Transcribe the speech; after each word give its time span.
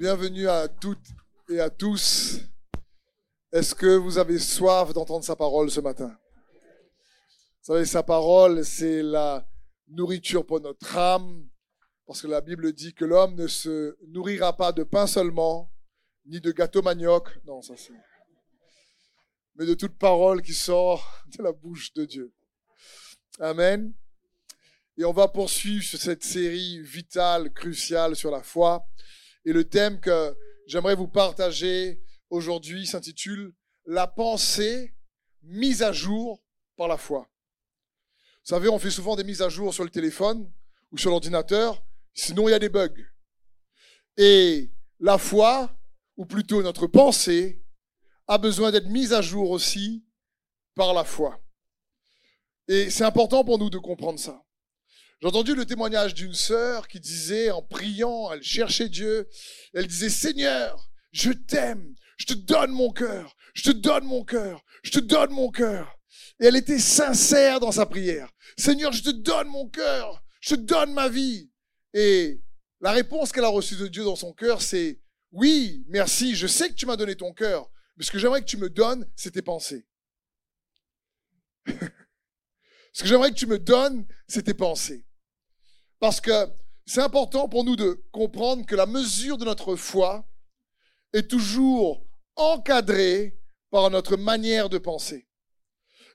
Bienvenue 0.00 0.48
à 0.48 0.66
toutes 0.66 1.08
et 1.50 1.60
à 1.60 1.68
tous. 1.68 2.40
Est-ce 3.52 3.74
que 3.74 3.98
vous 3.98 4.16
avez 4.16 4.38
soif 4.38 4.94
d'entendre 4.94 5.22
sa 5.22 5.36
parole 5.36 5.70
ce 5.70 5.80
matin? 5.80 6.08
Vous 6.08 7.74
savez, 7.74 7.84
sa 7.84 8.02
parole, 8.02 8.64
c'est 8.64 9.02
la 9.02 9.46
nourriture 9.88 10.46
pour 10.46 10.58
notre 10.62 10.96
âme, 10.96 11.46
parce 12.06 12.22
que 12.22 12.28
la 12.28 12.40
Bible 12.40 12.72
dit 12.72 12.94
que 12.94 13.04
l'homme 13.04 13.34
ne 13.34 13.46
se 13.46 13.94
nourrira 14.08 14.56
pas 14.56 14.72
de 14.72 14.84
pain 14.84 15.06
seulement, 15.06 15.70
ni 16.24 16.40
de 16.40 16.50
gâteau 16.50 16.80
manioc, 16.80 17.38
non, 17.44 17.60
ça 17.60 17.74
c'est... 17.76 17.92
Mais 19.56 19.66
de 19.66 19.74
toute 19.74 19.98
parole 19.98 20.40
qui 20.40 20.54
sort 20.54 21.26
de 21.36 21.42
la 21.42 21.52
bouche 21.52 21.92
de 21.92 22.06
Dieu. 22.06 22.32
Amen. 23.38 23.92
Et 24.96 25.04
on 25.04 25.12
va 25.12 25.28
poursuivre 25.28 25.84
cette 25.84 26.24
série 26.24 26.80
vitale, 26.80 27.52
cruciale 27.52 28.16
sur 28.16 28.30
la 28.30 28.42
foi. 28.42 28.86
Et 29.44 29.52
le 29.52 29.64
thème 29.68 30.00
que 30.00 30.36
j'aimerais 30.66 30.94
vous 30.94 31.08
partager 31.08 32.02
aujourd'hui 32.28 32.86
s'intitule 32.86 33.54
La 33.86 34.06
pensée 34.06 34.94
mise 35.42 35.82
à 35.82 35.92
jour 35.92 36.42
par 36.76 36.88
la 36.88 36.96
foi. 36.96 37.28
Vous 38.44 38.56
savez, 38.56 38.68
on 38.68 38.78
fait 38.78 38.90
souvent 38.90 39.16
des 39.16 39.24
mises 39.24 39.42
à 39.42 39.48
jour 39.48 39.72
sur 39.72 39.84
le 39.84 39.90
téléphone 39.90 40.50
ou 40.92 40.98
sur 40.98 41.10
l'ordinateur, 41.10 41.84
sinon 42.14 42.48
il 42.48 42.52
y 42.52 42.54
a 42.54 42.58
des 42.58 42.68
bugs. 42.68 42.88
Et 44.16 44.70
la 44.98 45.18
foi, 45.18 45.74
ou 46.16 46.26
plutôt 46.26 46.62
notre 46.62 46.86
pensée, 46.86 47.62
a 48.26 48.38
besoin 48.38 48.70
d'être 48.70 48.88
mise 48.88 49.12
à 49.12 49.22
jour 49.22 49.50
aussi 49.50 50.04
par 50.74 50.94
la 50.94 51.04
foi. 51.04 51.40
Et 52.68 52.90
c'est 52.90 53.04
important 53.04 53.44
pour 53.44 53.58
nous 53.58 53.70
de 53.70 53.78
comprendre 53.78 54.18
ça. 54.18 54.44
J'ai 55.20 55.28
entendu 55.28 55.54
le 55.54 55.66
témoignage 55.66 56.14
d'une 56.14 56.32
sœur 56.32 56.88
qui 56.88 56.98
disait, 56.98 57.50
en 57.50 57.60
priant, 57.60 58.32
elle 58.32 58.42
cherchait 58.42 58.88
Dieu, 58.88 59.28
elle 59.74 59.86
disait, 59.86 60.08
Seigneur, 60.08 60.90
je 61.12 61.30
t'aime, 61.30 61.94
je 62.16 62.24
te 62.24 62.32
donne 62.32 62.70
mon 62.70 62.90
cœur, 62.90 63.36
je 63.52 63.64
te 63.64 63.70
donne 63.70 64.04
mon 64.04 64.24
cœur, 64.24 64.64
je 64.82 64.92
te 64.92 64.98
donne 64.98 65.32
mon 65.32 65.50
cœur. 65.50 65.94
Et 66.40 66.46
elle 66.46 66.56
était 66.56 66.78
sincère 66.78 67.60
dans 67.60 67.72
sa 67.72 67.84
prière. 67.84 68.30
Seigneur, 68.56 68.92
je 68.92 69.02
te 69.02 69.10
donne 69.10 69.48
mon 69.48 69.68
cœur, 69.68 70.22
je 70.40 70.54
te 70.54 70.60
donne 70.60 70.94
ma 70.94 71.10
vie. 71.10 71.50
Et 71.92 72.40
la 72.80 72.92
réponse 72.92 73.30
qu'elle 73.30 73.44
a 73.44 73.48
reçue 73.48 73.76
de 73.76 73.88
Dieu 73.88 74.04
dans 74.04 74.16
son 74.16 74.32
cœur, 74.32 74.62
c'est, 74.62 75.02
oui, 75.32 75.84
merci, 75.88 76.34
je 76.34 76.46
sais 76.46 76.70
que 76.70 76.74
tu 76.74 76.86
m'as 76.86 76.96
donné 76.96 77.14
ton 77.14 77.34
cœur, 77.34 77.70
mais 77.96 78.04
ce 78.04 78.10
que 78.10 78.18
j'aimerais 78.18 78.40
que 78.40 78.46
tu 78.46 78.56
me 78.56 78.70
donnes, 78.70 79.06
c'est 79.16 79.32
tes 79.32 79.42
pensées. 79.42 79.86
ce 81.66 83.02
que 83.02 83.06
j'aimerais 83.06 83.32
que 83.32 83.36
tu 83.36 83.46
me 83.46 83.58
donnes, 83.58 84.06
c'est 84.26 84.44
tes 84.44 84.54
pensées. 84.54 85.04
Parce 86.00 86.20
que 86.20 86.48
c'est 86.86 87.02
important 87.02 87.48
pour 87.48 87.62
nous 87.62 87.76
de 87.76 88.02
comprendre 88.10 88.66
que 88.66 88.74
la 88.74 88.86
mesure 88.86 89.36
de 89.36 89.44
notre 89.44 89.76
foi 89.76 90.26
est 91.12 91.28
toujours 91.28 92.04
encadrée 92.36 93.38
par 93.70 93.90
notre 93.90 94.16
manière 94.16 94.68
de 94.70 94.78
penser. 94.78 95.28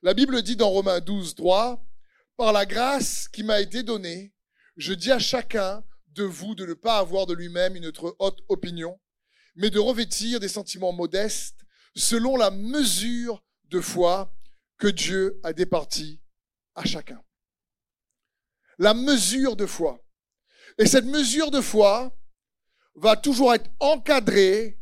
La 0.01 0.13
Bible 0.13 0.41
dit 0.41 0.55
dans 0.55 0.69
Romains 0.69 0.99
12, 0.99 1.35
3, 1.35 1.81
Par 2.35 2.51
la 2.51 2.65
grâce 2.65 3.27
qui 3.27 3.43
m'a 3.43 3.61
été 3.61 3.83
donnée, 3.83 4.33
je 4.75 4.93
dis 4.93 5.11
à 5.11 5.19
chacun 5.19 5.83
de 6.07 6.23
vous 6.23 6.55
de 6.55 6.65
ne 6.65 6.73
pas 6.73 6.97
avoir 6.97 7.27
de 7.27 7.33
lui-même 7.33 7.75
une 7.75 7.91
trop 7.91 8.15
haute 8.19 8.43
opinion, 8.49 8.99
mais 9.55 9.69
de 9.69 9.79
revêtir 9.79 10.39
des 10.39 10.49
sentiments 10.49 10.93
modestes 10.93 11.61
selon 11.95 12.35
la 12.35 12.51
mesure 12.51 13.43
de 13.65 13.79
foi 13.79 14.33
que 14.77 14.87
Dieu 14.87 15.39
a 15.43 15.53
départie 15.53 16.19
à 16.73 16.83
chacun 16.85 17.24
la 18.77 18.93
mesure 18.93 19.55
de 19.55 19.65
foi. 19.65 19.99
Et 20.77 20.85
cette 20.85 21.05
mesure 21.05 21.51
de 21.51 21.61
foi 21.61 22.15
va 22.95 23.15
toujours 23.15 23.53
être 23.53 23.69
encadrée 23.79 24.77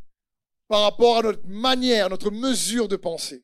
par 0.68 0.82
rapport 0.82 1.18
à 1.18 1.22
notre 1.22 1.48
manière, 1.48 2.10
notre 2.10 2.32
mesure 2.32 2.88
de 2.88 2.96
penser. 2.96 3.44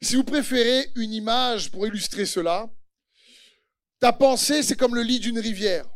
Si 0.00 0.16
vous 0.16 0.24
préférez 0.24 0.90
une 0.96 1.12
image 1.12 1.70
pour 1.70 1.86
illustrer 1.86 2.26
cela, 2.26 2.70
ta 4.00 4.12
pensée, 4.12 4.62
c'est 4.62 4.76
comme 4.76 4.94
le 4.94 5.02
lit 5.02 5.20
d'une 5.20 5.38
rivière. 5.38 5.88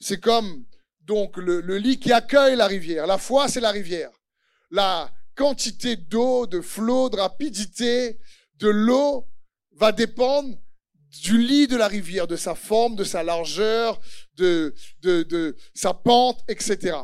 C'est 0.00 0.20
comme 0.20 0.64
donc 1.00 1.36
le, 1.36 1.60
lit 1.76 1.98
qui 1.98 2.12
accueille 2.12 2.56
la 2.56 2.66
rivière. 2.66 3.06
La 3.06 3.18
foi, 3.18 3.48
c'est 3.48 3.60
la 3.60 3.70
rivière. 3.70 4.10
La 4.70 5.12
quantité 5.34 5.96
d'eau, 5.96 6.46
de 6.46 6.60
flot, 6.60 7.10
de 7.10 7.16
rapidité 7.16 8.18
de 8.56 8.68
l'eau 8.68 9.26
va 9.72 9.92
dépendre 9.92 10.56
du 11.20 11.38
lit 11.38 11.66
de 11.66 11.76
la 11.76 11.88
rivière, 11.88 12.26
de 12.26 12.36
sa 12.36 12.54
forme, 12.54 12.96
de 12.96 13.04
sa 13.04 13.22
largeur, 13.22 14.00
de, 14.34 14.74
de, 15.00 15.22
de 15.22 15.56
sa 15.74 15.92
pente, 15.92 16.40
etc. 16.48 16.96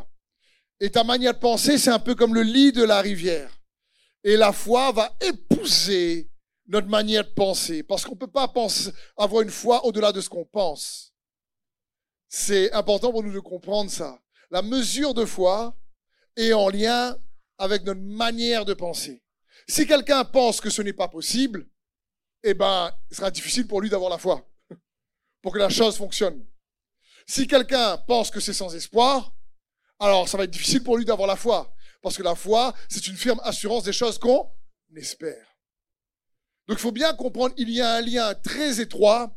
Et 0.81 0.91
ta 0.91 1.05
manière 1.05 1.35
de 1.35 1.39
penser, 1.39 1.77
c'est 1.77 1.91
un 1.91 1.99
peu 1.99 2.15
comme 2.15 2.35
le 2.35 2.43
lit 2.43 2.73
de 2.73 2.85
la 2.85 3.01
rivière. 3.01 3.61
Et 4.25 4.37
la 4.37 4.53
foi 4.53 4.93
va 4.93 5.15
épouser 5.21 6.31
notre 6.67 6.89
manière 6.89 7.25
de 7.25 7.31
penser, 7.31 7.83
parce 7.83 8.05
qu'on 8.05 8.15
ne 8.15 8.19
peut 8.19 8.27
pas 8.27 8.53
avoir 9.17 9.43
une 9.43 9.51
foi 9.51 9.85
au-delà 9.87 10.13
de 10.13 10.21
ce 10.21 10.29
qu'on 10.29 10.45
pense. 10.45 11.13
C'est 12.29 12.71
important 12.73 13.11
pour 13.11 13.23
nous 13.23 13.33
de 13.33 13.41
comprendre 13.41 13.91
ça. 13.91 14.21
La 14.51 14.63
mesure 14.63 15.15
de 15.15 15.25
foi 15.25 15.77
est 16.37 16.53
en 16.53 16.69
lien 16.69 17.17
avec 17.57 17.85
notre 17.85 18.01
manière 18.01 18.65
de 18.65 18.75
penser. 18.75 19.23
Si 19.67 19.87
quelqu'un 19.87 20.25
pense 20.25 20.61
que 20.61 20.71
ce 20.71 20.83
n'est 20.83 20.93
pas 20.93 21.09
possible, 21.09 21.67
eh 22.43 22.55
ben, 22.55 22.93
il 23.11 23.17
sera 23.17 23.31
difficile 23.31 23.67
pour 23.67 23.81
lui 23.81 23.91
d'avoir 23.91 24.11
la 24.11 24.19
foi, 24.19 24.49
pour 25.43 25.53
que 25.53 25.59
la 25.59 25.69
chose 25.69 25.97
fonctionne. 25.97 26.47
Si 27.27 27.47
quelqu'un 27.47 27.99
pense 27.99 28.31
que 28.31 28.41
c'est 28.41 28.53
sans 28.53 28.75
espoir, 28.75 29.35
alors 29.99 30.29
ça 30.29 30.39
va 30.39 30.45
être 30.45 30.51
difficile 30.51 30.83
pour 30.83 30.97
lui 30.97 31.05
d'avoir 31.05 31.29
la 31.29 31.37
foi, 31.37 31.75
parce 32.03 32.17
que 32.17 32.23
la 32.23 32.35
foi, 32.35 32.75
c'est 32.89 33.07
une 33.07 33.17
firme 33.17 33.41
assurance 33.43 33.85
des 33.85 33.93
choses 33.93 34.19
qu'on 34.19 34.51
espère. 34.97 35.57
Donc 36.67 36.79
il 36.79 36.83
faut 36.83 36.93
bien 36.93 37.15
comprendre, 37.15 37.55
il 37.57 37.71
y 37.71 37.81
a 37.81 37.95
un 37.95 38.01
lien 38.01 38.35
très 38.35 38.81
étroit 38.81 39.37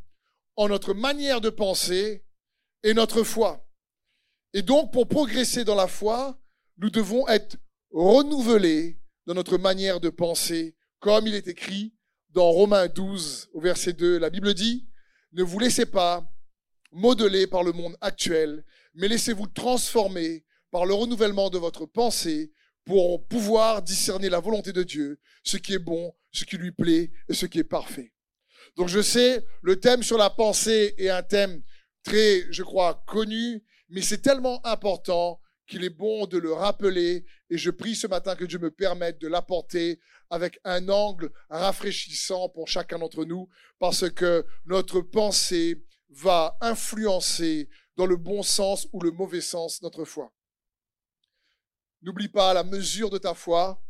en 0.56 0.68
notre 0.68 0.94
manière 0.94 1.42
de 1.42 1.50
penser 1.50 2.26
et 2.84 2.94
notre 2.94 3.24
foi. 3.24 3.66
Et 4.54 4.62
donc, 4.62 4.92
pour 4.92 5.08
progresser 5.08 5.64
dans 5.64 5.76
la 5.76 5.88
foi, 5.88 6.38
nous 6.78 6.90
devons 6.90 7.28
être 7.28 7.58
renouvelés 7.92 9.00
dans 9.26 9.34
notre 9.34 9.58
manière 9.58 10.00
de 10.00 10.10
penser, 10.10 10.76
comme 11.00 11.28
il 11.28 11.36
est 11.36 11.48
écrit 11.48 11.94
dans 12.34 12.50
Romains 12.50 12.88
12, 12.88 13.50
au 13.54 13.62
verset 13.62 13.94
2, 13.94 14.18
la 14.18 14.30
Bible 14.30 14.54
dit, 14.54 14.88
ne 15.34 15.44
vous 15.44 15.60
laissez 15.60 15.86
pas 15.86 16.26
modeler 16.92 17.48
par 17.48 17.64
le 17.64 17.72
monde 17.72 17.96
actuel, 18.02 18.66
mais 18.94 19.08
laissez-vous 19.08 19.48
transformer 19.48 20.46
par 20.72 20.86
le 20.86 20.94
renouvellement 20.94 21.50
de 21.50 21.58
votre 21.58 21.86
pensée 21.86 22.52
pour 22.86 23.28
pouvoir 23.28 23.82
discerner 23.82 24.30
la 24.30 24.40
volonté 24.40 24.74
de 24.74 24.84
Dieu, 24.84 25.20
ce 25.44 25.58
qui 25.58 25.74
est 25.74 25.80
bon, 25.80 26.14
ce 26.32 26.46
qui 26.46 26.58
lui 26.58 26.72
plaît 26.72 27.12
et 27.30 27.34
ce 27.34 27.46
qui 27.46 27.60
est 27.60 27.64
parfait. 27.64 28.14
Donc 28.76 28.88
je 28.88 29.02
sais, 29.02 29.46
le 29.62 29.80
thème 29.80 30.04
sur 30.04 30.18
la 30.18 30.30
pensée 30.30 30.96
est 30.98 31.10
un 31.10 31.24
thème 31.24 31.62
très, 32.04 32.52
je 32.52 32.64
crois, 32.64 33.04
connu, 33.08 33.64
mais 33.90 34.02
c'est 34.02 34.22
tellement 34.22 34.66
important 34.66 35.40
qu'il 35.68 35.84
est 35.84 35.90
bon 35.90 36.26
de 36.26 36.38
le 36.38 36.54
rappeler 36.54 37.26
et 37.50 37.58
je 37.58 37.70
prie 37.70 37.96
ce 37.96 38.08
matin 38.08 38.36
que 38.36 38.46
Dieu 38.46 38.60
me 38.60 38.72
permette 38.72 39.20
de 39.22 39.28
l'apporter 39.28 40.00
avec 40.32 40.60
un 40.64 40.90
angle 40.90 41.32
rafraîchissant 41.50 42.50
pour 42.50 42.68
chacun 42.68 42.98
d'entre 42.98 43.26
nous, 43.26 43.48
parce 43.78 44.10
que 44.10 44.46
notre 44.66 45.02
pensée 45.02 45.86
va 46.10 46.58
influencer 46.62 47.70
dans 47.98 48.06
le 48.06 48.16
bon 48.16 48.42
sens 48.42 48.88
ou 48.94 49.02
le 49.02 49.12
mauvais 49.12 49.42
sens 49.42 49.82
notre 49.82 50.06
foi. 50.06 50.34
N'oublie 52.02 52.30
pas, 52.30 52.54
la 52.54 52.64
mesure 52.64 53.10
de 53.10 53.18
ta 53.18 53.36
foi 53.36 53.84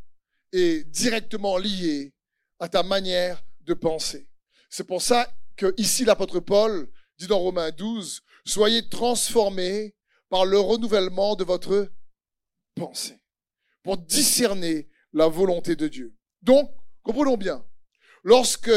est 0.52 0.84
directement 0.90 1.58
liée 1.58 2.14
à 2.60 2.68
ta 2.68 2.84
manière 2.84 3.42
de 3.62 3.74
penser. 3.74 4.28
C'est 4.70 4.84
pour 4.84 5.02
ça 5.02 5.32
que 5.56 5.74
ici 5.78 6.04
l'apôtre 6.06 6.40
Paul 6.40 6.92
dit 7.18 7.28
dans 7.28 7.40
Romains 7.40 7.72
12, 7.72 8.22
soyez 8.46 8.90
transformés 8.90 9.96
par 10.28 10.46
le 10.46 10.60
renouvellement 10.60 11.36
de 11.36 11.44
votre 11.44 11.92
pensée, 12.76 13.22
pour 13.84 13.98
discerner 13.98 14.90
la 15.14 15.28
volonté 15.28 15.76
de 15.76 15.88
Dieu. 15.88 16.16
Donc, 16.42 16.72
comprenons 17.04 17.38
bien, 17.38 17.64
lorsque 18.24 18.72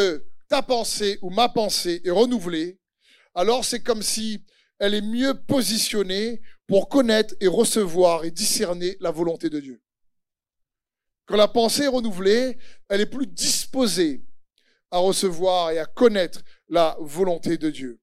ta 0.49 0.63
pensée 0.63 1.19
ou 1.23 1.31
ma 1.31 1.49
pensée 1.49 2.01
est 2.05 2.11
renouvelée, 2.11 2.79
alors 3.35 3.65
c'est 3.65 3.83
comme 3.83 4.03
si 4.03 4.45
elle 4.79 4.95
est 4.95 5.01
mieux 5.01 5.35
positionnée 5.35 6.43
pour 6.67 6.89
connaître 6.89 7.35
et 7.41 7.47
recevoir 7.47 8.25
et 8.25 8.31
discerner 8.31 8.97
la 9.01 9.11
volonté 9.11 9.51
de 9.51 9.61
Dieu. 9.61 9.83
Quand 11.27 11.37
la 11.37 11.49
pensée 11.49 11.85
est 11.85 11.89
renouvelée, 11.89 12.59
elle 12.89 13.01
est 13.01 13.07
plus 13.07 13.27
disposée 13.27 14.25
à 14.91 14.99
recevoir 14.99 15.71
et 15.71 15.79
à 15.79 15.87
connaître 15.87 16.43
la 16.69 16.97
volonté 17.01 17.57
de 17.57 17.71
Dieu. 17.71 18.01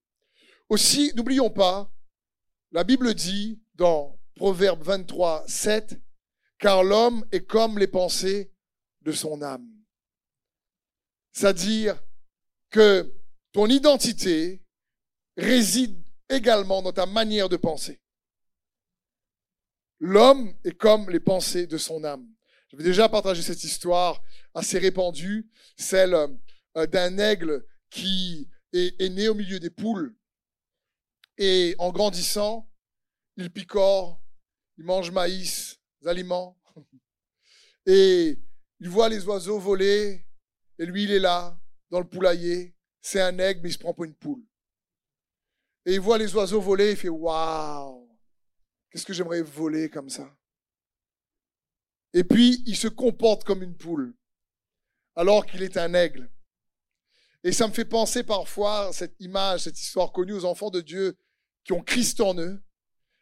Aussi, 0.69 1.11
n'oublions 1.15 1.49
pas, 1.49 1.91
la 2.71 2.83
Bible 2.83 3.13
dit 3.13 3.61
dans 3.75 4.19
Proverbe 4.35 4.83
23, 4.83 5.43
7, 5.47 6.01
car 6.57 6.83
l'homme 6.83 7.25
est 7.31 7.45
comme 7.45 7.77
les 7.77 7.87
pensées 7.87 8.50
de 9.01 9.11
son 9.11 9.41
âme. 9.41 9.67
C'est-à-dire 11.31 12.01
que 12.69 13.13
ton 13.51 13.67
identité 13.67 14.63
réside 15.37 16.01
également 16.29 16.81
dans 16.81 16.93
ta 16.93 17.05
manière 17.05 17.49
de 17.49 17.57
penser. 17.57 17.99
L'homme 19.99 20.53
est 20.63 20.77
comme 20.77 21.09
les 21.09 21.19
pensées 21.19 21.67
de 21.67 21.77
son 21.77 22.03
âme. 22.03 22.27
J'avais 22.69 22.83
déjà 22.83 23.09
partagé 23.09 23.41
cette 23.41 23.63
histoire 23.63 24.23
assez 24.53 24.79
répandue, 24.79 25.49
celle 25.77 26.15
euh, 26.77 26.87
d'un 26.87 27.17
aigle 27.17 27.65
qui 27.89 28.49
est, 28.73 29.09
né 29.09 29.27
au 29.27 29.33
milieu 29.33 29.59
des 29.59 29.69
poules. 29.69 30.15
Et 31.37 31.75
en 31.79 31.91
grandissant, 31.91 32.69
il 33.35 33.51
picore, 33.51 34.21
il 34.77 34.85
mange 34.85 35.11
maïs, 35.11 35.79
aliments. 36.05 36.57
Et 37.85 38.39
il 38.81 38.89
voit 38.89 39.09
les 39.09 39.23
oiseaux 39.25 39.59
voler, 39.59 40.25
et 40.79 40.85
lui, 40.87 41.03
il 41.03 41.11
est 41.11 41.19
là, 41.19 41.55
dans 41.91 41.99
le 41.99 42.07
poulailler. 42.07 42.75
C'est 42.99 43.21
un 43.21 43.37
aigle, 43.37 43.61
mais 43.61 43.69
il 43.69 43.73
se 43.73 43.77
prend 43.77 43.93
pour 43.93 44.05
une 44.05 44.15
poule. 44.15 44.43
Et 45.85 45.93
il 45.93 45.99
voit 45.99 46.17
les 46.17 46.33
oiseaux 46.35 46.59
voler, 46.59 46.91
il 46.91 46.97
fait 46.97 47.07
Waouh 47.07 48.09
Qu'est-ce 48.89 49.05
que 49.05 49.13
j'aimerais 49.13 49.43
voler 49.43 49.87
comme 49.89 50.09
ça? 50.09 50.35
Et 52.13 52.23
puis, 52.23 52.63
il 52.65 52.75
se 52.75 52.87
comporte 52.87 53.43
comme 53.43 53.61
une 53.61 53.77
poule, 53.77 54.15
alors 55.15 55.45
qu'il 55.45 55.61
est 55.61 55.77
un 55.77 55.93
aigle. 55.93 56.31
Et 57.43 57.51
ça 57.51 57.67
me 57.67 57.73
fait 57.73 57.85
penser 57.85 58.23
parfois, 58.23 58.91
cette 58.93 59.15
image, 59.19 59.61
cette 59.61 59.79
histoire 59.79 60.11
connue 60.11 60.33
aux 60.33 60.45
enfants 60.45 60.71
de 60.71 60.81
Dieu 60.81 61.15
qui 61.63 61.73
ont 61.73 61.83
Christ 61.83 62.19
en 62.19 62.35
eux 62.37 62.61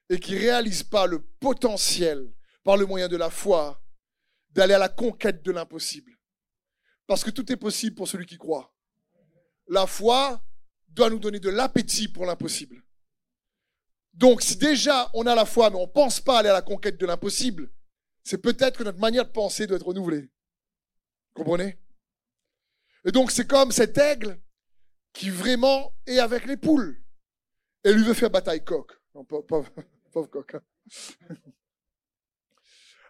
et 0.09 0.19
qui 0.19 0.33
ne 0.33 0.39
réalisent 0.39 0.83
pas 0.83 1.05
le 1.05 1.21
potentiel, 1.21 2.33
par 2.63 2.77
le 2.77 2.85
moyen 2.85 3.09
de 3.09 3.17
la 3.17 3.29
foi, 3.29 3.81
d'aller 4.51 4.73
à 4.73 4.79
la 4.79 4.89
conquête 4.89 5.43
de 5.43 5.51
l'impossible. 5.51 6.17
Parce 7.07 7.23
que 7.23 7.31
tout 7.31 7.51
est 7.51 7.57
possible 7.57 7.95
pour 7.95 8.07
celui 8.07 8.25
qui 8.25 8.37
croit. 8.37 8.73
La 9.67 9.87
foi 9.87 10.43
doit 10.89 11.09
nous 11.09 11.19
donner 11.19 11.39
de 11.39 11.49
l'appétit 11.49 12.07
pour 12.07 12.25
l'impossible. 12.25 12.83
Donc, 14.13 14.41
si 14.41 14.57
déjà 14.57 15.09
on 15.13 15.25
a 15.25 15.35
la 15.35 15.45
foi, 15.45 15.69
mais 15.69 15.77
on 15.77 15.87
ne 15.87 15.91
pense 15.91 16.19
pas 16.19 16.39
aller 16.39 16.49
à 16.49 16.53
la 16.53 16.61
conquête 16.61 16.97
de 16.97 17.05
l'impossible, 17.05 17.71
c'est 18.23 18.39
peut-être 18.39 18.77
que 18.77 18.83
notre 18.83 18.99
manière 18.99 19.25
de 19.25 19.31
penser 19.31 19.65
doit 19.65 19.77
être 19.77 19.85
renouvelée. 19.85 20.29
Comprenez? 21.33 21.79
Et 23.05 23.11
donc, 23.11 23.31
c'est 23.31 23.47
comme 23.47 23.71
cet 23.71 23.97
aigle 23.97 24.39
qui 25.13 25.29
vraiment 25.29 25.95
est 26.05 26.19
avec 26.19 26.45
les 26.45 26.57
poules 26.57 27.01
et 27.83 27.93
lui 27.93 28.03
veut 28.03 28.13
faire 28.13 28.29
bataille 28.29 28.63
coq. 28.63 28.91
Non, 29.15 29.23
pauvre, 29.23 29.71
coq. 30.29 30.55
Hein. 30.55 30.61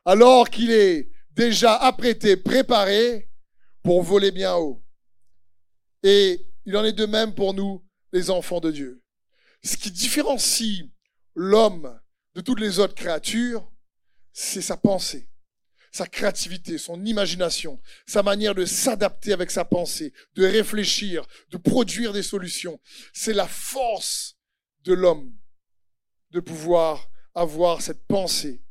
Alors 0.06 0.50
qu'il 0.50 0.72
est 0.72 1.12
déjà 1.40 1.76
apprêté, 1.76 2.36
préparé 2.36 3.30
pour 3.82 4.04
voler 4.04 4.30
bien 4.32 4.56
haut. 4.56 4.84
Et 6.04 6.46
il 6.66 6.76
en 6.76 6.84
est 6.84 6.92
de 6.92 7.06
même 7.06 7.34
pour 7.34 7.54
nous, 7.54 7.82
les 8.12 8.30
enfants 8.30 8.60
de 8.60 8.72
Dieu. 8.72 9.02
Ce 9.64 9.78
qui 9.78 9.90
différencie 9.90 10.90
l'homme 11.36 11.98
de 12.36 12.42
toutes 12.42 12.60
les 12.60 12.80
autres 12.80 12.94
créatures, 12.94 13.72
c'est 14.34 14.62
sa 14.62 14.76
pensée, 14.76 15.30
sa 15.94 16.08
créativité, 16.08 16.78
son 16.78 17.06
imagination, 17.06 17.80
sa 18.06 18.22
manière 18.22 18.54
de 18.54 18.66
s'adapter 18.66 19.32
avec 19.32 19.50
sa 19.50 19.64
pensée, 19.64 20.12
de 20.36 20.46
réfléchir, 20.46 21.26
de 21.52 21.58
produire 21.58 22.12
des 22.12 22.24
solutions. 22.24 22.82
C'est 23.14 23.34
la 23.34 23.48
force 23.48 24.36
de 24.82 24.92
l'homme 24.92 25.34
de 26.32 26.42
pouvoir 26.42 27.10
avoir 27.34 27.82
cette 27.82 28.06
pensée. 28.08 28.62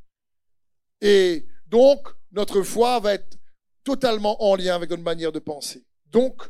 Et 1.01 1.47
donc, 1.67 2.18
notre 2.31 2.63
foi 2.63 3.01
va 3.01 3.15
être 3.15 3.39
totalement 3.85 4.43
en 4.43 4.55
lien 4.55 4.75
avec 4.75 4.91
notre 4.91 5.03
manière 5.03 5.33
de 5.33 5.39
penser. 5.39 5.87
Donc, 6.07 6.43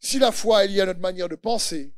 si 0.00 0.18
la 0.18 0.32
foi 0.32 0.64
est 0.64 0.68
liée 0.68 0.80
à 0.80 0.86
notre 0.86 1.00
manière 1.00 1.28
de 1.28 1.36
penser, 1.36 1.94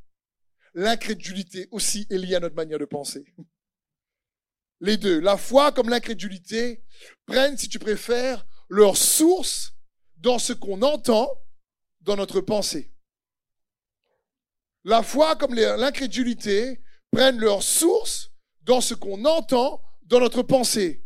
l'incrédulité 0.74 1.68
aussi 1.70 2.06
est 2.10 2.18
liée 2.18 2.36
à 2.36 2.40
notre 2.40 2.56
manière 2.56 2.78
de 2.78 2.84
penser. 2.84 3.24
Les 4.80 4.96
deux, 4.96 5.20
la 5.20 5.36
foi 5.36 5.72
comme 5.72 5.90
l'incrédulité, 5.90 6.82
prennent, 7.26 7.58
si 7.58 7.68
tu 7.68 7.78
préfères, 7.78 8.46
leur 8.68 8.96
source 8.96 9.74
dans 10.16 10.38
ce 10.38 10.54
qu'on 10.54 10.80
entend 10.80 11.28
dans 12.00 12.16
notre 12.16 12.40
pensée. 12.40 12.90
La 14.84 15.02
foi 15.02 15.36
comme 15.36 15.54
l'incrédulité 15.54 16.80
prennent 17.10 17.38
leur 17.38 17.62
source 17.62 18.30
dans 18.62 18.80
ce 18.80 18.94
qu'on 18.94 19.24
entend 19.26 19.82
dans 20.02 20.20
notre 20.20 20.42
pensée. 20.42 21.04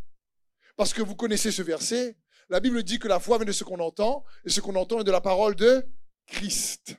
Parce 0.77 0.93
que 0.93 1.03
vous 1.03 1.15
connaissez 1.15 1.53
ce 1.53 1.63
verset, 1.63 2.17
la 2.49 2.61
Bible 2.61 2.83
dit 2.83 2.99
que 2.99 3.09
la 3.09 3.21
foi 3.21 3.39
vient 3.39 3.47
de 3.47 3.53
ce 3.53 3.65
qu'on 3.65 3.81
entend, 3.81 4.25
et 4.45 4.51
ce 4.51 4.61
qu'on 4.61 4.75
entend 4.75 5.01
est 5.01 5.05
de 5.05 5.11
la 5.11 5.21
parole 5.21 5.55
de 5.55 5.87
Christ. 6.27 6.97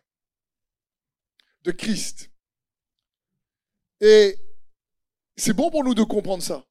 De 1.63 1.71
Christ. 1.71 2.31
Et 4.01 4.37
c'est 5.35 5.53
bon 5.53 5.69
pour 5.69 5.83
nous 5.83 5.93
de 5.93 6.03
comprendre 6.03 6.43
ça. 6.43 6.65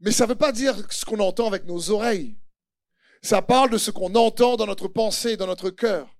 Mais 0.00 0.12
ça 0.12 0.24
ne 0.24 0.30
veut 0.30 0.38
pas 0.38 0.52
dire 0.52 0.76
ce 0.92 1.04
qu'on 1.04 1.20
entend 1.20 1.46
avec 1.46 1.64
nos 1.64 1.90
oreilles. 1.90 2.36
Ça 3.22 3.40
parle 3.40 3.70
de 3.70 3.78
ce 3.78 3.90
qu'on 3.90 4.14
entend 4.14 4.56
dans 4.56 4.66
notre 4.66 4.88
pensée, 4.88 5.36
dans 5.36 5.46
notre 5.46 5.70
cœur. 5.70 6.14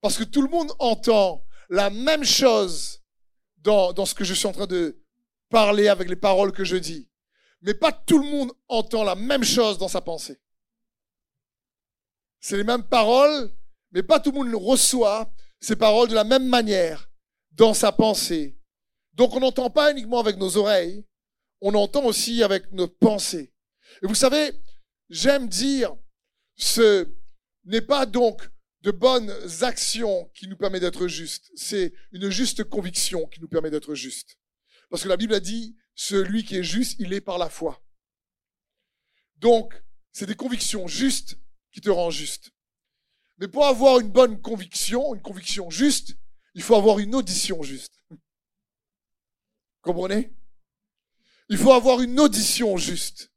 Parce 0.00 0.16
que 0.16 0.24
tout 0.24 0.42
le 0.42 0.48
monde 0.48 0.72
entend 0.78 1.44
la 1.68 1.90
même 1.90 2.24
chose 2.24 3.02
dans, 3.58 3.92
dans 3.92 4.06
ce 4.06 4.14
que 4.14 4.24
je 4.24 4.34
suis 4.34 4.46
en 4.46 4.52
train 4.52 4.66
de 4.66 5.02
parler 5.48 5.88
avec 5.88 6.08
les 6.08 6.16
paroles 6.16 6.52
que 6.52 6.64
je 6.64 6.76
dis. 6.76 7.08
Mais 7.64 7.74
pas 7.74 7.92
tout 7.92 8.18
le 8.18 8.30
monde 8.30 8.52
entend 8.68 9.04
la 9.04 9.14
même 9.14 9.42
chose 9.42 9.78
dans 9.78 9.88
sa 9.88 10.02
pensée. 10.02 10.38
C'est 12.38 12.58
les 12.58 12.64
mêmes 12.64 12.86
paroles, 12.86 13.50
mais 13.90 14.02
pas 14.02 14.20
tout 14.20 14.30
le 14.32 14.38
monde 14.38 14.54
reçoit 14.54 15.34
ces 15.60 15.74
paroles 15.74 16.10
de 16.10 16.14
la 16.14 16.24
même 16.24 16.46
manière 16.46 17.10
dans 17.52 17.72
sa 17.72 17.90
pensée. 17.90 18.58
Donc 19.14 19.34
on 19.34 19.40
n'entend 19.40 19.70
pas 19.70 19.90
uniquement 19.90 20.20
avec 20.20 20.36
nos 20.36 20.58
oreilles, 20.58 21.06
on 21.62 21.72
entend 21.74 22.04
aussi 22.04 22.42
avec 22.42 22.70
notre 22.72 22.98
pensée. 22.98 23.54
Et 24.02 24.06
vous 24.06 24.14
savez, 24.14 24.52
j'aime 25.08 25.48
dire, 25.48 25.96
ce 26.56 27.08
n'est 27.64 27.80
pas 27.80 28.04
donc 28.04 28.46
de 28.82 28.90
bonnes 28.90 29.32
actions 29.62 30.30
qui 30.34 30.48
nous 30.48 30.56
permet 30.58 30.80
d'être 30.80 31.08
justes, 31.08 31.50
c'est 31.54 31.94
une 32.12 32.28
juste 32.28 32.64
conviction 32.64 33.26
qui 33.28 33.40
nous 33.40 33.48
permet 33.48 33.70
d'être 33.70 33.94
justes. 33.94 34.36
Parce 34.90 35.02
que 35.02 35.08
la 35.08 35.16
Bible 35.16 35.32
a 35.32 35.40
dit, 35.40 35.74
celui 35.94 36.44
qui 36.44 36.56
est 36.56 36.64
juste, 36.64 36.96
il 36.98 37.12
est 37.12 37.20
par 37.20 37.38
la 37.38 37.48
foi. 37.48 37.82
Donc, 39.36 39.82
c'est 40.12 40.26
des 40.26 40.34
convictions 40.34 40.86
justes 40.86 41.38
qui 41.72 41.80
te 41.80 41.90
rendent 41.90 42.12
juste. 42.12 42.52
Mais 43.38 43.48
pour 43.48 43.66
avoir 43.66 43.98
une 43.98 44.10
bonne 44.10 44.40
conviction, 44.40 45.14
une 45.14 45.22
conviction 45.22 45.70
juste, 45.70 46.16
il 46.54 46.62
faut 46.62 46.76
avoir 46.76 46.98
une 46.98 47.14
audition 47.14 47.62
juste. 47.62 47.98
Comprenez? 49.82 50.32
Il 51.48 51.58
faut 51.58 51.72
avoir 51.72 52.00
une 52.00 52.18
audition 52.20 52.76
juste. 52.76 53.32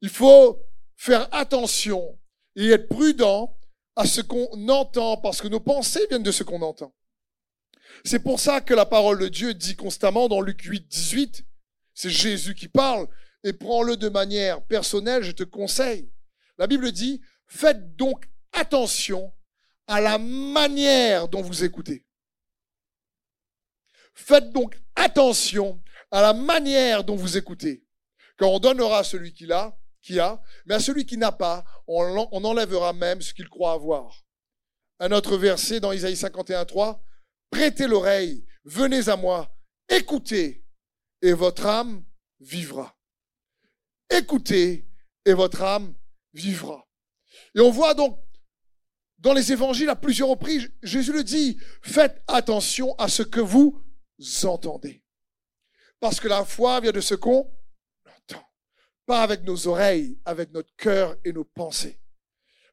Il 0.00 0.10
faut 0.10 0.60
faire 0.96 1.32
attention 1.32 2.18
et 2.56 2.70
être 2.70 2.88
prudent 2.88 3.56
à 3.96 4.06
ce 4.06 4.20
qu'on 4.20 4.68
entend, 4.68 5.16
parce 5.18 5.40
que 5.40 5.48
nos 5.48 5.60
pensées 5.60 6.06
viennent 6.08 6.22
de 6.22 6.32
ce 6.32 6.42
qu'on 6.42 6.62
entend. 6.62 6.94
C'est 8.04 8.18
pour 8.18 8.40
ça 8.40 8.60
que 8.60 8.74
la 8.74 8.86
parole 8.86 9.20
de 9.20 9.28
Dieu 9.28 9.54
dit 9.54 9.76
constamment 9.76 10.28
dans 10.28 10.40
Luc 10.40 10.62
8, 10.62 10.88
18, 10.88 11.44
c'est 11.94 12.10
Jésus 12.10 12.54
qui 12.54 12.68
parle, 12.68 13.08
et 13.42 13.52
prends-le 13.52 13.96
de 13.96 14.08
manière 14.08 14.62
personnelle, 14.62 15.22
je 15.22 15.32
te 15.32 15.44
conseille. 15.44 16.10
La 16.58 16.66
Bible 16.66 16.92
dit, 16.92 17.20
faites 17.46 17.96
donc 17.96 18.28
attention 18.52 19.32
à 19.86 20.00
la 20.00 20.18
manière 20.18 21.28
dont 21.28 21.42
vous 21.42 21.64
écoutez. 21.64 22.06
Faites 24.14 24.50
donc 24.50 24.80
attention 24.94 25.82
à 26.10 26.22
la 26.22 26.32
manière 26.32 27.04
dont 27.04 27.16
vous 27.16 27.36
écoutez. 27.36 27.84
Quand 28.38 28.48
on 28.48 28.58
donnera 28.58 29.04
celui 29.04 29.32
qui 29.32 29.50
a, 29.52 29.76
qui 30.00 30.20
a, 30.20 30.40
mais 30.66 30.74
à 30.74 30.80
celui 30.80 31.06
qui 31.06 31.16
n'a 31.16 31.32
pas, 31.32 31.64
on, 31.86 32.44
enlèvera 32.44 32.92
même 32.92 33.20
ce 33.20 33.34
qu'il 33.34 33.48
croit 33.48 33.72
avoir. 33.72 34.24
Un 35.00 35.12
autre 35.12 35.36
verset 35.36 35.80
dans 35.80 35.92
Isaïe 35.92 36.16
51, 36.16 36.64
3, 36.64 37.02
prêtez 37.50 37.86
l'oreille, 37.86 38.46
venez 38.64 39.08
à 39.08 39.16
moi, 39.16 39.54
écoutez, 39.88 40.63
et 41.24 41.32
votre 41.32 41.64
âme 41.64 42.04
vivra. 42.38 42.94
Écoutez, 44.10 44.86
et 45.24 45.32
votre 45.32 45.62
âme 45.62 45.94
vivra. 46.34 46.86
Et 47.54 47.60
on 47.60 47.70
voit 47.70 47.94
donc 47.94 48.20
dans 49.16 49.32
les 49.32 49.50
évangiles 49.50 49.88
à 49.88 49.96
plusieurs 49.96 50.28
reprises, 50.28 50.70
Jésus 50.82 51.14
le 51.14 51.24
dit, 51.24 51.58
faites 51.80 52.22
attention 52.28 52.94
à 52.96 53.08
ce 53.08 53.22
que 53.22 53.40
vous 53.40 53.82
entendez. 54.42 55.02
Parce 55.98 56.20
que 56.20 56.28
la 56.28 56.44
foi 56.44 56.80
vient 56.80 56.92
de 56.92 57.00
ce 57.00 57.14
qu'on 57.14 57.50
entend. 58.06 58.46
Pas 59.06 59.22
avec 59.22 59.44
nos 59.44 59.66
oreilles, 59.66 60.20
avec 60.26 60.52
notre 60.52 60.76
cœur 60.76 61.16
et 61.24 61.32
nos 61.32 61.44
pensées. 61.44 61.98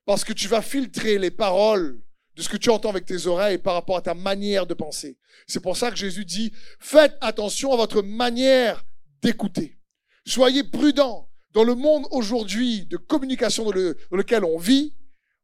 Parce 0.03 0.25
que 0.25 0.33
tu 0.33 0.49
vas 0.49 0.61
filtrer 0.61 1.17
les 1.19 1.31
paroles 1.31 2.01
de 2.35 2.41
ce 2.41 2.49
que 2.49 2.57
tu 2.57 2.69
entends 2.69 2.89
avec 2.89 3.05
tes 3.05 3.27
oreilles 3.27 3.57
par 3.57 3.73
rapport 3.73 3.97
à 3.97 4.01
ta 4.01 4.13
manière 4.13 4.65
de 4.65 4.73
penser. 4.73 5.17
C'est 5.47 5.59
pour 5.59 5.77
ça 5.77 5.89
que 5.89 5.97
Jésus 5.97 6.25
dit, 6.25 6.51
faites 6.79 7.17
attention 7.21 7.73
à 7.73 7.77
votre 7.77 8.01
manière 8.01 8.83
d'écouter. 9.21 9.79
Soyez 10.25 10.63
prudents. 10.63 11.27
Dans 11.51 11.65
le 11.65 11.75
monde 11.75 12.07
aujourd'hui 12.11 12.85
de 12.85 12.95
communication 12.95 13.65
dans, 13.65 13.71
dans 13.73 14.17
lequel 14.17 14.45
on 14.45 14.57
vit, 14.57 14.95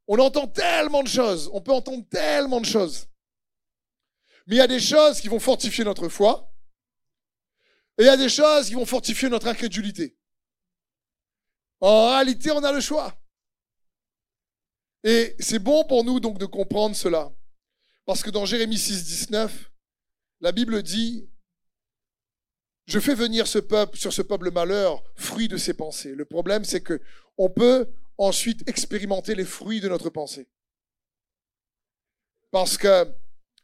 on 0.08 0.17
entend 0.20 0.48
tellement 0.48 1.03
de 1.03 1.10
choses, 1.10 1.50
on 1.51 1.60
peut 1.60 1.74
entendre 1.74 2.06
tellement 2.10 2.62
de 2.62 2.65
choses. 2.65 3.08
Mais 4.48 4.56
il 4.56 4.60
y 4.60 4.62
a 4.62 4.67
des 4.67 4.79
choses 4.79 5.20
qui 5.20 5.27
vont 5.27 5.41
fortifier 5.41 5.84
notre 5.84 6.08
foi, 6.08 6.50
et 7.98 8.03
il 8.03 8.06
y 8.06 8.10
a 8.10 8.15
des 8.15 8.29
choses 8.29 8.67
qui 8.67 8.75
vont 8.75 8.86
fortifier 8.86 9.27
notre 9.27 9.48
incrédulité. 9.48 10.17
En 11.82 12.12
réalité, 12.12 12.51
on 12.51 12.63
a 12.63 12.72
le 12.72 12.79
choix. 12.79 13.13
Et 15.04 15.36
c'est 15.39 15.60
bon 15.60 15.84
pour 15.86 16.04
nous 16.04 16.20
donc 16.20 16.38
de 16.38 16.46
comprendre 16.46 16.96
cela. 16.96 17.32
Parce 18.06 18.24
que 18.24 18.30
dans 18.30 18.46
Jérémie 18.46 18.77
6, 18.77 19.04
19, 19.04 19.72
la 20.42 20.51
Bible 20.51 20.82
dit, 20.84 21.30
je 22.86 23.00
fais 23.00 23.16
venir 23.16 23.48
ce 23.48 23.60
peuple, 23.60 23.98
sur 23.98 24.13
ce 24.13 24.22
peuple 24.22 24.51
malheur, 24.51 25.04
fruit 25.16 25.48
de 25.48 25.58
ses 25.58 25.74
pensées. 25.74 26.16
Le 26.16 26.25
problème, 26.25 26.63
c'est 26.63 26.82
que 26.82 27.01
on 27.38 27.50
peut 27.50 27.89
ensuite 28.18 28.68
expérimenter 28.68 29.36
les 29.36 29.46
fruits 29.46 29.82
de 29.82 29.89
notre 29.89 30.10
pensée. 30.10 30.48
Parce 32.51 32.77
que 32.77 33.12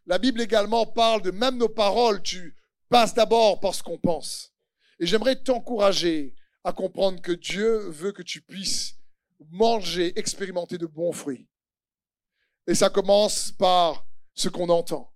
la 0.06 0.18
Bible 0.18 0.42
également 0.42 0.86
parle 0.86 1.22
de 1.22 1.32
même 1.32 1.58
nos 1.58 1.70
paroles, 1.70 2.22
tu 2.22 2.56
passes 2.90 3.14
d'abord 3.14 3.60
par 3.60 3.74
ce 3.74 3.82
qu'on 3.82 3.98
pense. 3.98 4.54
Et 5.00 5.06
j'aimerais 5.08 5.42
t'encourager 5.42 6.36
à 6.64 6.74
comprendre 6.74 7.22
que 7.22 7.32
Dieu 7.32 7.90
veut 7.90 8.12
que 8.12 8.22
tu 8.22 8.42
puisses 8.42 8.96
manger, 9.52 10.18
expérimenter 10.18 10.78
de 10.78 10.86
bons 10.86 11.12
fruits. 11.12 11.48
Et 12.68 12.76
ça 12.76 12.90
commence 12.90 13.52
par 13.52 14.06
ce 14.34 14.50
qu'on 14.50 14.70
entend. 14.70 15.14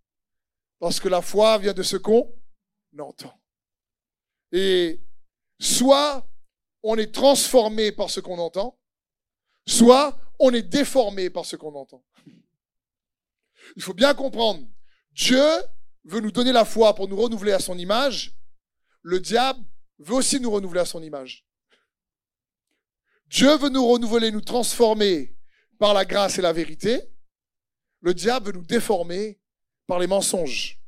Parce 0.79 0.99
que 0.99 1.07
la 1.07 1.21
foi 1.21 1.57
vient 1.57 1.73
de 1.73 1.83
ce 1.83 1.97
qu'on 1.97 2.31
entend. 2.99 3.33
Et 4.51 5.01
soit 5.59 6.27
on 6.83 6.97
est 6.97 7.13
transformé 7.13 7.91
par 7.91 8.09
ce 8.09 8.19
qu'on 8.19 8.37
entend, 8.37 8.79
soit 9.65 10.17
on 10.39 10.53
est 10.53 10.61
déformé 10.61 11.29
par 11.29 11.45
ce 11.45 11.55
qu'on 11.55 11.75
entend. 11.75 12.03
Il 13.75 13.81
faut 13.81 13.93
bien 13.93 14.13
comprendre, 14.13 14.65
Dieu 15.11 15.43
veut 16.05 16.21
nous 16.21 16.31
donner 16.31 16.51
la 16.51 16.63
foi 16.63 16.93
pour 16.95 17.07
nous 17.07 17.17
renouveler 17.17 17.51
à 17.51 17.59
son 17.59 17.77
image, 17.77 18.35
le 19.01 19.19
diable 19.19 19.59
veut 19.99 20.15
aussi 20.15 20.39
nous 20.39 20.51
renouveler 20.51 20.81
à 20.81 20.85
son 20.85 21.01
image. 21.01 21.46
Dieu 23.29 23.55
veut 23.57 23.69
nous 23.69 23.85
renouveler, 23.85 24.31
nous 24.31 24.41
transformer 24.41 25.35
par 25.79 25.93
la 25.93 26.05
grâce 26.05 26.37
et 26.37 26.41
la 26.41 26.53
vérité. 26.53 27.01
Le 28.01 28.13
diable 28.13 28.47
veut 28.47 28.53
nous 28.53 28.65
déformer 28.65 29.39
par 29.85 29.99
les 29.99 30.07
mensonges. 30.07 30.79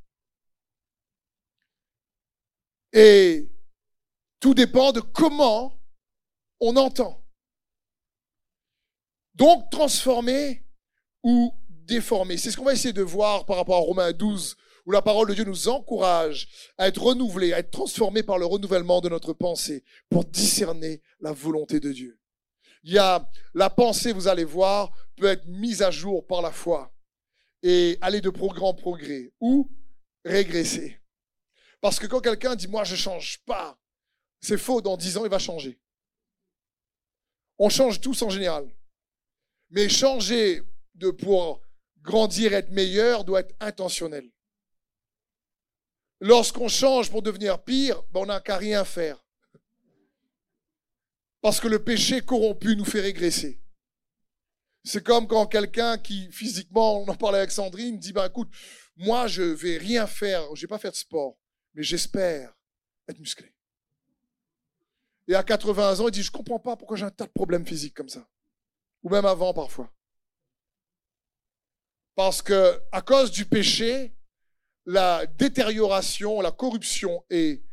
Et 2.94 3.50
tout 4.40 4.54
dépend 4.54 4.92
de 4.92 5.02
comment 5.02 5.80
on 6.60 6.76
entend. 6.76 7.24
Donc, 9.36 9.70
transformer 9.70 10.66
ou 11.24 11.54
déformer. 11.70 12.38
C'est 12.38 12.52
ce 12.52 12.58
qu'on 12.58 12.66
va 12.66 12.74
essayer 12.74 12.94
de 12.94 13.02
voir 13.02 13.46
par 13.46 13.58
rapport 13.58 13.78
à 13.78 13.80
Romains 13.80 14.12
12, 14.12 14.56
où 14.86 14.92
la 14.92 15.02
parole 15.02 15.30
de 15.30 15.34
Dieu 15.34 15.44
nous 15.46 15.68
encourage 15.68 16.48
à 16.78 16.88
être 16.88 17.02
renouvelés, 17.02 17.54
à 17.54 17.60
être 17.60 17.72
transformés 17.72 18.24
par 18.24 18.38
le 18.38 18.46
renouvellement 18.46 19.02
de 19.02 19.10
notre 19.10 19.34
pensée 19.34 19.84
pour 20.10 20.26
discerner 20.26 21.02
la 21.20 21.32
volonté 21.32 21.80
de 21.80 21.92
Dieu. 21.92 22.19
Il 22.84 22.94
y 22.94 22.98
a 22.98 23.30
la 23.54 23.70
pensée, 23.70 24.14
vous 24.14 24.28
allez 24.28 24.46
voir, 24.46 24.92
peut 25.16 25.28
être 25.28 25.46
mise 25.48 25.82
à 25.82 25.92
jour 25.92 26.26
par 26.26 26.42
la 26.42 26.52
foi 26.52 26.94
et 27.62 27.98
aller 28.02 28.22
de 28.22 28.30
progrès 28.30 28.66
en 28.66 28.74
progrès 28.74 29.32
ou 29.40 29.70
régresser. 30.24 31.00
Parce 31.82 32.00
que 32.00 32.08
quand 32.08 32.22
quelqu'un 32.22 32.56
dit 32.56 32.68
moi 32.68 32.84
je 32.84 32.96
change 32.96 33.40
pas, 33.46 33.78
c'est 34.42 34.58
faux, 34.58 34.82
dans 34.82 34.98
dix 34.98 35.18
ans 35.18 35.26
il 35.26 35.32
va 35.32 35.40
changer. 35.40 35.80
On 37.58 37.70
change 37.70 38.00
tous 38.00 38.22
en 38.22 38.30
général. 38.30 38.70
Mais 39.70 39.90
changer 39.90 40.62
de 40.96 41.12
pour 41.12 41.62
grandir, 42.02 42.54
être 42.54 42.72
meilleur, 42.72 43.24
doit 43.24 43.42
être 43.42 43.56
intentionnel. 43.60 44.30
Lorsqu'on 46.22 46.68
change 46.68 47.10
pour 47.10 47.22
devenir 47.22 47.62
pire, 47.64 48.02
ben, 48.12 48.22
on 48.22 48.26
n'a 48.26 48.40
qu'à 48.40 48.58
rien 48.58 48.84
faire. 48.84 49.24
Parce 51.42 51.60
que 51.60 51.68
le 51.68 51.84
péché 51.84 52.22
corrompu 52.22 52.76
nous 52.76 52.86
fait 52.86 53.02
régresser. 53.02 53.62
C'est 54.84 55.04
comme 55.04 55.28
quand 55.28 55.46
quelqu'un 55.46 55.98
qui, 55.98 56.32
physiquement, 56.32 57.02
on 57.02 57.08
en 57.08 57.16
parlait 57.16 57.40
avec 57.40 57.52
Sandrine, 57.52 58.00
dit, 58.00 58.14
ben 58.14 58.26
écoute, 58.26 58.50
moi 58.96 59.28
je 59.28 59.44
vais 59.44 59.78
rien 59.78 60.08
faire, 60.08 60.56
je 60.56 60.62
vais 60.62 60.68
pas 60.68 60.80
faire 60.80 60.92
de 60.92 60.98
sport, 60.98 61.38
mais 61.74 61.84
j'espère 61.84 62.54
être 63.08 63.20
musclé. 63.20 63.54
Et 65.28 65.36
à 65.36 65.44
80 65.44 66.00
ans, 66.00 66.08
il 66.08 66.12
dit, 66.12 66.24
je 66.24 66.32
comprends 66.32 66.60
pas 66.60 66.76
pourquoi 66.76 66.98
j'ai 66.98 67.06
un 67.06 67.12
tas 67.12 67.28
de 67.28 67.32
problèmes 67.32 67.66
physiques 67.66 67.94
comme 67.94 68.10
ça. 68.10 68.28
Ou 69.04 69.10
même 69.10 69.26
avant 69.26 69.54
parfois. 69.54 69.94
Parce 72.16 72.42
que, 72.42 72.82
à 72.92 73.02
cause 73.02 73.32
du 73.32 73.46
péché, 73.46 74.16
la 74.86 75.26
détérioration, 75.28 76.42
la 76.42 76.52
corruption 76.52 77.24
est, 77.30 77.64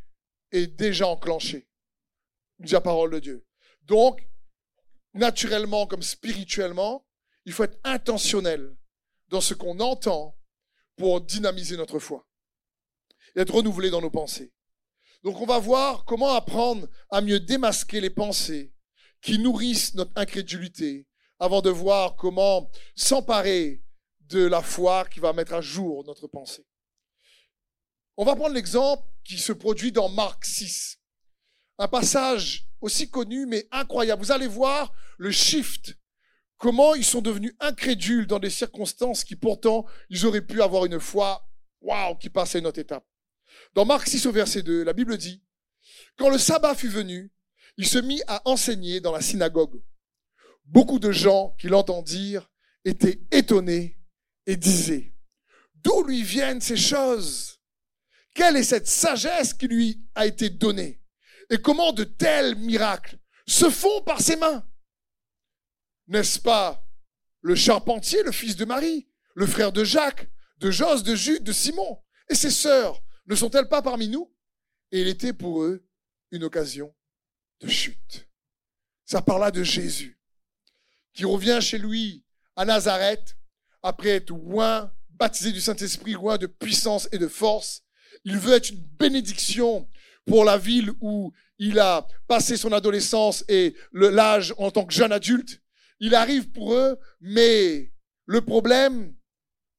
est 0.51 0.67
déjà 0.67 1.07
enclenchée. 1.07 1.67
Dit 2.59 2.73
la 2.73 2.81
parole 2.81 3.11
de 3.11 3.19
Dieu. 3.19 3.46
Donc, 3.87 4.21
naturellement 5.13 5.87
comme 5.87 6.03
spirituellement, 6.03 7.05
il 7.45 7.53
faut 7.53 7.63
être 7.63 7.79
intentionnel 7.85 8.75
dans 9.29 9.41
ce 9.41 9.53
qu'on 9.53 9.79
entend 9.79 10.37
pour 10.97 11.21
dynamiser 11.21 11.77
notre 11.77 11.97
foi 11.97 12.27
et 13.35 13.39
être 13.39 13.53
renouvelé 13.53 13.89
dans 13.89 14.01
nos 14.01 14.11
pensées. 14.11 14.51
Donc 15.23 15.39
on 15.39 15.45
va 15.45 15.57
voir 15.57 16.03
comment 16.05 16.33
apprendre 16.35 16.87
à 17.09 17.21
mieux 17.21 17.39
démasquer 17.39 18.01
les 18.01 18.09
pensées 18.09 18.73
qui 19.21 19.39
nourrissent 19.39 19.95
notre 19.95 20.11
incrédulité 20.15 21.07
avant 21.39 21.61
de 21.61 21.69
voir 21.69 22.15
comment 22.15 22.69
s'emparer 22.95 23.83
de 24.21 24.45
la 24.45 24.61
foi 24.61 25.05
qui 25.05 25.19
va 25.21 25.31
mettre 25.31 25.53
à 25.53 25.61
jour 25.61 26.03
notre 26.05 26.27
pensée. 26.27 26.65
On 28.17 28.25
va 28.25 28.35
prendre 28.35 28.55
l'exemple 28.55 29.03
qui 29.23 29.37
se 29.37 29.53
produit 29.53 29.91
dans 29.91 30.09
Marc 30.09 30.45
6. 30.45 30.99
Un 31.77 31.87
passage 31.87 32.66
aussi 32.81 33.09
connu 33.09 33.45
mais 33.45 33.67
incroyable. 33.71 34.21
Vous 34.21 34.31
allez 34.31 34.47
voir 34.47 34.93
le 35.17 35.31
shift, 35.31 35.97
comment 36.57 36.95
ils 36.95 37.05
sont 37.05 37.21
devenus 37.21 37.55
incrédules 37.59 38.27
dans 38.27 38.39
des 38.39 38.49
circonstances 38.49 39.23
qui 39.23 39.35
pourtant 39.35 39.85
ils 40.09 40.25
auraient 40.25 40.45
pu 40.45 40.61
avoir 40.61 40.85
une 40.85 40.99
foi, 40.99 41.47
waouh, 41.81 42.15
qui 42.17 42.29
passait 42.29 42.59
une 42.59 42.67
autre 42.67 42.79
étape. 42.79 43.05
Dans 43.73 43.85
Marc 43.85 44.07
6 44.07 44.25
au 44.25 44.31
verset 44.31 44.63
2, 44.63 44.83
la 44.83 44.93
Bible 44.93 45.17
dit, 45.17 45.43
quand 46.17 46.29
le 46.29 46.37
sabbat 46.37 46.75
fut 46.75 46.89
venu, 46.89 47.31
il 47.77 47.87
se 47.87 47.97
mit 47.97 48.21
à 48.27 48.41
enseigner 48.45 48.99
dans 48.99 49.11
la 49.11 49.21
synagogue. 49.21 49.81
Beaucoup 50.65 50.99
de 50.99 51.11
gens 51.11 51.55
qui 51.59 51.67
l'entendirent 51.67 52.49
étaient 52.83 53.21
étonnés 53.31 53.99
et 54.45 54.57
disaient, 54.57 55.13
d'où 55.75 56.03
lui 56.03 56.23
viennent 56.23 56.61
ces 56.61 56.77
choses? 56.77 57.59
Quelle 58.33 58.57
est 58.57 58.63
cette 58.63 58.87
sagesse 58.87 59.53
qui 59.53 59.67
lui 59.67 60.01
a 60.15 60.25
été 60.25 60.49
donnée? 60.49 61.01
Et 61.49 61.57
comment 61.57 61.93
de 61.93 62.03
tels 62.03 62.55
miracles 62.55 63.17
se 63.47 63.69
font 63.69 64.01
par 64.01 64.21
ses 64.21 64.35
mains? 64.35 64.67
N'est-ce 66.07 66.39
pas 66.39 66.83
le 67.41 67.55
charpentier, 67.55 68.23
le 68.23 68.31
fils 68.31 68.55
de 68.55 68.65
Marie, 68.65 69.07
le 69.35 69.47
frère 69.47 69.71
de 69.71 69.83
Jacques, 69.83 70.29
de 70.57 70.71
Jos, 70.71 71.03
de 71.03 71.15
Jude, 71.15 71.43
de 71.43 71.51
Simon? 71.51 72.03
Et 72.29 72.35
ses 72.35 72.51
sœurs 72.51 73.01
ne 73.27 73.35
sont-elles 73.35 73.69
pas 73.69 73.81
parmi 73.81 74.07
nous? 74.07 74.33
Et 74.91 75.01
il 75.01 75.07
était 75.07 75.33
pour 75.33 75.63
eux 75.63 75.87
une 76.31 76.43
occasion 76.43 76.93
de 77.61 77.67
chute. 77.67 78.27
Ça 79.05 79.21
parla 79.21 79.51
de 79.51 79.63
Jésus, 79.63 80.19
qui 81.13 81.23
revient 81.25 81.59
chez 81.61 81.77
lui 81.77 82.25
à 82.55 82.65
Nazareth, 82.65 83.37
après 83.81 84.09
être 84.09 84.31
loin, 84.31 84.93
baptisé 85.09 85.51
du 85.51 85.61
Saint-Esprit, 85.61 86.13
loin 86.13 86.37
de 86.37 86.47
puissance 86.47 87.07
et 87.11 87.17
de 87.17 87.27
force. 87.27 87.83
Il 88.23 88.37
veut 88.37 88.53
être 88.53 88.69
une 88.69 88.81
bénédiction 88.81 89.89
pour 90.27 90.43
la 90.45 90.57
ville 90.57 90.91
où 91.01 91.33
il 91.57 91.79
a 91.79 92.07
passé 92.27 92.57
son 92.57 92.71
adolescence 92.71 93.43
et 93.47 93.75
l'âge 93.93 94.53
en 94.57 94.69
tant 94.69 94.85
que 94.85 94.93
jeune 94.93 95.11
adulte. 95.11 95.61
Il 95.99 96.13
arrive 96.13 96.51
pour 96.51 96.73
eux, 96.73 96.99
mais 97.21 97.91
le 98.25 98.41
problème, 98.41 99.15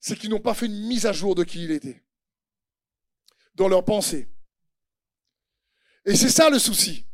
c'est 0.00 0.18
qu'ils 0.18 0.30
n'ont 0.30 0.40
pas 0.40 0.54
fait 0.54 0.66
une 0.66 0.86
mise 0.86 1.06
à 1.06 1.12
jour 1.12 1.34
de 1.34 1.44
qui 1.44 1.64
il 1.64 1.70
était 1.70 2.02
dans 3.54 3.68
leur 3.68 3.84
pensée. 3.84 4.28
Et 6.04 6.16
c'est 6.16 6.30
ça 6.30 6.48
le 6.48 6.58
souci. 6.58 7.06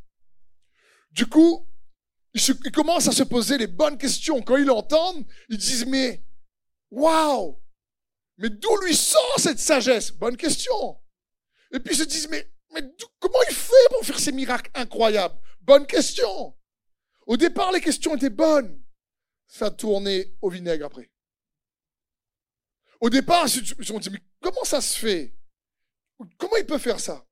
Du 1.10 1.26
coup, 1.26 1.66
ils, 2.32 2.72
commencent 2.72 3.08
à 3.08 3.12
se 3.12 3.22
poser 3.22 3.58
les 3.58 3.66
bonnes 3.66 3.98
questions. 3.98 4.40
Quand 4.42 4.56
ils 4.56 4.66
l'entendent, 4.66 5.24
ils 5.48 5.58
disent, 5.58 5.86
mais, 5.86 6.24
waouh, 6.90 7.60
mais 8.38 8.50
d'où 8.50 8.76
lui 8.84 8.94
sort 8.94 9.34
cette 9.38 9.58
sagesse? 9.58 10.10
Bonne 10.10 10.36
question. 10.36 11.00
Et 11.72 11.80
puis 11.80 11.94
ils 11.94 11.98
se 11.98 12.04
disent, 12.04 12.28
mais 12.28 12.53
mais 12.74 12.82
comment 13.18 13.42
il 13.48 13.54
fait 13.54 13.88
pour 13.90 14.04
faire 14.04 14.18
ces 14.18 14.32
miracles 14.32 14.70
incroyables? 14.74 15.38
Bonne 15.60 15.86
question. 15.86 16.56
Au 17.26 17.36
départ, 17.36 17.72
les 17.72 17.80
questions 17.80 18.16
étaient 18.16 18.30
bonnes. 18.30 18.84
Ça 19.46 19.66
a 19.66 19.70
tourné 19.70 20.36
au 20.42 20.50
vinaigre 20.50 20.86
après. 20.86 21.10
Au 23.00 23.10
départ, 23.10 23.44
ils 23.46 23.50
se 23.50 23.60
dit, 23.60 24.10
mais 24.10 24.22
comment 24.40 24.64
ça 24.64 24.80
se 24.80 24.98
fait? 24.98 25.34
Comment 26.38 26.56
il 26.56 26.66
peut 26.66 26.78
faire 26.78 27.00
ça? 27.00 27.26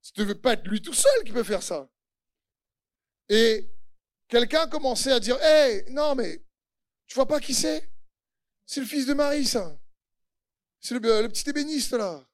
Ce 0.00 0.12
ne 0.16 0.24
devait 0.24 0.38
pas 0.38 0.52
être 0.52 0.66
lui 0.66 0.82
tout 0.82 0.92
seul 0.92 1.24
qui 1.24 1.32
peut 1.32 1.44
faire 1.44 1.62
ça. 1.62 1.90
Et 3.28 3.70
quelqu'un 4.28 4.62
a 4.62 4.66
commencé 4.66 5.10
à 5.10 5.20
dire, 5.20 5.42
hé, 5.42 5.86
non 5.90 6.14
mais, 6.14 6.44
tu 7.06 7.14
vois 7.14 7.26
pas 7.26 7.40
qui 7.40 7.54
c'est? 7.54 7.90
C'est 8.66 8.80
le 8.80 8.86
fils 8.86 9.06
de 9.06 9.14
Marie, 9.14 9.46
ça. 9.46 9.78
C'est 10.80 10.94
le, 10.94 11.22
le 11.22 11.28
petit 11.28 11.48
ébéniste, 11.48 11.92
là. 11.92 12.28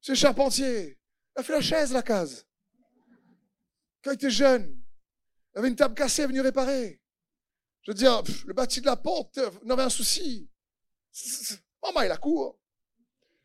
C'est 0.00 0.12
le 0.12 0.18
charpentier. 0.18 0.99
Fait 1.42 1.52
la 1.52 1.60
chaise, 1.60 1.92
la 1.92 2.02
case. 2.02 2.46
Quand 4.02 4.10
il 4.10 4.14
était 4.14 4.30
jeune. 4.30 4.80
Il 5.54 5.58
avait 5.58 5.68
une 5.68 5.76
table 5.76 5.94
cassée, 5.94 6.22
elle 6.22 6.26
est 6.26 6.28
venue 6.28 6.40
réparer. 6.40 7.00
Je 7.82 7.90
veux 7.90 7.96
dire, 7.96 8.22
le 8.46 8.52
bâti 8.52 8.80
de 8.80 8.86
la 8.86 8.96
porte, 8.96 9.40
on 9.64 9.70
avait 9.70 9.82
un 9.82 9.90
souci. 9.90 10.50
Maman, 11.82 12.02
il 12.02 12.10
a 12.10 12.16
court. 12.16 12.58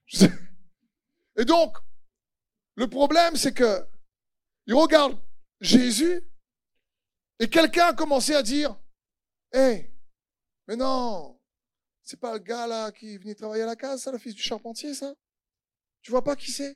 Et 1.37 1.45
donc, 1.45 1.77
le 2.75 2.87
problème, 2.87 3.35
c'est 3.35 3.53
que 3.53 3.87
il 4.67 4.73
regarde 4.73 5.17
Jésus 5.61 6.21
et 7.39 7.49
quelqu'un 7.49 7.87
a 7.87 7.93
commencé 7.93 8.33
à 8.33 8.41
dire, 8.41 8.75
hé, 9.53 9.91
mais 10.67 10.75
non, 10.75 11.39
c'est 12.01 12.19
pas 12.19 12.33
le 12.33 12.39
gars 12.39 12.67
là 12.67 12.91
qui 12.91 13.17
venait 13.17 13.35
travailler 13.35 13.63
à 13.63 13.67
la 13.67 13.75
case, 13.75 14.03
ça, 14.03 14.11
le 14.11 14.17
fils 14.17 14.33
du 14.33 14.41
charpentier, 14.41 14.93
ça? 14.93 15.13
Tu 16.01 16.11
vois 16.11 16.23
pas 16.23 16.35
qui 16.35 16.51
c'est? 16.51 16.75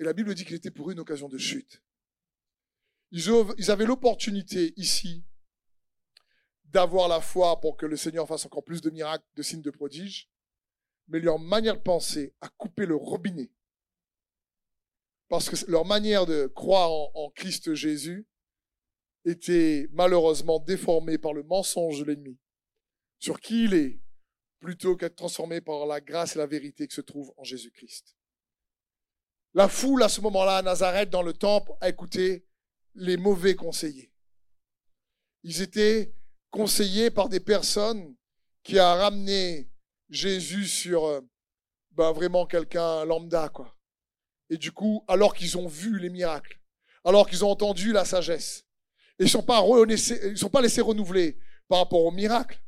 Et 0.00 0.04
la 0.04 0.12
Bible 0.12 0.34
dit 0.34 0.44
qu'il 0.44 0.56
était 0.56 0.70
pour 0.70 0.90
une 0.90 1.00
occasion 1.00 1.28
de 1.28 1.38
chute. 1.38 1.82
Ils 3.10 3.70
avaient 3.70 3.86
l'opportunité 3.86 4.74
ici 4.76 5.24
d'avoir 6.64 7.08
la 7.08 7.20
foi 7.20 7.60
pour 7.60 7.76
que 7.76 7.86
le 7.86 7.96
Seigneur 7.96 8.28
fasse 8.28 8.44
encore 8.44 8.64
plus 8.64 8.82
de 8.82 8.90
miracles, 8.90 9.24
de 9.34 9.42
signes 9.42 9.62
de 9.62 9.70
prodiges, 9.70 10.30
mais 11.08 11.20
leur 11.20 11.38
manière 11.38 11.76
de 11.76 11.82
penser 11.82 12.34
a 12.40 12.48
coupé 12.48 12.84
le 12.84 12.94
robinet. 12.94 13.50
Parce 15.28 15.48
que 15.48 15.70
leur 15.70 15.84
manière 15.84 16.26
de 16.26 16.46
croire 16.46 16.90
en, 16.90 17.30
Christ 17.30 17.74
Jésus 17.74 18.26
était 19.24 19.88
malheureusement 19.92 20.58
déformée 20.58 21.18
par 21.18 21.32
le 21.32 21.42
mensonge 21.42 22.00
de 22.00 22.04
l'ennemi 22.04 22.38
sur 23.18 23.40
qui 23.40 23.64
il 23.64 23.74
est, 23.74 24.00
plutôt 24.60 24.96
qu'être 24.96 25.16
transformé 25.16 25.60
par 25.60 25.86
la 25.86 26.00
grâce 26.00 26.36
et 26.36 26.38
la 26.38 26.46
vérité 26.46 26.86
qui 26.86 26.94
se 26.94 27.00
trouvent 27.00 27.32
en 27.36 27.44
Jésus-Christ. 27.44 28.17
La 29.58 29.68
foule 29.68 30.04
à 30.04 30.08
ce 30.08 30.20
moment-là 30.20 30.58
à 30.58 30.62
Nazareth 30.62 31.10
dans 31.10 31.22
le 31.22 31.32
temple 31.32 31.72
a 31.80 31.88
écouté 31.88 32.46
les 32.94 33.16
mauvais 33.16 33.56
conseillers. 33.56 34.12
Ils 35.42 35.62
étaient 35.62 36.14
conseillés 36.48 37.10
par 37.10 37.28
des 37.28 37.40
personnes 37.40 38.14
qui 38.62 38.78
a 38.78 38.94
ramené 38.94 39.68
Jésus 40.10 40.68
sur 40.68 41.24
ben 41.90 42.12
vraiment 42.12 42.46
quelqu'un 42.46 43.04
lambda, 43.04 43.48
quoi. 43.48 43.76
Et 44.48 44.58
du 44.58 44.70
coup, 44.70 45.04
alors 45.08 45.34
qu'ils 45.34 45.58
ont 45.58 45.66
vu 45.66 45.98
les 45.98 46.08
miracles, 46.08 46.60
alors 47.02 47.28
qu'ils 47.28 47.44
ont 47.44 47.50
entendu 47.50 47.92
la 47.92 48.04
sagesse, 48.04 48.64
ils 49.18 49.24
ne 49.24 49.28
sont, 49.28 49.44
sont 50.36 50.50
pas 50.50 50.62
laissés 50.62 50.82
renouveler 50.82 51.36
par 51.66 51.78
rapport 51.78 52.04
aux 52.04 52.12
miracles. 52.12 52.62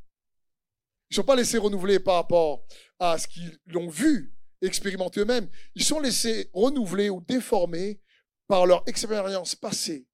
Ils 1.09 1.13
ne 1.13 1.17
sont 1.23 1.25
pas 1.25 1.37
laissés 1.37 1.59
renouveler 1.59 2.01
par 2.01 2.17
rapport 2.17 2.67
à 2.99 3.17
ce 3.17 3.29
qu'ils 3.29 3.61
l'ont 3.67 3.89
vu, 3.89 4.35
expérimenté 4.67 5.21
eux-mêmes. 5.21 5.49
Ils 5.75 5.85
sont 5.85 6.01
laissés 6.01 6.51
renouveler 6.53 7.11
ou 7.11 7.21
déformer 7.21 8.01
par 8.47 8.67
leur 8.67 8.83
expérience 8.89 9.55
passée 9.55 10.07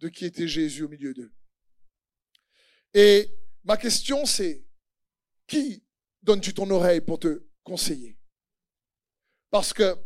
de 0.00 0.08
qui 0.08 0.24
était 0.26 0.48
Jésus 0.48 0.82
au 0.82 0.88
milieu 0.88 1.14
d'eux. 1.14 1.32
Et 2.92 3.30
ma 3.64 3.76
question, 3.76 4.26
c'est 4.26 4.64
qui 5.46 5.84
donnes-tu 6.22 6.54
ton 6.54 6.70
oreille 6.70 7.00
pour 7.00 7.18
te 7.18 7.44
conseiller? 7.62 8.18
Parce 9.50 9.72
que 9.72 9.96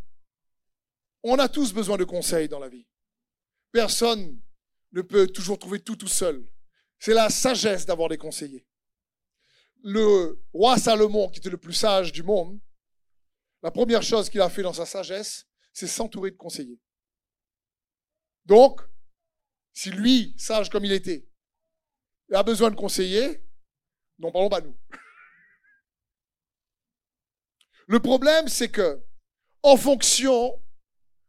on 1.22 1.38
a 1.38 1.48
tous 1.48 1.72
besoin 1.72 1.96
de 1.96 2.04
conseils 2.04 2.48
dans 2.48 2.60
la 2.60 2.68
vie. 2.68 2.86
Personne 3.72 4.40
ne 4.92 5.02
peut 5.02 5.26
toujours 5.26 5.58
trouver 5.58 5.80
tout 5.80 5.96
tout 5.96 6.08
seul. 6.08 6.46
C'est 6.98 7.14
la 7.14 7.30
sagesse 7.30 7.86
d'avoir 7.86 8.08
des 8.08 8.18
conseillers. 8.18 8.66
Le 9.84 10.40
roi 10.52 10.78
Salomon, 10.78 11.28
qui 11.28 11.38
était 11.38 11.50
le 11.50 11.56
plus 11.56 11.72
sage 11.72 12.12
du 12.12 12.22
monde, 12.22 12.58
la 13.62 13.70
première 13.70 14.02
chose 14.02 14.30
qu'il 14.30 14.40
a 14.40 14.48
fait 14.48 14.62
dans 14.62 14.72
sa 14.72 14.86
sagesse, 14.86 15.46
c'est 15.72 15.86
s'entourer 15.86 16.30
de 16.30 16.36
conseillers. 16.36 16.80
Donc, 18.44 18.80
si 19.72 19.90
lui, 19.90 20.34
sage 20.38 20.70
comme 20.70 20.84
il 20.84 20.92
était, 20.92 21.28
a 22.32 22.42
besoin 22.42 22.70
de 22.70 22.76
conseillers, 22.76 23.42
n'en 24.18 24.32
parlons 24.32 24.48
pas 24.48 24.60
nous. 24.60 24.76
Le 27.86 28.00
problème, 28.00 28.48
c'est 28.48 28.70
que, 28.70 29.02
en 29.62 29.76
fonction 29.76 30.62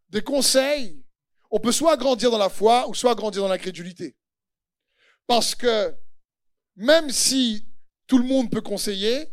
des 0.10 0.22
conseils, 0.22 1.06
on 1.52 1.60
peut 1.60 1.72
soit 1.72 1.98
grandir 1.98 2.32
dans 2.32 2.38
la 2.38 2.50
foi 2.50 2.88
ou 2.88 2.94
soit 2.94 3.16
grandir 3.16 3.42
dans 3.42 3.48
l'incrédulité. 3.48 4.18
Parce 5.26 5.56
que 5.56 5.96
même 6.76 7.10
si 7.10 7.68
tout 8.08 8.18
le 8.18 8.24
monde 8.24 8.52
peut 8.52 8.62
conseiller, 8.62 9.32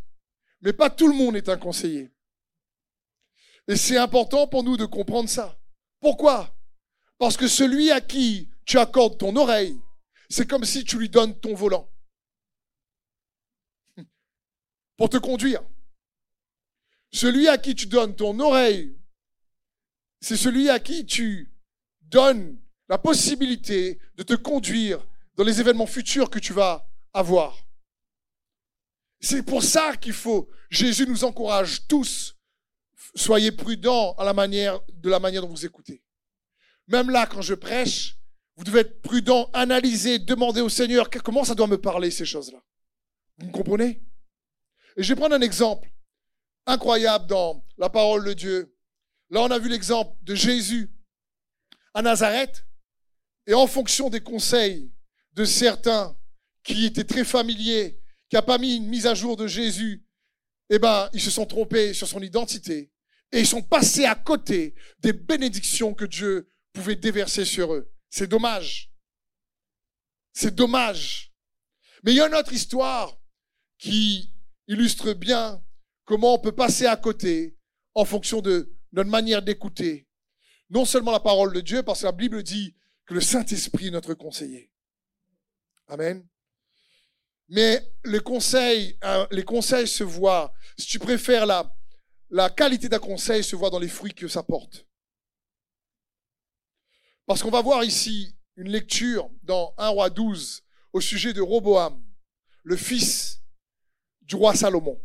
mais 0.61 0.73
pas 0.73 0.91
tout 0.91 1.09
le 1.09 1.15
monde 1.15 1.37
est 1.37 1.49
un 1.49 1.57
conseiller. 1.57 2.13
Et 3.69 3.77
c'est 3.77 3.97
important 3.97 4.47
pour 4.47 4.63
nous 4.63 4.77
de 4.77 4.85
comprendre 4.85 5.29
ça. 5.29 5.59
Pourquoi? 6.01 6.55
Parce 7.19 7.37
que 7.37 7.49
celui 7.49 7.91
à 7.91 8.01
qui 8.01 8.49
tu 8.65 8.79
accordes 8.79 9.19
ton 9.19 9.35
oreille, 9.37 9.81
c'est 10.29 10.49
comme 10.49 10.65
si 10.65 10.85
tu 10.85 10.99
lui 10.99 11.09
donnes 11.09 11.39
ton 11.41 11.55
volant 11.55 11.91
pour 14.97 15.09
te 15.09 15.17
conduire. 15.17 15.63
Celui 17.13 17.49
à 17.49 17.59
qui 17.59 17.75
tu 17.75 17.87
donnes 17.87 18.15
ton 18.15 18.39
oreille, 18.41 18.97
c'est 20.21 20.37
celui 20.37 20.69
à 20.69 20.79
qui 20.79 21.07
tu 21.07 21.53
donnes 22.03 22.61
la 22.89 22.99
possibilité 22.99 23.99
de 24.17 24.23
te 24.23 24.35
conduire 24.35 25.05
dans 25.35 25.45
les 25.45 25.61
événements 25.61 25.87
futurs 25.87 26.31
que 26.31 26.39
tu 26.39 26.53
vas 26.53 26.89
avoir. 27.13 27.57
C'est 29.21 29.43
pour 29.43 29.63
ça 29.63 29.97
qu'il 29.97 30.13
faut, 30.13 30.49
Jésus 30.71 31.07
nous 31.07 31.25
encourage 31.25 31.87
tous, 31.87 32.36
soyez 33.15 33.53
prudents 33.53 34.15
à 34.15 34.25
la 34.25 34.33
manière, 34.33 34.81
de 34.93 35.11
la 35.11 35.19
manière 35.19 35.43
dont 35.43 35.49
vous 35.49 35.67
écoutez. 35.67 36.03
Même 36.89 37.11
là, 37.11 37.27
quand 37.27 37.43
je 37.43 37.55
prêche, 37.55 38.19
vous 38.57 38.65
devez 38.65 38.81
être 38.81 39.03
prudent, 39.03 39.51
analyser, 39.53 40.19
demander 40.19 40.61
au 40.61 40.69
Seigneur 40.69 41.11
comment 41.11 41.45
ça 41.45 41.55
doit 41.55 41.67
me 41.67 41.81
parler, 41.81 42.11
ces 42.11 42.25
choses-là. 42.25 42.63
Vous 43.39 43.47
me 43.47 43.53
comprenez? 43.53 44.03
Et 44.97 45.03
je 45.03 45.13
vais 45.13 45.21
prendre 45.21 45.35
un 45.35 45.41
exemple 45.41 45.91
incroyable 46.65 47.27
dans 47.27 47.65
la 47.77 47.91
parole 47.91 48.25
de 48.25 48.33
Dieu. 48.33 48.75
Là, 49.31 49.43
on 49.43 49.51
a 49.51 49.59
vu 49.59 49.69
l'exemple 49.69 50.17
de 50.23 50.35
Jésus 50.35 50.91
à 51.93 52.03
Nazareth. 52.03 52.65
Et 53.47 53.55
en 53.55 53.67
fonction 53.67 54.11
des 54.11 54.21
conseils 54.21 54.91
de 55.33 55.45
certains 55.45 56.17
qui 56.65 56.87
étaient 56.87 57.05
très 57.05 57.25
familiers, 57.25 58.01
qui 58.29 58.37
n'ont 58.37 58.43
pas 58.43 58.59
mis 58.59 58.77
une 58.77 58.87
mise 58.87 59.07
à 59.07 59.15
jour 59.15 59.37
de 59.37 59.47
Jésus, 59.47 60.06
eh 60.71 60.79
ben, 60.79 61.09
ils 61.13 61.21
se 61.21 61.31
sont 61.31 61.47
trompés 61.47 61.95
sur 61.95 62.09
son 62.09 62.21
identité. 62.21 62.93
Et 63.33 63.41
ils 63.41 63.47
sont 63.47 63.63
passés 63.63 64.05
à 64.05 64.15
côté 64.15 64.75
des 65.01 65.13
bénédictions 65.13 65.95
que 65.95 66.05
Dieu 66.05 66.51
pouvait 66.73 66.97
déverser 66.97 67.45
sur 67.45 67.75
eux. 67.75 67.93
C'est 68.09 68.29
dommage. 68.29 68.93
C'est 70.33 70.55
dommage. 70.55 71.33
Mais 72.03 72.13
il 72.13 72.17
y 72.17 72.21
a 72.21 72.29
une 72.29 72.35
autre 72.35 72.53
histoire 72.53 73.19
qui 73.79 74.33
illustre 74.69 75.13
bien 75.13 75.63
comment 76.05 76.35
on 76.35 76.39
peut 76.39 76.55
passer 76.55 76.87
à 76.87 76.97
côté 76.97 77.57
en 77.95 78.05
fonction 78.05 78.41
de 78.41 78.77
notre 78.93 79.11
manière 79.11 79.43
d'écouter. 79.43 80.09
Non 80.71 80.85
seulement 80.85 81.13
la 81.13 81.21
parole 81.21 81.53
de 81.53 81.61
Dieu, 81.61 81.83
parce 81.83 82.01
que 82.01 82.07
la 82.07 82.13
Bible 82.13 82.43
dit 82.43 82.77
que 83.07 83.15
le 83.15 83.21
Saint-Esprit 83.21 83.89
est 83.89 83.93
notre 83.93 84.15
conseiller. 84.15 84.73
Amen. 85.89 86.27
Mais 87.49 87.93
les 88.05 88.21
conseils, 88.21 88.99
hein, 89.03 89.27
les 89.31 89.45
conseils 89.45 89.87
se 89.87 90.03
voient, 90.03 90.53
si 90.79 90.87
tu 90.87 90.99
préfères 90.99 91.47
la, 91.47 92.51
qualité 92.51 92.89
d'un 92.89 92.99
conseil 92.99 93.45
se 93.45 93.55
voit 93.55 93.71
dans 93.71 93.79
les 93.79 93.89
fruits 93.89 94.15
que 94.15 94.27
ça 94.27 94.43
porte. 94.43 94.87
Parce 97.25 97.43
qu'on 97.43 97.51
va 97.51 97.63
voir 97.63 97.85
ici 97.85 98.37
une 98.57 98.71
lecture 98.71 99.31
dans 99.43 99.75
1 99.79 99.89
roi 99.89 100.11
12 100.11 100.63
au 100.93 101.01
sujet 101.01 101.33
de 101.33 101.41
Roboam, 101.41 102.05
le 102.65 102.77
fils 102.77 103.43
du 104.23 104.35
roi 104.35 104.55
Salomon. 104.55 105.01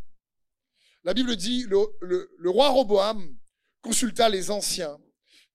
La 1.03 1.13
Bible 1.13 1.35
dit, 1.35 1.65
le, 1.67 1.77
le, 2.01 2.49
roi 2.49 2.69
Roboam 2.69 3.37
consulta 3.81 4.29
les 4.29 4.49
anciens 4.49 4.99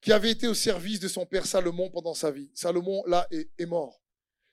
qui 0.00 0.12
avaient 0.12 0.30
été 0.30 0.46
au 0.46 0.54
service 0.54 1.00
de 1.00 1.08
son 1.08 1.26
père 1.26 1.46
Salomon 1.46 1.90
pendant 1.90 2.14
sa 2.14 2.30
vie. 2.30 2.50
Salomon, 2.54 3.02
là, 3.06 3.26
est 3.30 3.66
mort. 3.66 4.00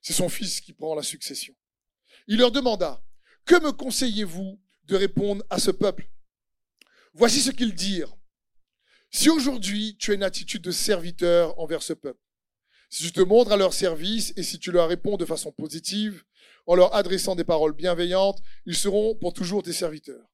C'est 0.02 0.14
son 0.14 0.30
fils 0.30 0.62
qui 0.62 0.74
prend 0.74 0.96
la 0.96 1.04
succession. 1.04 1.54
Il 2.28 2.40
leur 2.40 2.52
demanda, 2.52 3.04
que 3.46 3.62
me 3.62 3.72
conseillez-vous 3.72 4.60
de 4.86 4.96
répondre 4.96 5.44
à 5.50 5.60
ce 5.60 5.72
peuple? 5.72 6.10
Voici 7.14 7.42
ce 7.42 7.52
qu'ils 7.52 7.76
dirent. 7.76 8.16
Si 9.12 9.30
aujourd'hui 9.30 9.96
tu 10.00 10.12
as 10.12 10.16
une 10.16 10.24
attitude 10.24 10.64
de 10.64 10.72
serviteur 10.72 11.58
envers 11.60 11.84
ce 11.84 11.94
peuple, 11.94 12.20
si 12.90 13.04
tu 13.04 13.12
te 13.12 13.22
montres 13.22 13.52
à 13.52 13.58
leur 13.58 13.74
service 13.74 14.34
et 14.38 14.44
si 14.44 14.60
tu 14.60 14.72
leur 14.72 14.88
réponds 14.88 15.18
de 15.18 15.26
façon 15.26 15.52
positive, 15.52 16.24
en 16.66 16.76
leur 16.76 16.96
adressant 16.96 17.36
des 17.36 17.44
paroles 17.44 17.74
bienveillantes, 17.74 18.42
ils 18.66 18.76
seront 18.76 19.16
pour 19.16 19.34
toujours 19.34 19.64
tes 19.64 19.74
serviteurs. 19.74 20.30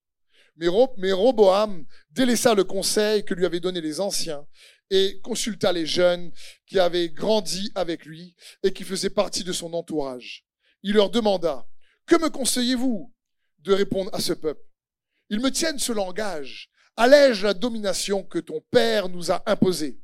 Mais, 0.57 1.11
Roboam 1.11 1.85
délaissa 2.11 2.53
le 2.53 2.65
conseil 2.65 3.23
que 3.23 3.33
lui 3.33 3.45
avaient 3.45 3.61
donné 3.61 3.79
les 3.79 4.01
anciens 4.01 4.45
et 4.89 5.21
consulta 5.21 5.71
les 5.71 5.85
jeunes 5.85 6.31
qui 6.65 6.79
avaient 6.79 7.09
grandi 7.09 7.71
avec 7.75 8.05
lui 8.05 8.35
et 8.63 8.73
qui 8.73 8.83
faisaient 8.83 9.09
partie 9.09 9.45
de 9.45 9.53
son 9.53 9.73
entourage. 9.73 10.45
Il 10.83 10.95
leur 10.95 11.09
demanda, 11.09 11.68
Que 12.09 12.19
me 12.19 12.29
conseillez-vous 12.29 13.13
de 13.59 13.71
répondre 13.71 14.09
à 14.13 14.19
ce 14.19 14.33
peuple? 14.33 14.65
Ils 15.29 15.39
me 15.39 15.51
tiennent 15.51 15.77
ce 15.77 15.91
langage 15.91 16.71
allège 16.97 17.43
la 17.43 17.53
domination 17.53 18.23
que 18.23 18.39
ton 18.39 18.61
Père 18.71 19.07
nous 19.07 19.31
a 19.31 19.43
imposée. 19.45 20.01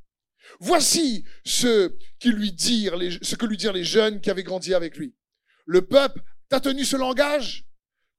Voici 0.59 1.25
ce, 1.43 1.97
lui 2.23 2.53
dirent 2.53 2.97
ce 3.21 3.35
que 3.35 3.47
lui 3.47 3.57
dirent 3.57 3.73
les 3.73 3.83
jeunes 3.83 4.21
qui 4.21 4.29
avaient 4.29 4.43
grandi 4.43 4.75
avec 4.75 4.97
lui. 4.97 5.15
Le 5.65 5.81
peuple 5.81 6.21
t'a 6.47 6.59
tenu 6.59 6.85
ce 6.85 6.95
langage? 6.95 7.65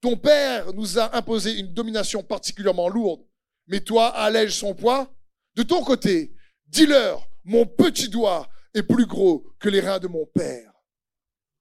Ton 0.01 0.17
père 0.17 0.75
nous 0.75 0.99
a 0.99 1.17
imposé 1.17 1.59
une 1.59 1.73
domination 1.73 2.25
particulièrement 2.25 2.89
lourde, 2.89 3.25
mais 3.69 3.81
toi 3.81 4.09
allège 4.09 4.53
son 4.53 4.75
poids 4.75 5.15
De 5.55 5.63
ton 5.63 5.83
côté, 5.85 6.35
dis-leur, 6.67 7.31
mon 7.45 7.65
petit 7.65 8.09
doigt 8.09 8.51
est 8.75 8.83
plus 8.83 9.07
gros 9.07 9.47
que 9.61 9.69
les 9.69 9.81
reins 9.81 10.01
de 10.01 10.09
mon 10.09 10.27
père. 10.27 10.73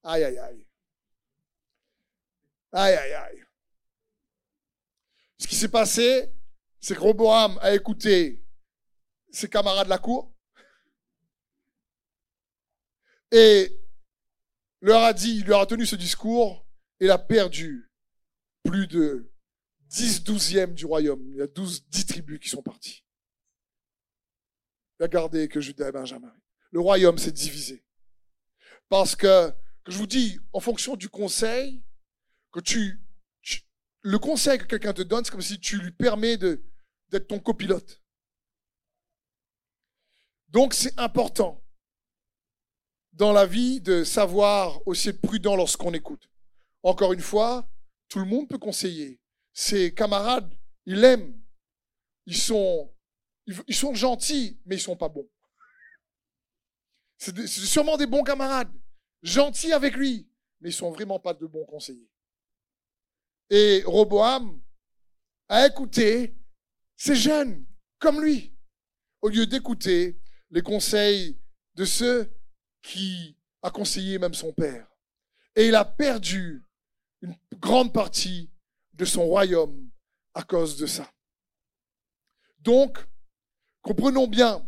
Aïe, 0.03 0.23
aïe, 0.23 0.37
aïe. 0.39 0.64
Aïe, 2.77 2.93
aïe, 2.93 3.13
aïe. 3.13 3.45
Ce 5.37 5.47
qui 5.47 5.55
s'est 5.55 5.69
passé, 5.69 6.29
c'est 6.81 6.93
que 6.93 6.99
Roboam 6.99 7.57
a 7.61 7.73
écouté 7.73 8.45
ses 9.31 9.49
camarades 9.49 9.85
de 9.85 9.89
la 9.89 9.97
cour 9.97 10.35
et 13.31 13.79
leur 14.81 15.03
a 15.03 15.13
dit, 15.13 15.37
il 15.37 15.45
leur 15.45 15.61
a 15.61 15.65
tenu 15.65 15.85
ce 15.85 15.95
discours 15.95 16.67
et 16.99 17.05
il 17.05 17.11
a 17.11 17.17
perdu 17.17 17.89
plus 18.65 18.87
de 18.87 19.31
10 19.83 20.25
douzièmes 20.25 20.73
du 20.73 20.85
royaume. 20.85 21.25
Il 21.29 21.37
y 21.37 21.41
a 21.41 21.47
12, 21.47 21.87
10 21.87 22.05
tribus 22.05 22.39
qui 22.39 22.49
sont 22.49 22.61
parties. 22.61 23.05
Gardé 24.99 25.47
que 25.47 25.61
Judas 25.61 25.87
et 25.87 25.91
Benjamin. 25.93 26.35
Le 26.71 26.81
royaume 26.81 27.17
s'est 27.17 27.31
divisé. 27.31 27.85
Parce 28.89 29.15
que 29.15 29.53
je 29.87 29.97
vous 29.97 30.07
dis, 30.07 30.39
en 30.51 30.59
fonction 30.59 30.97
du 30.97 31.07
conseil, 31.07 31.81
le 34.01 34.19
conseil 34.19 34.59
que 34.59 34.65
quelqu'un 34.65 34.93
te 34.93 35.01
donne, 35.01 35.25
c'est 35.25 35.31
comme 35.31 35.41
si 35.41 35.59
tu 35.59 35.77
lui 35.79 35.91
permets 35.91 36.37
d'être 36.37 37.27
ton 37.27 37.39
copilote. 37.39 38.01
Donc 40.49 40.73
c'est 40.73 40.97
important 40.99 41.61
dans 43.13 43.33
la 43.33 43.45
vie 43.45 43.81
de 43.81 44.03
savoir 44.03 44.85
aussi 44.87 45.09
être 45.09 45.21
prudent 45.21 45.55
lorsqu'on 45.55 45.93
écoute. 45.93 46.29
Encore 46.83 47.13
une 47.13 47.21
fois, 47.21 47.69
tout 48.09 48.19
le 48.19 48.25
monde 48.25 48.47
peut 48.47 48.57
conseiller. 48.57 49.19
Ses 49.53 49.93
camarades, 49.93 50.53
ils 50.85 50.99
l'aiment. 50.99 51.41
Ils 52.25 52.37
sont, 52.37 52.93
ils 53.45 53.75
sont 53.75 53.93
gentils, 53.93 54.59
mais 54.65 54.75
ils 54.75 54.81
sont 54.81 54.95
pas 54.95 55.09
bons. 55.09 55.29
C'est 57.17 57.47
sûrement 57.47 57.97
des 57.97 58.07
bons 58.07 58.23
camarades, 58.23 58.71
gentils 59.21 59.71
avec 59.71 59.95
lui, 59.95 60.29
mais 60.59 60.69
ils 60.69 60.73
sont 60.73 60.91
vraiment 60.91 61.19
pas 61.19 61.33
de 61.33 61.45
bons 61.45 61.65
conseillers. 61.65 62.09
Et 63.49 63.83
Roboam 63.85 64.61
a 65.47 65.67
écouté 65.67 66.35
ces 66.95 67.15
jeunes 67.15 67.65
comme 67.99 68.21
lui, 68.21 68.53
au 69.21 69.29
lieu 69.29 69.45
d'écouter 69.45 70.19
les 70.49 70.61
conseils 70.61 71.37
de 71.75 71.85
ceux 71.85 72.31
qui 72.81 73.37
a 73.61 73.69
conseillé 73.71 74.17
même 74.19 74.33
son 74.33 74.53
père. 74.53 74.87
Et 75.55 75.67
il 75.67 75.75
a 75.75 75.85
perdu 75.85 76.63
une 77.21 77.35
grande 77.53 77.93
partie 77.93 78.49
de 78.93 79.05
son 79.05 79.25
royaume 79.25 79.89
à 80.33 80.43
cause 80.43 80.77
de 80.77 80.85
ça. 80.85 81.11
Donc, 82.59 82.97
comprenons 83.81 84.27
bien, 84.27 84.67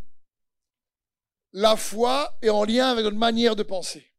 la 1.53 1.75
foi 1.75 2.37
est 2.41 2.49
en 2.49 2.63
lien 2.63 2.89
avec 2.89 3.03
notre 3.03 3.17
manière 3.17 3.55
de 3.55 3.63
penser. 3.63 4.13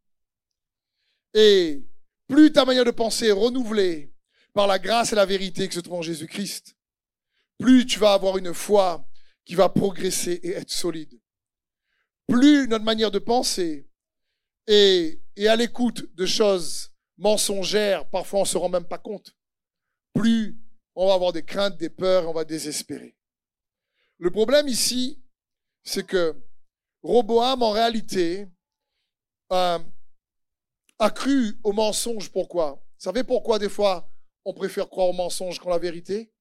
Et 1.34 1.84
plus 2.26 2.52
ta 2.52 2.64
manière 2.64 2.84
de 2.84 2.90
penser 2.90 3.28
est 3.28 3.32
renouvelée 3.32 4.12
par 4.52 4.66
la 4.66 4.78
grâce 4.78 5.12
et 5.12 5.16
la 5.16 5.26
vérité 5.26 5.68
qui 5.68 5.74
se 5.74 5.80
trouve 5.80 5.98
en 5.98 6.02
Jésus-Christ, 6.02 6.76
plus 7.58 7.86
tu 7.86 7.98
vas 7.98 8.12
avoir 8.12 8.38
une 8.38 8.54
foi 8.54 9.06
qui 9.44 9.54
va 9.54 9.68
progresser 9.68 10.40
et 10.42 10.50
être 10.50 10.70
solide. 10.70 11.20
Plus 12.26 12.68
notre 12.68 12.84
manière 12.84 13.10
de 13.10 13.18
penser 13.18 13.88
est, 14.66 15.20
à 15.46 15.56
l'écoute 15.56 16.14
de 16.14 16.26
choses 16.26 16.92
mensongères, 17.16 18.08
parfois 18.10 18.40
on 18.40 18.44
se 18.44 18.58
rend 18.58 18.68
même 18.68 18.84
pas 18.84 18.98
compte, 18.98 19.34
plus 20.12 20.56
on 20.94 21.06
va 21.06 21.14
avoir 21.14 21.32
des 21.32 21.44
craintes, 21.44 21.76
des 21.78 21.90
peurs, 21.90 22.28
on 22.28 22.32
va 22.32 22.44
désespérer. 22.44 23.16
Le 24.18 24.30
problème 24.30 24.68
ici, 24.68 25.22
c'est 25.84 26.06
que 26.06 26.34
Roboam, 27.02 27.62
en 27.62 27.70
réalité, 27.70 28.48
euh, 29.52 29.78
a 30.98 31.10
cru 31.10 31.56
au 31.62 31.72
mensonge. 31.72 32.30
Pourquoi? 32.30 32.72
Vous 32.72 33.04
savez 33.04 33.22
pourquoi 33.22 33.58
des 33.58 33.68
fois 33.68 34.07
on 34.48 34.54
préfère 34.54 34.88
croire 34.88 35.08
au 35.08 35.12
mensonge 35.12 35.58
qu'en 35.58 35.68
la 35.68 35.78
vérité? 35.78 36.32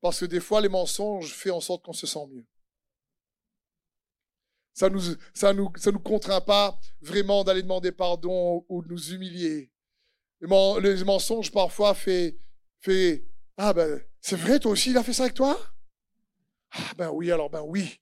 Parce 0.00 0.20
que 0.20 0.24
des 0.24 0.38
fois 0.38 0.60
les 0.60 0.68
mensonges 0.68 1.34
font 1.34 1.56
en 1.56 1.60
sorte 1.60 1.84
qu'on 1.84 1.92
se 1.92 2.06
sent 2.06 2.26
mieux. 2.30 2.46
Ça 4.72 4.88
nous, 4.88 5.02
ça 5.34 5.52
nous 5.52 5.98
contraint 5.98 6.40
pas 6.40 6.78
vraiment 7.00 7.42
d'aller 7.42 7.62
demander 7.62 7.90
pardon 7.90 8.64
ou 8.68 8.82
de 8.82 8.88
nous 8.88 9.12
humilier. 9.12 9.72
Les, 10.40 11.04
mensonges 11.04 11.50
parfois 11.50 11.92
fait, 11.94 12.38
fait 12.78 13.24
ah 13.56 13.72
ben 13.72 14.00
c'est 14.20 14.36
vrai 14.36 14.60
toi 14.60 14.70
aussi 14.70 14.90
il 14.90 14.96
a 14.96 15.02
fait 15.02 15.12
ça 15.12 15.24
avec 15.24 15.34
toi 15.34 15.58
ah 16.70 16.92
ben 16.96 17.10
oui 17.10 17.32
alors 17.32 17.50
ben 17.50 17.62
oui. 17.62 18.00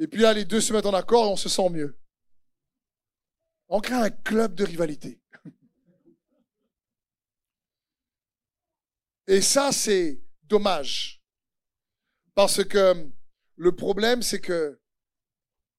Et 0.00 0.08
puis 0.08 0.22
là 0.22 0.32
les 0.32 0.44
deux 0.44 0.60
se 0.60 0.72
mettent 0.72 0.86
en 0.86 0.94
accord 0.94 1.26
et 1.26 1.28
on 1.28 1.36
se 1.36 1.48
sent 1.48 1.68
mieux. 1.70 1.96
On 3.68 3.78
crée 3.78 3.94
un 3.94 4.10
club 4.10 4.56
de 4.56 4.64
rivalité 4.64 5.20
Et 9.26 9.40
ça, 9.40 9.72
c'est 9.72 10.20
dommage. 10.42 11.22
Parce 12.34 12.64
que 12.64 13.08
le 13.56 13.74
problème, 13.74 14.22
c'est 14.22 14.40
que 14.40 14.78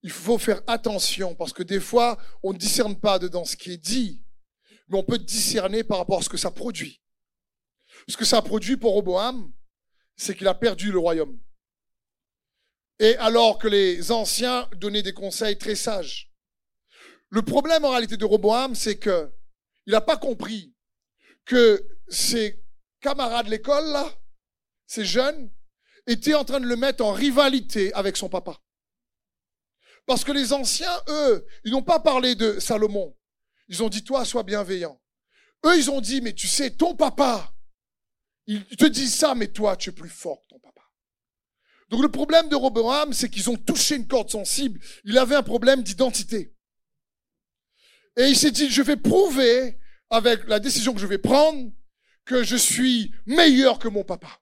il 0.01 0.11
faut 0.11 0.37
faire 0.37 0.61
attention 0.67 1.33
parce 1.33 1.51
que 1.51 1.63
des 1.63 1.79
fois, 1.79 2.17
on 2.43 2.53
ne 2.53 2.57
discerne 2.57 2.95
pas 2.95 3.17
dedans 3.17 3.43
ce 3.43 3.55
qui 3.55 3.71
est 3.71 3.77
dit, 3.77 4.23
mais 4.87 4.99
on 4.99 5.03
peut 5.03 5.17
discerner 5.17 5.83
par 5.83 5.97
rapport 5.97 6.19
à 6.19 6.21
ce 6.21 6.29
que 6.29 6.37
ça 6.37 6.51
produit. 6.51 7.01
Ce 8.07 8.15
que 8.15 8.25
ça 8.25 8.41
produit 8.43 8.77
pour 8.77 8.93
Roboam, 8.93 9.51
c'est 10.15 10.35
qu'il 10.35 10.47
a 10.47 10.53
perdu 10.53 10.91
le 10.91 10.99
royaume. 10.99 11.39
Et 12.99 13.15
alors 13.17 13.57
que 13.57 13.67
les 13.67 14.11
anciens 14.11 14.69
donnaient 14.75 15.01
des 15.01 15.13
conseils 15.13 15.57
très 15.57 15.75
sages. 15.75 16.31
Le 17.29 17.41
problème 17.41 17.83
en 17.83 17.89
réalité 17.89 18.15
de 18.15 18.25
Roboam, 18.25 18.75
c'est 18.75 18.97
que 18.97 19.31
il 19.87 19.91
n'a 19.91 20.01
pas 20.01 20.17
compris 20.17 20.73
que 21.45 21.83
c'est 22.07 22.63
camarades 23.05 23.45
de 23.45 23.51
l'école, 23.51 23.85
là, 23.91 24.11
ces 24.87 25.05
jeunes, 25.05 25.51
étaient 26.07 26.33
en 26.33 26.43
train 26.43 26.59
de 26.59 26.65
le 26.65 26.75
mettre 26.75 27.05
en 27.05 27.11
rivalité 27.11 27.93
avec 27.93 28.17
son 28.17 28.29
papa. 28.29 28.59
Parce 30.07 30.23
que 30.23 30.31
les 30.31 30.53
anciens, 30.53 30.97
eux, 31.09 31.45
ils 31.63 31.71
n'ont 31.71 31.83
pas 31.83 31.99
parlé 31.99 32.33
de 32.33 32.59
Salomon. 32.59 33.15
Ils 33.67 33.83
ont 33.83 33.89
dit, 33.89 34.03
toi, 34.03 34.25
sois 34.25 34.41
bienveillant. 34.41 34.99
Eux, 35.65 35.77
ils 35.77 35.91
ont 35.91 36.01
dit, 36.01 36.19
mais 36.21 36.33
tu 36.33 36.47
sais, 36.47 36.71
ton 36.71 36.95
papa, 36.95 37.53
il 38.47 38.65
te 38.65 38.85
dit 38.85 39.07
ça, 39.07 39.35
mais 39.35 39.49
toi, 39.49 39.77
tu 39.77 39.91
es 39.91 39.93
plus 39.93 40.09
fort 40.09 40.41
que 40.41 40.47
ton 40.47 40.59
papa. 40.59 40.81
Donc 41.89 42.01
le 42.01 42.09
problème 42.09 42.49
de 42.49 42.55
Roboam, 42.55 43.13
c'est 43.13 43.29
qu'ils 43.29 43.51
ont 43.51 43.57
touché 43.57 43.97
une 43.97 44.07
corde 44.07 44.31
sensible. 44.31 44.79
Il 45.03 45.17
avait 45.19 45.35
un 45.35 45.43
problème 45.43 45.83
d'identité. 45.83 46.55
Et 48.17 48.25
il 48.29 48.35
s'est 48.35 48.51
dit, 48.51 48.71
je 48.71 48.81
vais 48.81 48.97
prouver 48.97 49.79
avec 50.09 50.47
la 50.47 50.59
décision 50.59 50.93
que 50.93 50.99
je 50.99 51.07
vais 51.07 51.19
prendre 51.19 51.71
que 52.25 52.43
je 52.43 52.55
suis 52.55 53.13
meilleur 53.25 53.79
que 53.79 53.87
mon 53.87 54.03
papa. 54.03 54.41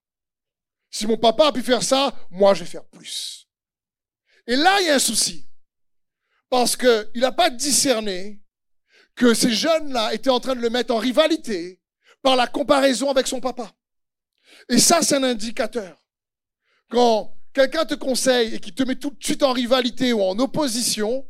Si 0.89 1.05
mon 1.05 1.17
papa 1.17 1.47
a 1.47 1.51
pu 1.51 1.61
faire 1.61 1.83
ça, 1.83 2.13
moi 2.31 2.53
je 2.53 2.63
vais 2.63 2.69
faire 2.69 2.85
plus. 2.85 3.47
Et 4.47 4.55
là, 4.55 4.81
il 4.81 4.87
y 4.87 4.89
a 4.89 4.95
un 4.95 4.99
souci. 4.99 5.47
Parce 6.49 6.75
qu'il 6.75 7.09
n'a 7.15 7.31
pas 7.31 7.49
discerné 7.49 8.41
que 9.15 9.33
ces 9.33 9.51
jeunes-là 9.51 10.13
étaient 10.13 10.29
en 10.29 10.39
train 10.39 10.55
de 10.55 10.61
le 10.61 10.69
mettre 10.69 10.93
en 10.93 10.97
rivalité 10.97 11.81
par 12.21 12.35
la 12.35 12.47
comparaison 12.47 13.09
avec 13.09 13.27
son 13.27 13.41
papa. 13.41 13.71
Et 14.69 14.77
ça, 14.77 15.01
c'est 15.01 15.15
un 15.15 15.23
indicateur. 15.23 15.99
Quand 16.89 17.35
quelqu'un 17.53 17.85
te 17.85 17.95
conseille 17.95 18.55
et 18.55 18.59
qui 18.59 18.73
te 18.73 18.83
met 18.83 18.95
tout 18.95 19.11
de 19.11 19.23
suite 19.23 19.43
en 19.43 19.51
rivalité 19.51 20.13
ou 20.13 20.21
en 20.21 20.37
opposition, 20.39 21.27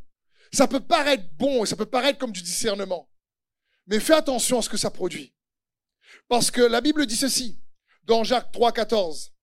ça 0.52 0.68
peut 0.68 0.80
paraître 0.80 1.24
bon 1.38 1.64
et 1.64 1.68
ça 1.68 1.76
peut 1.76 1.86
paraître 1.86 2.20
comme 2.20 2.32
du 2.32 2.42
discernement. 2.42 3.10
Mais 3.88 4.00
fais 4.00 4.14
attention 4.14 4.60
à 4.60 4.62
ce 4.62 4.70
que 4.70 4.78
ça 4.78 4.92
produit. 4.92 5.34
Parce 6.28 6.52
que 6.52 6.62
la 6.62 6.82
Bible 6.82 7.06
dit 7.06 7.16
ceci, 7.16 7.60
dans 8.04 8.24
Jacques 8.24 8.52
3, 8.52 8.72
14. 8.72 9.34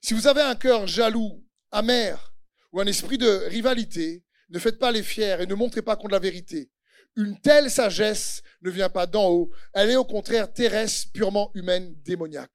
Si 0.00 0.14
vous 0.14 0.26
avez 0.26 0.42
un 0.42 0.54
cœur 0.54 0.86
jaloux, 0.86 1.44
amer, 1.70 2.32
ou 2.72 2.80
un 2.80 2.86
esprit 2.86 3.18
de 3.18 3.46
rivalité, 3.48 4.24
ne 4.50 4.58
faites 4.58 4.78
pas 4.78 4.92
les 4.92 5.02
fiers 5.02 5.36
et 5.40 5.46
ne 5.46 5.54
montrez 5.54 5.82
pas 5.82 5.96
contre 5.96 6.12
la 6.12 6.18
vérité. 6.18 6.70
Une 7.16 7.38
telle 7.40 7.70
sagesse 7.70 8.42
ne 8.62 8.70
vient 8.70 8.88
pas 8.88 9.06
d'en 9.06 9.28
haut, 9.28 9.50
elle 9.74 9.90
est 9.90 9.96
au 9.96 10.04
contraire 10.04 10.52
terrestre, 10.52 11.10
purement 11.12 11.50
humaine, 11.54 11.94
démoniaque. 12.02 12.52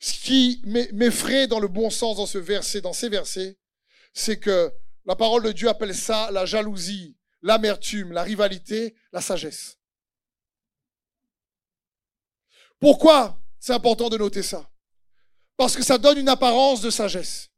Ce 0.00 0.12
qui 0.12 0.62
m'effraie 0.92 1.46
dans 1.46 1.60
le 1.60 1.68
bon 1.68 1.90
sens 1.90 2.16
dans 2.16 2.26
ce 2.26 2.38
verset, 2.38 2.80
dans 2.80 2.92
ces 2.92 3.08
versets, 3.08 3.58
c'est 4.12 4.38
que 4.38 4.72
la 5.04 5.16
parole 5.16 5.42
de 5.42 5.52
Dieu 5.52 5.68
appelle 5.68 5.94
ça 5.94 6.30
la 6.32 6.46
jalousie, 6.46 7.16
l'amertume, 7.42 8.12
la 8.12 8.22
rivalité, 8.22 8.94
la 9.12 9.20
sagesse. 9.20 9.77
Pourquoi 12.80 13.38
c'est 13.58 13.72
important 13.72 14.08
de 14.08 14.16
noter 14.18 14.42
ça? 14.42 14.70
Parce 15.56 15.76
que 15.76 15.82
ça 15.82 15.98
donne 15.98 16.18
une 16.18 16.28
apparence 16.28 16.80
de 16.80 16.90
sagesse. 16.90 17.50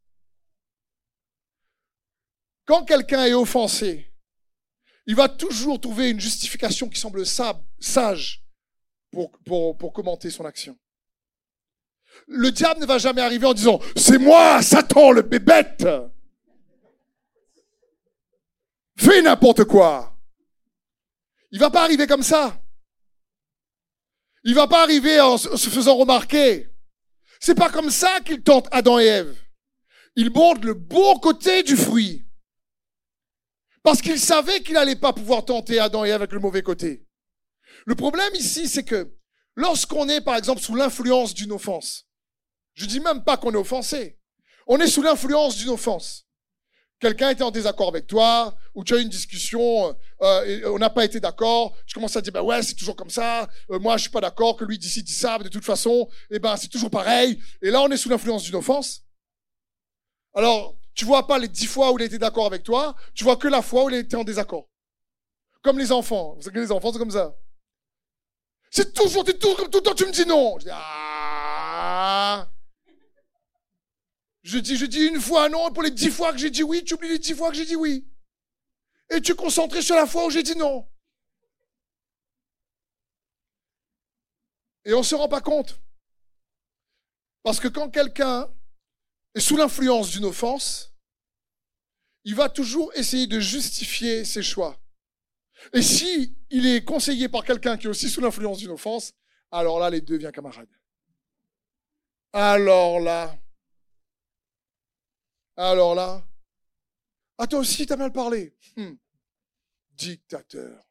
quand 2.70 2.84
quelqu'un 2.84 3.24
est 3.24 3.34
offensé, 3.34 4.12
il 5.04 5.16
va 5.16 5.28
toujours 5.28 5.80
trouver 5.80 6.10
une 6.10 6.20
justification 6.20 6.88
qui 6.88 7.00
semble 7.00 7.24
sage 7.26 8.44
pour, 9.10 9.92
commenter 9.92 10.30
son 10.30 10.44
action. 10.44 10.78
Le 12.28 12.52
diable 12.52 12.80
ne 12.80 12.86
va 12.86 12.98
jamais 12.98 13.22
arriver 13.22 13.44
en 13.44 13.54
disant 13.54 13.80
C'est 13.96 14.18
moi, 14.18 14.62
Satan, 14.62 15.10
le 15.10 15.22
bébête. 15.22 15.84
Fais 18.96 19.20
n'importe 19.20 19.64
quoi. 19.64 20.16
Il 21.50 21.58
va 21.58 21.70
pas 21.70 21.82
arriver 21.82 22.06
comme 22.06 22.22
ça. 22.22 22.62
Il 24.44 24.54
va 24.54 24.66
pas 24.66 24.82
arriver 24.82 25.20
en 25.20 25.36
se 25.36 25.68
faisant 25.68 25.96
remarquer. 25.96 26.68
C'est 27.40 27.54
pas 27.54 27.70
comme 27.70 27.90
ça 27.90 28.20
qu'il 28.20 28.42
tente 28.42 28.68
Adam 28.70 28.98
et 28.98 29.04
Ève. 29.04 29.36
Il 30.16 30.30
montre 30.30 30.66
le 30.66 30.74
bon 30.74 31.18
côté 31.18 31.62
du 31.62 31.76
fruit. 31.76 32.26
Parce 33.82 34.02
qu'il 34.02 34.20
savait 34.20 34.60
qu'il 34.60 34.74
n'allait 34.74 34.96
pas 34.96 35.12
pouvoir 35.12 35.44
tenter 35.44 35.78
Adam 35.78 36.04
et 36.04 36.08
Ève 36.08 36.16
avec 36.16 36.32
le 36.32 36.40
mauvais 36.40 36.62
côté. 36.62 37.06
Le 37.86 37.94
problème 37.94 38.34
ici, 38.34 38.68
c'est 38.68 38.84
que 38.84 39.14
lorsqu'on 39.56 40.08
est, 40.08 40.20
par 40.20 40.36
exemple, 40.36 40.60
sous 40.60 40.74
l'influence 40.74 41.34
d'une 41.34 41.52
offense, 41.52 42.06
je 42.74 42.86
dis 42.86 43.00
même 43.00 43.24
pas 43.24 43.36
qu'on 43.36 43.52
est 43.52 43.56
offensé, 43.56 44.18
on 44.66 44.78
est 44.78 44.86
sous 44.86 45.02
l'influence 45.02 45.56
d'une 45.56 45.70
offense. 45.70 46.26
Quelqu'un 46.98 47.30
était 47.30 47.42
en 47.42 47.50
désaccord 47.50 47.88
avec 47.88 48.06
toi, 48.06 48.54
ou 48.74 48.84
tu 48.84 48.94
as 48.94 48.98
eu 48.98 49.02
une 49.02 49.08
discussion, 49.08 49.96
euh, 50.22 50.44
et 50.44 50.64
on 50.66 50.78
n'a 50.78 50.90
pas 50.90 51.04
été 51.04 51.20
d'accord, 51.20 51.74
tu 51.86 51.94
commences 51.94 52.16
à 52.16 52.20
dire, 52.20 52.32
ben 52.32 52.42
ouais, 52.42 52.62
c'est 52.62 52.74
toujours 52.74 52.96
comme 52.96 53.10
ça, 53.10 53.48
euh, 53.70 53.78
moi 53.78 53.96
je 53.96 54.02
suis 54.02 54.10
pas 54.10 54.20
d'accord, 54.20 54.56
que 54.56 54.64
lui 54.64 54.78
d'ici 54.78 55.02
dit 55.02 55.12
ça, 55.12 55.38
de 55.38 55.48
toute 55.48 55.64
façon, 55.64 56.08
eh 56.30 56.38
ben 56.38 56.56
c'est 56.56 56.68
toujours 56.68 56.90
pareil. 56.90 57.40
Et 57.62 57.70
là, 57.70 57.82
on 57.82 57.88
est 57.88 57.96
sous 57.96 58.08
l'influence 58.08 58.42
d'une 58.44 58.56
offense. 58.56 59.02
Alors, 60.34 60.76
tu 60.94 61.04
vois 61.04 61.26
pas 61.26 61.38
les 61.38 61.48
dix 61.48 61.66
fois 61.66 61.92
où 61.92 61.98
il 61.98 62.02
a 62.02 62.06
été 62.06 62.18
d'accord 62.18 62.46
avec 62.46 62.62
toi, 62.62 62.94
tu 63.14 63.24
vois 63.24 63.36
que 63.36 63.48
la 63.48 63.62
fois 63.62 63.84
où 63.84 63.90
il 63.90 63.96
été 63.96 64.16
en 64.16 64.24
désaccord. 64.24 64.68
Comme 65.62 65.78
les 65.78 65.92
enfants. 65.92 66.34
Vous 66.36 66.42
savez 66.42 66.54
que 66.54 66.60
les 66.60 66.72
enfants, 66.72 66.92
c'est 66.92 66.98
comme 66.98 67.10
ça. 67.10 67.34
C'est 68.70 68.94
toujours, 68.94 69.28
es 69.28 69.34
toujours 69.34 69.68
tout 69.68 69.78
le 69.78 69.82
temps, 69.82 69.94
tu 69.94 70.06
me 70.06 70.12
dis 70.12 70.24
non. 70.26 70.58
Je 70.58 70.64
dis, 70.64 70.70
ah. 70.72 72.48
Je 74.42 74.58
dis, 74.58 74.76
je 74.76 74.86
dis 74.86 75.06
une 75.06 75.20
fois 75.20 75.48
non, 75.48 75.70
pour 75.70 75.82
les 75.82 75.90
dix 75.90 76.08
fois 76.08 76.32
que 76.32 76.38
j'ai 76.38 76.50
dit 76.50 76.62
oui, 76.62 76.82
tu 76.84 76.94
oublies 76.94 77.08
les 77.08 77.18
dix 77.18 77.34
fois 77.34 77.50
que 77.50 77.56
j'ai 77.56 77.66
dit 77.66 77.76
oui. 77.76 78.06
Et 79.10 79.20
tu 79.20 79.34
concentré 79.34 79.82
sur 79.82 79.96
la 79.96 80.06
fois 80.06 80.26
où 80.26 80.30
j'ai 80.30 80.42
dit 80.42 80.56
non. 80.56 80.88
Et 84.84 84.94
on 84.94 84.98
ne 84.98 85.04
se 85.04 85.14
rend 85.14 85.28
pas 85.28 85.40
compte. 85.40 85.80
Parce 87.42 87.60
que 87.60 87.68
quand 87.68 87.90
quelqu'un 87.90 88.52
est 89.34 89.40
sous 89.40 89.56
l'influence 89.56 90.10
d'une 90.10 90.24
offense, 90.24 90.94
il 92.24 92.34
va 92.34 92.48
toujours 92.48 92.92
essayer 92.94 93.26
de 93.26 93.40
justifier 93.40 94.24
ses 94.24 94.42
choix. 94.42 94.78
Et 95.72 95.82
si 95.82 96.36
il 96.50 96.66
est 96.66 96.84
conseillé 96.84 97.28
par 97.28 97.44
quelqu'un 97.44 97.76
qui 97.76 97.86
est 97.86 97.90
aussi 97.90 98.08
sous 98.08 98.20
l'influence 98.20 98.58
d'une 98.58 98.70
offense, 98.70 99.12
alors 99.50 99.78
là, 99.78 99.90
les 99.90 100.00
deux 100.00 100.14
deviennent 100.14 100.32
camarades. 100.32 100.68
Alors 102.32 103.00
là, 103.00 103.36
alors 105.56 105.94
là, 105.94 106.24
ah 107.42 107.46
toi 107.46 107.60
aussi, 107.60 107.86
t'as 107.86 107.96
mal 107.96 108.12
parlé. 108.12 108.54
Hmm. 108.76 108.94
Dictateur. 109.92 110.84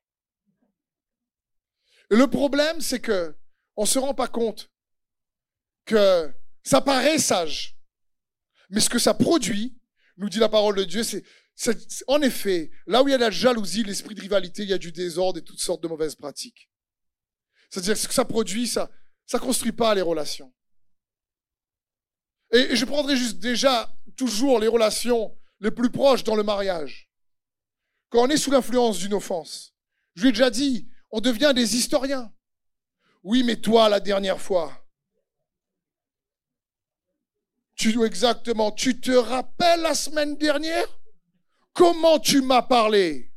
Et 2.09 2.15
le 2.15 2.27
problème, 2.27 2.81
c'est 2.81 2.99
que 2.99 3.35
on 3.75 3.85
se 3.85 3.99
rend 3.99 4.15
pas 4.15 4.27
compte 4.27 4.71
que 5.85 6.33
ça 6.63 6.81
paraît 6.81 7.19
sage, 7.19 7.77
mais 8.69 8.79
ce 8.79 8.89
que 8.89 8.97
ça 8.97 9.13
produit, 9.13 9.79
nous 10.17 10.27
dit 10.27 10.39
la 10.39 10.49
parole 10.49 10.75
de 10.75 10.83
Dieu, 10.83 11.03
c'est 11.03 11.23
en 12.07 12.21
effet, 12.21 12.71
là 12.87 13.03
où 13.03 13.07
il 13.07 13.11
y 13.11 13.13
a 13.13 13.19
la 13.19 13.29
jalousie, 13.29 13.83
l'esprit 13.83 14.15
de 14.15 14.21
rivalité, 14.21 14.63
il 14.63 14.69
y 14.69 14.73
a 14.73 14.77
du 14.79 14.91
désordre 14.91 15.37
et 15.37 15.43
toutes 15.43 15.59
sortes 15.59 15.83
de 15.83 15.87
mauvaises 15.87 16.15
pratiques. 16.15 16.69
C'est-à-dire 17.69 17.93
que 17.93 17.99
ce 17.99 18.07
que 18.07 18.13
ça 18.13 18.25
produit, 18.25 18.67
ça 18.67 18.89
ça 19.27 19.37
construit 19.37 19.71
pas 19.71 19.93
les 19.93 20.01
relations. 20.01 20.51
Et, 22.51 22.75
je 22.75 22.85
prendrai 22.85 23.15
juste 23.15 23.37
déjà 23.37 23.95
toujours 24.17 24.59
les 24.59 24.67
relations 24.67 25.37
les 25.59 25.71
plus 25.71 25.89
proches 25.89 26.23
dans 26.23 26.35
le 26.35 26.43
mariage. 26.43 27.09
Quand 28.09 28.23
on 28.23 28.29
est 28.29 28.37
sous 28.37 28.51
l'influence 28.51 28.99
d'une 28.99 29.13
offense, 29.13 29.73
je 30.15 30.23
lui 30.23 30.29
ai 30.29 30.31
déjà 30.31 30.49
dit, 30.49 30.89
on 31.11 31.21
devient 31.21 31.53
des 31.55 31.75
historiens. 31.75 32.33
Oui, 33.23 33.43
mais 33.43 33.57
toi, 33.57 33.89
la 33.89 33.99
dernière 33.99 34.39
fois, 34.39 34.71
tu 37.75 38.03
exactement, 38.03 38.71
tu 38.71 38.99
te 38.99 39.11
rappelles 39.11 39.81
la 39.81 39.93
semaine 39.93 40.35
dernière? 40.35 40.87
Comment 41.73 42.19
tu 42.19 42.41
m'as 42.41 42.61
parlé? 42.61 43.31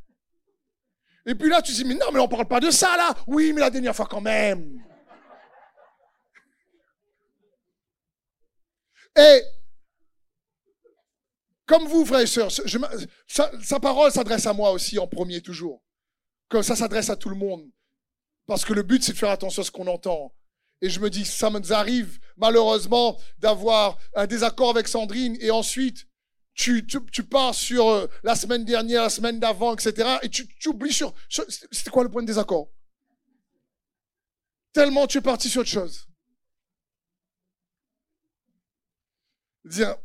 Et 1.25 1.35
puis 1.35 1.49
là, 1.49 1.61
tu 1.61 1.71
dis, 1.71 1.85
mais 1.85 1.93
non, 1.93 2.11
mais 2.11 2.19
on 2.19 2.27
parle 2.27 2.47
pas 2.47 2.59
de 2.59 2.69
ça 2.69 2.97
là. 2.97 3.13
Oui, 3.27 3.53
mais 3.53 3.61
la 3.61 3.69
dernière 3.69 3.95
fois 3.95 4.05
quand 4.05 4.19
même. 4.19 4.83
Et 9.15 9.41
comme 11.73 11.87
vous, 11.87 12.05
frères 12.05 12.19
et 12.19 12.27
sœurs, 12.27 12.51
sa, 13.25 13.79
parole 13.79 14.11
s'adresse 14.11 14.45
à 14.45 14.53
moi 14.53 14.69
aussi 14.69 14.99
en 14.99 15.07
premier 15.07 15.41
toujours. 15.41 15.81
Comme 16.47 16.61
ça 16.61 16.75
s'adresse 16.75 17.09
à 17.09 17.15
tout 17.15 17.29
le 17.29 17.35
monde. 17.35 17.67
Parce 18.45 18.63
que 18.63 18.73
le 18.73 18.83
but, 18.83 19.03
c'est 19.03 19.13
de 19.13 19.17
faire 19.17 19.31
attention 19.31 19.63
à 19.63 19.65
ce 19.65 19.71
qu'on 19.71 19.87
entend. 19.87 20.35
Et 20.83 20.89
je 20.91 20.99
me 20.99 21.09
dis, 21.09 21.25
ça 21.25 21.49
nous 21.49 21.73
arrive 21.73 22.19
malheureusement 22.37 23.19
d'avoir 23.39 23.97
un 24.13 24.27
désaccord 24.27 24.69
avec 24.69 24.87
Sandrine 24.87 25.35
et 25.39 25.49
ensuite 25.49 26.05
tu, 26.53 26.83
pars 27.27 27.55
sur 27.55 27.87
euh, 27.87 28.07
la 28.21 28.35
semaine 28.35 28.65
dernière, 28.65 29.01
la 29.01 29.09
semaine 29.09 29.39
d'avant, 29.39 29.73
etc. 29.73 30.19
Et 30.21 30.29
tu, 30.29 30.47
oublies 30.67 30.93
sur, 30.93 31.15
sur 31.27 31.43
c'était 31.71 31.89
quoi 31.89 32.03
le 32.03 32.11
point 32.11 32.21
de 32.21 32.27
désaccord? 32.27 32.69
Tellement 34.73 35.07
tu 35.07 35.17
es 35.17 35.21
parti 35.21 35.49
sur 35.49 35.61
autre 35.61 35.71
chose. 35.71 36.07
Dire, 39.65 39.95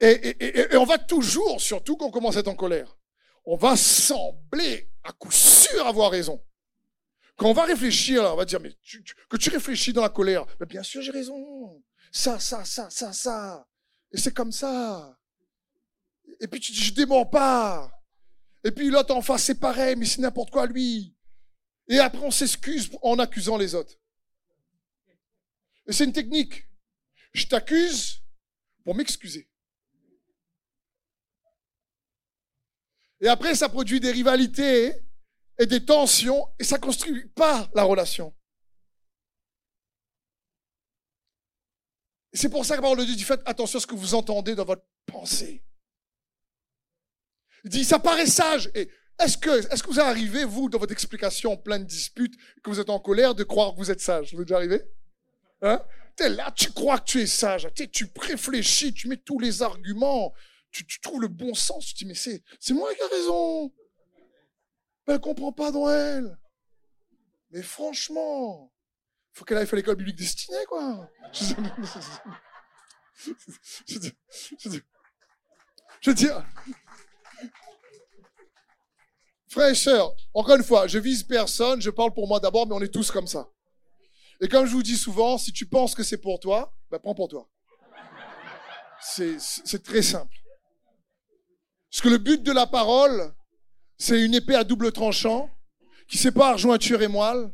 et, 0.00 0.76
on 0.76 0.84
va 0.84 0.98
toujours, 0.98 1.60
surtout 1.60 1.96
quand 1.96 2.06
on 2.06 2.10
commence 2.10 2.36
à 2.36 2.40
être 2.40 2.48
en 2.48 2.54
colère, 2.54 2.96
on 3.44 3.56
va 3.56 3.76
sembler 3.76 4.90
à 5.02 5.12
coup 5.12 5.30
sûr 5.30 5.86
avoir 5.86 6.10
raison. 6.10 6.42
Quand 7.36 7.48
on 7.48 7.52
va 7.54 7.64
réfléchir, 7.64 8.22
on 8.24 8.36
va 8.36 8.44
dire, 8.44 8.60
mais 8.60 8.72
que 9.28 9.36
tu 9.36 9.50
réfléchis 9.50 9.92
dans 9.92 10.02
la 10.02 10.08
colère, 10.08 10.44
mais 10.58 10.66
bien 10.66 10.82
sûr 10.82 11.02
j'ai 11.02 11.10
raison. 11.10 11.82
Ça, 12.12 12.38
ça, 12.38 12.64
ça, 12.64 12.90
ça, 12.90 13.12
ça. 13.12 13.66
Et 14.12 14.18
c'est 14.18 14.34
comme 14.34 14.52
ça. 14.52 15.16
Et 16.40 16.48
puis 16.48 16.60
tu 16.60 16.72
dis, 16.72 16.80
je 16.80 16.94
dément 16.94 17.26
pas. 17.26 17.90
Et 18.64 18.70
puis 18.70 18.90
l'autre 18.90 19.14
en 19.14 19.22
face, 19.22 19.44
c'est 19.44 19.60
pareil, 19.60 19.96
mais 19.96 20.06
c'est 20.06 20.20
n'importe 20.20 20.50
quoi 20.50 20.66
lui. 20.66 21.14
Et 21.88 21.98
après, 21.98 22.22
on 22.22 22.30
s'excuse 22.30 22.90
en 23.02 23.18
accusant 23.18 23.56
les 23.56 23.74
autres. 23.74 23.94
Et 25.86 25.92
c'est 25.92 26.04
une 26.04 26.12
technique. 26.12 26.66
Je 27.32 27.46
t'accuse 27.46 28.22
pour 28.84 28.94
m'excuser. 28.94 29.50
Et 33.20 33.28
après, 33.28 33.54
ça 33.54 33.68
produit 33.68 34.00
des 34.00 34.10
rivalités 34.10 34.94
et 35.58 35.66
des 35.66 35.84
tensions 35.84 36.46
et 36.58 36.64
ça 36.64 36.76
ne 36.76 36.82
construit 36.82 37.28
pas 37.28 37.68
la 37.74 37.82
relation. 37.84 38.34
C'est 42.32 42.48
pour 42.48 42.64
ça 42.64 42.76
que 42.76 42.82
la 42.82 42.94
de 42.94 43.04
Dieu 43.04 43.16
dit 43.16 43.24
faites 43.24 43.42
attention 43.44 43.78
à 43.78 43.82
ce 43.82 43.86
que 43.86 43.94
vous 43.94 44.14
entendez 44.14 44.54
dans 44.54 44.64
votre 44.64 44.84
pensée. 45.04 45.64
Il 47.64 47.70
dit 47.70 47.84
ça 47.84 47.98
paraît 47.98 48.26
sage. 48.26 48.70
Est-ce 48.74 49.36
que, 49.36 49.50
est-ce 49.70 49.82
que 49.82 49.90
vous 49.90 50.00
arrivez, 50.00 50.44
vous, 50.44 50.70
dans 50.70 50.78
votre 50.78 50.92
explication 50.92 51.52
en 51.52 51.56
pleine 51.58 51.84
dispute, 51.84 52.34
que 52.62 52.70
vous 52.70 52.80
êtes 52.80 52.88
en 52.88 53.00
colère, 53.00 53.34
de 53.34 53.44
croire 53.44 53.72
que 53.72 53.78
vous 53.78 53.90
êtes 53.90 54.00
sage? 54.00 54.32
Vous 54.32 54.40
êtes 54.40 54.48
déjà 54.48 54.56
arrivé? 54.56 54.80
Hein? 55.60 55.82
Es 56.18 56.28
là, 56.28 56.50
tu 56.52 56.70
crois 56.72 56.98
que 56.98 57.04
tu 57.04 57.20
es 57.20 57.26
sage. 57.26 57.68
tu 57.74 58.06
réfléchis, 58.18 58.94
tu 58.94 59.08
mets 59.08 59.16
tous 59.16 59.38
les 59.38 59.62
arguments, 59.62 60.32
tu, 60.70 61.00
trouves 61.00 61.20
le 61.20 61.28
bon 61.28 61.54
sens. 61.54 61.86
Tu 61.86 61.94
te 61.94 61.98
dis, 61.98 62.06
mais 62.06 62.14
c'est, 62.14 62.42
c'est 62.58 62.74
moi 62.74 62.94
qui 62.94 63.00
ai 63.00 63.06
raison. 63.06 63.72
Elle 65.06 65.14
ne 65.14 65.18
comprend 65.18 65.52
pas 65.52 65.70
Noël. 65.70 66.38
Mais 67.50 67.62
franchement, 67.62 68.72
faut 69.32 69.44
qu'elle 69.44 69.58
aille 69.58 69.66
faire 69.66 69.76
l'école 69.76 69.96
biblique 69.96 70.16
destinée, 70.16 70.64
quoi. 70.68 71.10
Je, 76.00 76.10
veux 76.10 76.14
dire, 76.14 76.42
frère 79.48 79.68
et 79.68 79.74
sœurs, 79.74 80.14
encore 80.32 80.56
une 80.56 80.62
fois, 80.62 80.86
je 80.86 80.98
vise 80.98 81.22
personne, 81.22 81.82
je 81.82 81.90
parle 81.90 82.14
pour 82.14 82.26
moi 82.26 82.40
d'abord, 82.40 82.66
mais 82.66 82.74
on 82.74 82.80
est 82.80 82.88
tous 82.88 83.10
comme 83.10 83.26
ça. 83.26 83.50
Et 84.40 84.48
comme 84.48 84.64
je 84.64 84.72
vous 84.72 84.82
dis 84.82 84.96
souvent, 84.96 85.36
si 85.36 85.52
tu 85.52 85.66
penses 85.66 85.94
que 85.94 86.02
c'est 86.02 86.16
pour 86.16 86.40
toi, 86.40 86.74
ben 86.90 86.98
prends 86.98 87.14
pour 87.14 87.28
toi. 87.28 87.46
C'est 89.02 89.82
très 89.82 90.00
simple. 90.00 90.34
Parce 91.90 92.02
que 92.02 92.08
le 92.08 92.18
but 92.18 92.42
de 92.42 92.52
la 92.52 92.66
parole, 92.66 93.34
c'est 93.98 94.20
une 94.24 94.34
épée 94.34 94.54
à 94.54 94.64
double 94.64 94.92
tranchant 94.92 95.50
qui 96.08 96.18
sépare 96.18 96.58
jointure 96.58 97.02
et 97.02 97.08
moelle, 97.08 97.52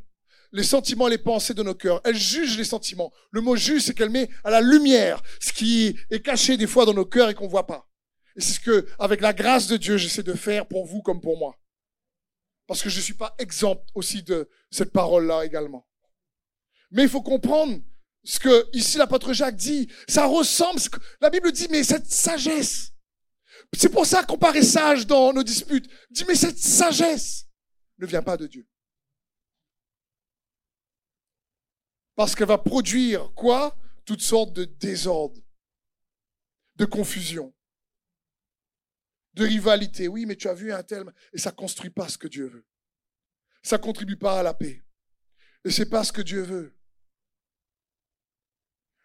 les 0.53 0.63
sentiments 0.63 1.09
et 1.09 1.11
les 1.11 1.19
pensées 1.19 1.55
de 1.55 1.63
nos 1.63 1.75
cœurs. 1.75 2.01
Elle 2.05 2.17
juge 2.17 2.57
les 2.57 2.65
sentiments. 2.65 3.13
Le 3.31 3.41
mot 3.41 3.57
juge, 3.57 3.83
c'est 3.83 3.95
qu'elle 3.95 4.11
met 4.11 4.29
à 4.45 4.51
la 4.51 4.61
lumière 4.61 5.23
ce 5.41 5.53
qui 5.53 5.97
est 6.11 6.21
caché 6.21 6.57
des 6.57 6.67
fois 6.67 6.87
dans 6.87 6.95
nos 6.95 7.05
cœurs 7.05 7.29
et 7.31 7.35
qu'on 7.35 7.49
voit 7.49 7.67
pas. 7.67 7.89
Et 8.37 8.41
c'est 8.41 8.55
ce 8.55 8.61
que, 8.61 8.87
avec 8.99 9.21
la 9.21 9.33
grâce 9.33 9.67
de 9.67 9.77
Dieu, 9.77 9.97
j'essaie 9.97 10.23
de 10.23 10.35
faire 10.35 10.67
pour 10.67 10.87
vous 10.87 11.03
comme 11.03 11.21
pour 11.21 11.39
moi. 11.39 11.57
Parce 12.67 12.83
que 12.83 12.91
je 12.91 12.97
ne 12.97 13.03
suis 13.03 13.15
pas 13.15 13.35
exempt 13.39 13.85
aussi 13.95 14.23
de 14.23 14.49
cette 14.71 14.93
parole-là 14.93 15.45
également. 15.45 15.87
Mais 16.91 17.03
il 17.03 17.09
faut 17.09 17.23
comprendre 17.23 17.81
ce 18.25 18.39
que 18.39 18.67
ici 18.73 18.99
l'apôtre 18.99 19.33
Jacques 19.33 19.57
dit. 19.57 19.89
Ça 20.09 20.27
ressemble, 20.27 20.81
la 21.21 21.31
Bible 21.31 21.53
dit, 21.53 21.69
mais 21.71 21.83
cette 21.83 22.11
sagesse. 22.11 22.93
C'est 23.75 23.91
pour 23.91 24.07
ça 24.07 24.25
qu'on 24.25 24.39
paraît 24.39 24.63
sage 24.63 25.07
dans 25.07 25.33
nos 25.33 25.43
disputes. 25.43 25.91
Dit, 26.11 26.25
mais 26.27 26.35
cette 26.35 26.59
sagesse 26.59 27.47
ne 27.99 28.07
vient 28.07 28.23
pas 28.23 28.37
de 28.37 28.47
Dieu. 28.47 28.69
Parce 32.15 32.35
qu'elle 32.35 32.49
va 32.49 32.59
produire 32.59 33.33
quoi? 33.35 33.79
Toutes 34.05 34.23
sortes 34.23 34.53
de 34.53 34.65
désordres, 34.65 35.41
de 36.77 36.85
confusion, 36.85 37.55
de 39.35 39.45
rivalité. 39.45 40.09
Oui, 40.09 40.27
mais 40.27 40.37
tu 40.37 40.49
as 40.49 40.55
vu 40.55 40.73
un 40.73 40.83
tel, 40.83 41.13
et 41.33 41.39
ça 41.39 41.51
construit 41.51 41.91
pas 41.91 42.09
ce 42.09 42.17
que 42.17 42.29
Dieu 42.29 42.47
veut. 42.47 42.67
Ça 43.63 43.79
contribue 43.79 44.17
pas 44.17 44.39
à 44.39 44.43
la 44.43 44.55
paix. 44.55 44.85
Et 45.65 45.71
c'est 45.73 45.91
pas 45.91 46.05
ce 46.05 46.13
que 46.13 46.23
Dieu 46.23 46.43
veut. 46.43 46.79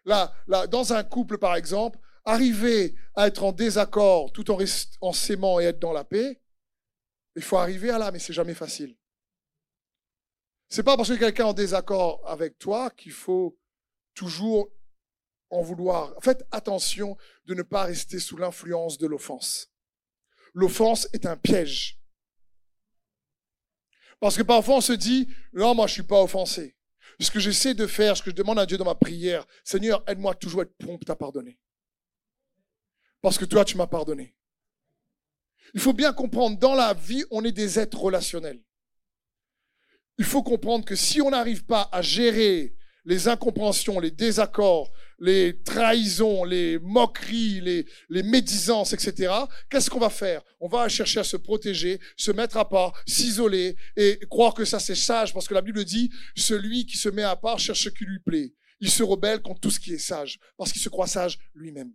Là, 0.04 0.32
là, 0.46 0.66
dans 0.66 0.92
un 0.92 1.02
couple, 1.02 1.38
par 1.38 1.56
exemple, 1.56 1.98
arriver 2.24 2.94
à 3.14 3.26
être 3.26 3.42
en 3.42 3.52
désaccord 3.52 4.32
tout 4.32 4.50
en, 4.50 5.12
s'aimant 5.12 5.60
et 5.60 5.64
être 5.64 5.78
dans 5.78 5.92
la 5.92 6.04
paix, 6.04 6.40
il 7.36 7.42
faut 7.42 7.56
arriver 7.56 7.90
à 7.90 7.98
là, 7.98 8.10
mais 8.10 8.18
c'est 8.18 8.32
jamais 8.32 8.54
facile. 8.54 8.96
C'est 10.68 10.82
pas 10.82 10.96
parce 10.96 11.08
que 11.10 11.14
quelqu'un 11.14 11.44
est 11.44 11.48
en 11.48 11.52
désaccord 11.52 12.22
avec 12.26 12.58
toi 12.58 12.90
qu'il 12.90 13.12
faut 13.12 13.58
toujours 14.14 14.70
en 15.50 15.62
vouloir. 15.62 16.14
Faites 16.22 16.46
attention 16.50 17.16
de 17.44 17.54
ne 17.54 17.62
pas 17.62 17.84
rester 17.84 18.18
sous 18.18 18.36
l'influence 18.36 18.98
de 18.98 19.06
l'offense. 19.06 19.70
L'offense 20.54 21.08
est 21.12 21.26
un 21.26 21.36
piège. 21.36 21.98
Parce 24.20 24.36
que 24.36 24.42
parfois 24.42 24.76
on 24.76 24.80
se 24.80 24.92
dit, 24.92 25.28
non, 25.52 25.74
moi 25.74 25.86
je 25.86 25.94
suis 25.94 26.02
pas 26.02 26.22
offensé. 26.22 26.76
Ce 27.20 27.30
que 27.30 27.40
j'essaie 27.40 27.74
de 27.74 27.86
faire, 27.86 28.16
ce 28.16 28.22
que 28.22 28.30
je 28.30 28.36
demande 28.36 28.58
à 28.58 28.66
Dieu 28.66 28.78
dans 28.78 28.84
ma 28.84 28.94
prière, 28.94 29.46
Seigneur, 29.64 30.02
aide-moi 30.06 30.34
toujours 30.34 30.60
à 30.60 30.64
être 30.64 30.76
prompt 30.78 31.08
à 31.10 31.16
pardonner. 31.16 31.58
Parce 33.22 33.38
que 33.38 33.46
toi, 33.46 33.64
tu 33.64 33.78
m'as 33.78 33.86
pardonné. 33.86 34.36
Il 35.74 35.80
faut 35.80 35.94
bien 35.94 36.12
comprendre, 36.12 36.58
dans 36.58 36.74
la 36.74 36.92
vie, 36.92 37.24
on 37.30 37.42
est 37.44 37.52
des 37.52 37.78
êtres 37.78 37.98
relationnels 37.98 38.60
il 40.18 40.24
faut 40.24 40.42
comprendre 40.42 40.84
que 40.84 40.94
si 40.96 41.20
on 41.20 41.30
n'arrive 41.30 41.64
pas 41.64 41.88
à 41.90 42.02
gérer 42.02 42.76
les 43.04 43.26
incompréhensions, 43.26 43.98
les 43.98 44.12
désaccords, 44.12 44.92
les 45.18 45.60
trahisons, 45.64 46.44
les 46.44 46.78
moqueries, 46.78 47.60
les, 47.60 48.22
médisances, 48.22 48.92
etc., 48.92 49.32
qu'est-ce 49.68 49.90
qu'on 49.90 49.98
va 49.98 50.10
faire? 50.10 50.42
On 50.60 50.68
va 50.68 50.88
chercher 50.88 51.20
à 51.20 51.24
se 51.24 51.36
protéger, 51.36 51.98
se 52.16 52.30
mettre 52.30 52.56
à 52.56 52.68
part, 52.68 52.92
s'isoler 53.06 53.74
et 53.96 54.20
croire 54.30 54.54
que 54.54 54.64
ça 54.64 54.78
c'est 54.78 54.94
sage, 54.94 55.34
parce 55.34 55.48
que 55.48 55.54
la 55.54 55.62
Bible 55.62 55.84
dit, 55.84 56.10
celui 56.36 56.86
qui 56.86 56.96
se 56.96 57.08
met 57.08 57.24
à 57.24 57.34
part 57.34 57.58
cherche 57.58 57.82
ce 57.82 57.88
qui 57.88 58.04
lui 58.04 58.20
plaît. 58.20 58.54
Il 58.78 58.90
se 58.90 59.02
rebelle 59.02 59.42
contre 59.42 59.60
tout 59.60 59.70
ce 59.70 59.80
qui 59.80 59.94
est 59.94 59.98
sage, 59.98 60.38
parce 60.56 60.72
qu'il 60.72 60.82
se 60.82 60.88
croit 60.88 61.08
sage 61.08 61.38
lui-même. 61.54 61.92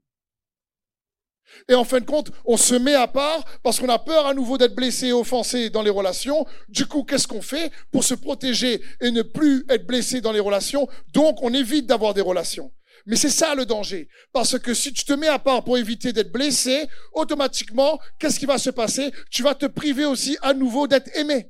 Et 1.69 1.75
en 1.75 1.83
fin 1.83 1.99
de 1.99 2.05
compte, 2.05 2.31
on 2.45 2.57
se 2.57 2.75
met 2.75 2.95
à 2.95 3.07
part 3.07 3.43
parce 3.63 3.79
qu'on 3.79 3.89
a 3.89 3.99
peur 3.99 4.25
à 4.25 4.33
nouveau 4.33 4.57
d'être 4.57 4.75
blessé 4.75 5.07
et 5.07 5.13
offensé 5.13 5.69
dans 5.69 5.81
les 5.81 5.89
relations. 5.89 6.45
Du 6.69 6.85
coup, 6.85 7.03
qu'est-ce 7.03 7.27
qu'on 7.27 7.41
fait 7.41 7.71
pour 7.91 8.03
se 8.03 8.13
protéger 8.13 8.81
et 9.01 9.11
ne 9.11 9.21
plus 9.21 9.65
être 9.69 9.85
blessé 9.85 10.21
dans 10.21 10.31
les 10.31 10.39
relations? 10.39 10.87
Donc, 11.13 11.41
on 11.41 11.53
évite 11.53 11.85
d'avoir 11.85 12.13
des 12.13 12.21
relations. 12.21 12.71
Mais 13.05 13.15
c'est 13.15 13.29
ça 13.29 13.55
le 13.55 13.65
danger. 13.65 14.09
Parce 14.33 14.59
que 14.59 14.73
si 14.73 14.91
tu 14.91 15.05
te 15.05 15.13
mets 15.13 15.27
à 15.27 15.39
part 15.39 15.63
pour 15.63 15.77
éviter 15.77 16.11
d'être 16.11 16.31
blessé, 16.31 16.87
automatiquement, 17.13 17.99
qu'est-ce 18.19 18.39
qui 18.39 18.45
va 18.45 18.57
se 18.57 18.69
passer? 18.69 19.11
Tu 19.31 19.43
vas 19.43 19.55
te 19.55 19.65
priver 19.65 20.05
aussi 20.05 20.37
à 20.41 20.53
nouveau 20.53 20.87
d'être 20.87 21.09
aimé. 21.15 21.49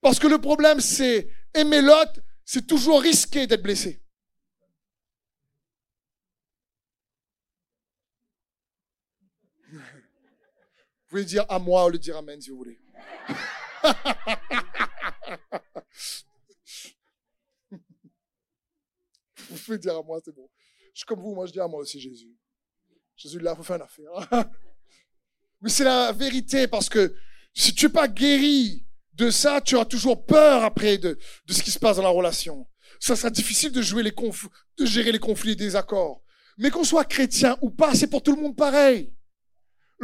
Parce 0.00 0.18
que 0.18 0.28
le 0.28 0.38
problème, 0.38 0.80
c'est 0.80 1.28
aimer 1.54 1.80
l'autre, 1.80 2.20
c'est 2.44 2.66
toujours 2.66 3.00
risqué 3.00 3.46
d'être 3.46 3.62
blessé. 3.62 4.03
Pouvez 11.14 11.24
dire 11.24 11.46
à 11.48 11.58
moi 11.60 11.86
ou 11.86 11.90
le 11.90 11.98
dire 11.98 12.16
amen 12.16 12.40
si 12.40 12.50
vous 12.50 12.56
voulez. 12.56 12.76
vous 19.48 19.56
pouvez 19.64 19.78
dire 19.78 19.96
à 19.96 20.02
moi, 20.02 20.18
c'est 20.24 20.34
bon. 20.34 20.50
Je 20.92 20.98
suis 20.98 21.06
comme 21.06 21.20
vous, 21.20 21.32
moi 21.32 21.46
je 21.46 21.52
dis 21.52 21.60
à 21.60 21.68
moi 21.68 21.78
aussi 21.78 22.00
Jésus. 22.00 22.36
Jésus, 23.14 23.38
là, 23.38 23.52
il 23.52 23.56
faut 23.56 23.62
faire 23.62 23.76
une 23.76 23.82
affaire. 23.82 24.10
Mais 25.60 25.70
c'est 25.70 25.84
la 25.84 26.10
vérité 26.10 26.66
parce 26.66 26.88
que 26.88 27.14
si 27.52 27.72
tu 27.72 27.86
n'es 27.86 27.92
pas 27.92 28.08
guéri 28.08 28.84
de 29.12 29.30
ça, 29.30 29.60
tu 29.60 29.76
auras 29.76 29.84
toujours 29.84 30.26
peur 30.26 30.64
après 30.64 30.98
de, 30.98 31.16
de 31.46 31.52
ce 31.52 31.62
qui 31.62 31.70
se 31.70 31.78
passe 31.78 31.98
dans 31.98 32.02
la 32.02 32.08
relation. 32.08 32.66
Ça 32.98 33.14
sera 33.14 33.30
difficile 33.30 33.70
de, 33.70 33.82
jouer 33.82 34.02
les 34.02 34.10
de 34.10 34.84
gérer 34.84 35.12
les 35.12 35.20
conflits 35.20 35.52
et 35.52 35.56
désaccords. 35.56 36.24
Mais 36.58 36.70
qu'on 36.70 36.82
soit 36.82 37.04
chrétien 37.04 37.56
ou 37.60 37.70
pas, 37.70 37.94
c'est 37.94 38.08
pour 38.08 38.20
tout 38.20 38.34
le 38.34 38.42
monde 38.42 38.56
pareil. 38.56 39.14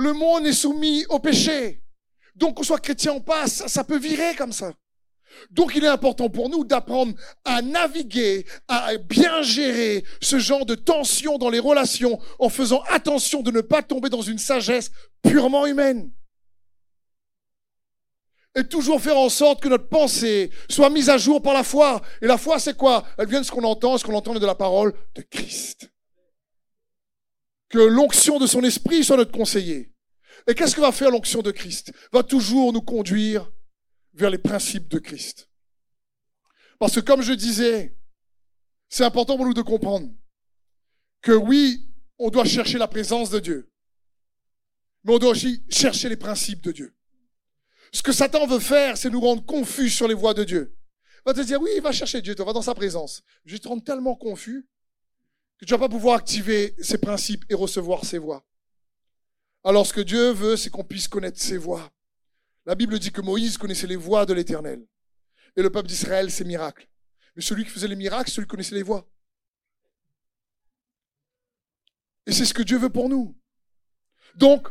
Le 0.00 0.14
monde 0.14 0.46
est 0.46 0.54
soumis 0.54 1.04
au 1.10 1.18
péché. 1.18 1.82
Donc, 2.34 2.56
qu'on 2.56 2.62
soit 2.62 2.78
chrétien 2.78 3.12
ou 3.12 3.20
pas, 3.20 3.46
ça, 3.46 3.84
peut 3.84 3.98
virer 3.98 4.34
comme 4.34 4.50
ça. 4.50 4.72
Donc, 5.50 5.72
il 5.76 5.84
est 5.84 5.88
important 5.88 6.30
pour 6.30 6.48
nous 6.48 6.64
d'apprendre 6.64 7.12
à 7.44 7.60
naviguer, 7.60 8.46
à 8.66 8.96
bien 8.96 9.42
gérer 9.42 10.02
ce 10.22 10.38
genre 10.38 10.64
de 10.64 10.74
tension 10.74 11.36
dans 11.36 11.50
les 11.50 11.58
relations 11.58 12.18
en 12.38 12.48
faisant 12.48 12.82
attention 12.88 13.42
de 13.42 13.50
ne 13.50 13.60
pas 13.60 13.82
tomber 13.82 14.08
dans 14.08 14.22
une 14.22 14.38
sagesse 14.38 14.90
purement 15.22 15.66
humaine. 15.66 16.10
Et 18.56 18.64
toujours 18.64 19.02
faire 19.02 19.18
en 19.18 19.28
sorte 19.28 19.60
que 19.60 19.68
notre 19.68 19.90
pensée 19.90 20.50
soit 20.70 20.88
mise 20.88 21.10
à 21.10 21.18
jour 21.18 21.42
par 21.42 21.52
la 21.52 21.62
foi. 21.62 22.00
Et 22.22 22.26
la 22.26 22.38
foi, 22.38 22.58
c'est 22.58 22.76
quoi? 22.76 23.04
Elle 23.18 23.28
vient 23.28 23.42
de 23.42 23.46
ce 23.46 23.50
qu'on 23.50 23.64
entend, 23.64 23.98
ce 23.98 24.04
qu'on 24.04 24.14
entend 24.14 24.32
de 24.32 24.46
la 24.46 24.54
parole 24.54 24.94
de 25.14 25.20
Christ 25.20 25.90
que 27.70 27.78
l'onction 27.78 28.38
de 28.38 28.46
son 28.46 28.62
esprit 28.62 29.02
soit 29.02 29.16
notre 29.16 29.32
conseiller. 29.32 29.94
Et 30.46 30.54
qu'est-ce 30.54 30.74
que 30.74 30.80
va 30.80 30.92
faire 30.92 31.10
l'onction 31.10 31.40
de 31.40 31.50
Christ? 31.50 31.92
Va 32.12 32.22
toujours 32.22 32.72
nous 32.72 32.82
conduire 32.82 33.50
vers 34.12 34.30
les 34.30 34.38
principes 34.38 34.88
de 34.88 34.98
Christ. 34.98 35.48
Parce 36.78 36.94
que 36.94 37.00
comme 37.00 37.22
je 37.22 37.32
disais, 37.32 37.96
c'est 38.88 39.04
important 39.04 39.36
pour 39.36 39.46
nous 39.46 39.54
de 39.54 39.62
comprendre 39.62 40.10
que 41.22 41.32
oui, 41.32 41.88
on 42.18 42.30
doit 42.30 42.44
chercher 42.44 42.78
la 42.78 42.88
présence 42.88 43.30
de 43.30 43.38
Dieu, 43.38 43.70
mais 45.04 45.14
on 45.14 45.18
doit 45.18 45.30
aussi 45.30 45.62
chercher 45.70 46.08
les 46.08 46.16
principes 46.16 46.62
de 46.62 46.72
Dieu. 46.72 46.96
Ce 47.92 48.02
que 48.02 48.12
Satan 48.12 48.46
veut 48.46 48.60
faire, 48.60 48.96
c'est 48.96 49.10
nous 49.10 49.20
rendre 49.20 49.44
confus 49.44 49.90
sur 49.90 50.08
les 50.08 50.14
voies 50.14 50.34
de 50.34 50.44
Dieu. 50.44 50.76
Il 51.18 51.22
va 51.26 51.34
te 51.34 51.40
dire, 51.40 51.60
oui, 51.60 51.70
il 51.76 51.82
va 51.82 51.92
chercher 51.92 52.22
Dieu, 52.22 52.34
tu 52.34 52.42
vas 52.42 52.52
dans 52.52 52.62
sa 52.62 52.74
présence. 52.74 53.22
Je 53.44 53.52
vais 53.52 53.58
te 53.58 53.68
rendre 53.68 53.84
tellement 53.84 54.16
confus 54.16 54.66
que 55.60 55.66
tu 55.66 55.72
vas 55.72 55.78
pas 55.78 55.88
pouvoir 55.90 56.16
activer 56.16 56.74
ses 56.80 56.96
principes 56.96 57.44
et 57.50 57.54
recevoir 57.54 58.04
ses 58.06 58.16
voix. 58.16 58.46
Alors 59.62 59.86
ce 59.86 59.92
que 59.92 60.00
Dieu 60.00 60.30
veut, 60.30 60.56
c'est 60.56 60.70
qu'on 60.70 60.84
puisse 60.84 61.06
connaître 61.06 61.38
ses 61.38 61.58
voix. 61.58 61.92
La 62.64 62.74
Bible 62.74 62.98
dit 62.98 63.12
que 63.12 63.20
Moïse 63.20 63.58
connaissait 63.58 63.86
les 63.86 63.96
voix 63.96 64.24
de 64.24 64.32
l'Éternel. 64.32 64.86
Et 65.56 65.62
le 65.62 65.70
peuple 65.70 65.88
d'Israël, 65.88 66.30
ses 66.30 66.44
miracles. 66.44 66.88
Mais 67.36 67.42
celui 67.42 67.64
qui 67.64 67.70
faisait 67.70 67.88
les 67.88 67.96
miracles, 67.96 68.30
celui 68.30 68.46
qui 68.46 68.52
connaissait 68.52 68.74
les 68.74 68.82
voix. 68.82 69.06
Et 72.26 72.32
c'est 72.32 72.46
ce 72.46 72.54
que 72.54 72.62
Dieu 72.62 72.78
veut 72.78 72.90
pour 72.90 73.08
nous. 73.10 73.38
Donc, 74.36 74.68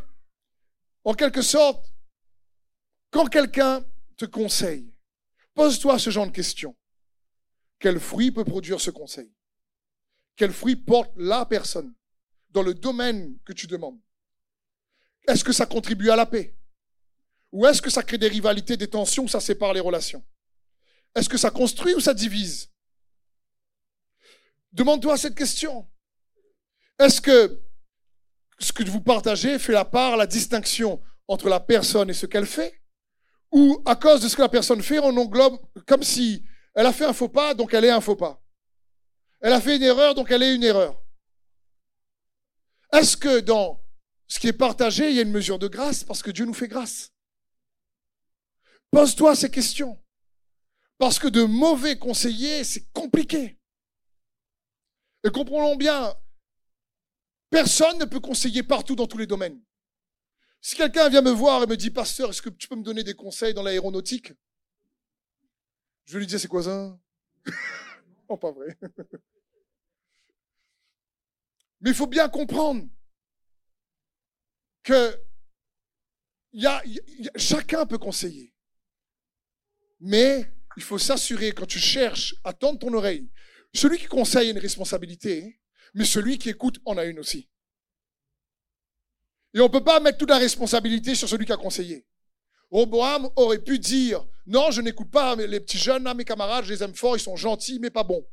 en 1.04 1.14
quelque 1.14 1.42
sorte, 1.42 1.92
quand 3.10 3.26
quelqu'un 3.26 3.84
te 4.16 4.24
conseille, 4.24 4.92
pose-toi 5.54 5.98
ce 5.98 6.10
genre 6.10 6.26
de 6.26 6.32
questions. 6.32 6.76
Quel 7.78 8.00
fruit 8.00 8.32
peut 8.32 8.44
produire 8.44 8.80
ce 8.80 8.90
conseil? 8.90 9.32
Quel 10.36 10.52
fruit 10.52 10.76
porte 10.76 11.12
la 11.16 11.44
personne 11.46 11.94
dans 12.50 12.62
le 12.62 12.74
domaine 12.74 13.38
que 13.44 13.52
tu 13.52 13.66
demandes. 13.66 14.00
Est-ce 15.28 15.44
que 15.44 15.52
ça 15.52 15.66
contribue 15.66 16.10
à 16.10 16.16
la 16.16 16.26
paix? 16.26 16.56
Ou 17.52 17.66
est-ce 17.66 17.82
que 17.82 17.90
ça 17.90 18.02
crée 18.02 18.18
des 18.18 18.28
rivalités, 18.28 18.76
des 18.76 18.88
tensions, 18.88 19.26
ça 19.28 19.40
sépare 19.40 19.72
les 19.72 19.80
relations? 19.80 20.24
Est-ce 21.14 21.28
que 21.28 21.38
ça 21.38 21.50
construit 21.50 21.94
ou 21.94 22.00
ça 22.00 22.14
divise? 22.14 22.72
Demande-toi 24.72 25.16
cette 25.16 25.34
question. 25.34 25.88
Est-ce 26.98 27.20
que 27.20 27.60
ce 28.58 28.72
que 28.72 28.84
vous 28.84 29.00
partagez 29.00 29.58
fait 29.58 29.72
la 29.72 29.84
part, 29.84 30.16
la 30.16 30.26
distinction 30.26 31.02
entre 31.26 31.48
la 31.48 31.60
personne 31.60 32.10
et 32.10 32.14
ce 32.14 32.26
qu'elle 32.26 32.46
fait? 32.46 32.80
Ou 33.50 33.82
à 33.84 33.96
cause 33.96 34.20
de 34.20 34.28
ce 34.28 34.36
que 34.36 34.42
la 34.42 34.48
personne 34.48 34.82
fait, 34.82 35.00
on 35.00 35.16
englobe 35.16 35.58
comme 35.86 36.04
si 36.04 36.44
elle 36.74 36.86
a 36.86 36.92
fait 36.92 37.04
un 37.04 37.12
faux 37.12 37.28
pas, 37.28 37.54
donc 37.54 37.74
elle 37.74 37.84
est 37.84 37.90
un 37.90 38.00
faux 38.00 38.16
pas? 38.16 38.39
Elle 39.40 39.52
a 39.52 39.60
fait 39.60 39.76
une 39.76 39.82
erreur, 39.82 40.14
donc 40.14 40.30
elle 40.30 40.42
est 40.42 40.54
une 40.54 40.64
erreur. 40.64 41.02
Est-ce 42.92 43.16
que 43.16 43.40
dans 43.40 43.80
ce 44.26 44.38
qui 44.38 44.48
est 44.48 44.52
partagé, 44.52 45.10
il 45.10 45.16
y 45.16 45.18
a 45.18 45.22
une 45.22 45.30
mesure 45.30 45.58
de 45.58 45.68
grâce 45.68 46.04
parce 46.04 46.22
que 46.22 46.30
Dieu 46.30 46.44
nous 46.44 46.54
fait 46.54 46.68
grâce? 46.68 47.12
Pose-toi 48.90 49.34
ces 49.36 49.50
questions. 49.50 50.02
Parce 50.98 51.18
que 51.18 51.28
de 51.28 51.44
mauvais 51.44 51.98
conseillers, 51.98 52.64
c'est 52.64 52.90
compliqué. 52.92 53.58
Et 55.24 55.30
comprenons 55.30 55.76
bien, 55.76 56.14
Personne 57.50 57.98
ne 57.98 58.04
peut 58.04 58.20
conseiller 58.20 58.62
partout 58.62 58.94
dans 58.94 59.08
tous 59.08 59.18
les 59.18 59.26
domaines. 59.26 59.60
Si 60.62 60.76
quelqu'un 60.76 61.08
vient 61.08 61.22
me 61.22 61.32
voir 61.32 61.62
et 61.62 61.66
me 61.66 61.76
dit, 61.76 61.90
pasteur, 61.90 62.30
est-ce 62.30 62.42
que 62.42 62.48
tu 62.48 62.68
peux 62.68 62.76
me 62.76 62.84
donner 62.84 63.02
des 63.02 63.14
conseils 63.14 63.54
dans 63.54 63.62
l'aéronautique? 63.62 64.32
Je 66.04 66.18
lui 66.18 66.26
dire, 66.26 66.38
c'est 66.38 66.48
quoi 66.48 66.62
ça? 66.62 66.98
Non, 68.30 68.38
pas 68.38 68.52
vrai. 68.52 68.78
Mais 71.80 71.90
il 71.90 71.96
faut 71.96 72.06
bien 72.06 72.28
comprendre 72.28 72.86
que 74.84 75.20
chacun 77.36 77.84
peut 77.86 77.98
conseiller. 77.98 78.54
Mais 79.98 80.52
il 80.76 80.82
faut 80.82 80.98
s'assurer, 80.98 81.52
quand 81.52 81.66
tu 81.66 81.78
cherches 81.78 82.34
à 82.44 82.52
tendre 82.52 82.78
ton 82.78 82.92
oreille, 82.94 83.28
celui 83.74 83.98
qui 83.98 84.06
conseille 84.06 84.48
a 84.48 84.50
une 84.52 84.58
responsabilité, 84.58 85.60
mais 85.94 86.04
celui 86.04 86.38
qui 86.38 86.50
écoute 86.50 86.80
en 86.84 86.96
a 86.98 87.04
une 87.04 87.18
aussi. 87.18 87.50
Et 89.54 89.60
on 89.60 89.64
ne 89.64 89.72
peut 89.72 89.82
pas 89.82 89.98
mettre 89.98 90.18
toute 90.18 90.30
la 90.30 90.38
responsabilité 90.38 91.14
sur 91.16 91.28
celui 91.28 91.46
qui 91.46 91.52
a 91.52 91.56
conseillé. 91.56 92.06
Roboam 92.70 93.28
aurait 93.36 93.62
pu 93.62 93.78
dire, 93.78 94.24
non, 94.46 94.70
je 94.70 94.80
n'écoute 94.80 95.10
pas 95.10 95.36
les 95.36 95.60
petits 95.60 95.78
jeunes, 95.78 96.12
mes 96.14 96.24
camarades, 96.24 96.64
je 96.64 96.72
les 96.72 96.82
aime 96.82 96.94
fort, 96.94 97.16
ils 97.16 97.20
sont 97.20 97.36
gentils, 97.36 97.78
mais 97.78 97.90
pas 97.90 98.04
bons. 98.04 98.26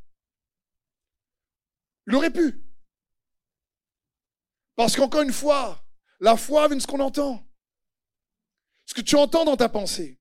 Il 2.07 2.15
aurait 2.15 2.31
pu. 2.31 2.63
Parce 4.75 4.95
qu'encore 4.95 5.23
une 5.23 5.33
fois, 5.33 5.83
la 6.19 6.37
foi 6.37 6.67
vient 6.67 6.77
de 6.77 6.81
ce 6.81 6.87
qu'on 6.87 6.99
entend. 6.99 7.45
Ce 8.85 8.93
que 8.93 9.01
tu 9.01 9.15
entends 9.15 9.43
dans 9.43 9.57
ta 9.57 9.69
pensée. 9.69 10.19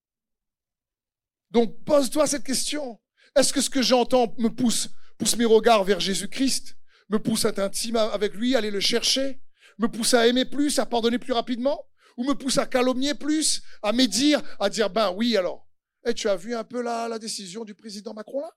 Donc 1.50 1.84
pose-toi 1.84 2.26
cette 2.26 2.42
question. 2.42 3.00
Est-ce 3.36 3.52
que 3.52 3.60
ce 3.60 3.70
que 3.70 3.82
j'entends 3.82 4.34
me 4.38 4.48
pousse, 4.48 4.88
pousse 5.18 5.36
mes 5.36 5.44
regards 5.44 5.84
vers 5.84 6.00
Jésus-Christ, 6.00 6.76
me 7.08 7.18
pousse 7.18 7.44
à 7.44 7.50
être 7.50 7.60
intime 7.60 7.96
avec 7.96 8.34
lui, 8.34 8.54
à 8.54 8.58
aller 8.58 8.70
le 8.70 8.80
chercher, 8.80 9.40
me 9.78 9.88
pousse 9.88 10.14
à 10.14 10.26
aimer 10.26 10.44
plus, 10.44 10.78
à 10.78 10.86
pardonner 10.86 11.18
plus 11.18 11.32
rapidement, 11.32 11.86
ou 12.16 12.24
me 12.24 12.34
pousse 12.34 12.58
à 12.58 12.66
calomnier 12.66 13.14
plus, 13.14 13.62
à 13.82 13.92
médire, 13.92 14.42
à 14.58 14.68
dire 14.68 14.90
ben 14.90 15.12
oui 15.12 15.36
alors. 15.36 15.65
Et 16.06 16.10
eh, 16.10 16.14
tu 16.14 16.28
as 16.28 16.36
vu 16.36 16.54
un 16.54 16.62
peu 16.62 16.82
la, 16.82 17.18
décision 17.18 17.64
du 17.64 17.74
président 17.74 18.14
Macron 18.14 18.40
là? 18.40 18.56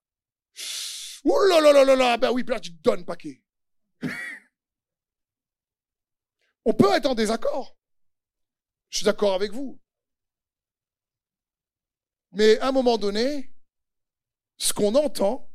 Ouh 1.24 1.40
là 1.50 1.60
là 1.60 1.84
là 1.84 1.96
là 1.96 2.18
ben 2.18 2.30
oui, 2.32 2.44
là 2.48 2.60
tu 2.60 2.70
donnes 2.70 3.04
paquet. 3.04 3.42
On 6.66 6.74
peut 6.74 6.94
être 6.94 7.08
en 7.08 7.16
désaccord. 7.16 7.76
Je 8.90 8.98
suis 8.98 9.06
d'accord 9.06 9.34
avec 9.34 9.52
vous. 9.52 9.82
Mais 12.34 12.60
à 12.60 12.68
un 12.68 12.72
moment 12.72 13.00
donné, 13.00 13.52
ce 14.58 14.72
qu'on 14.72 14.94
entend, 14.94 15.52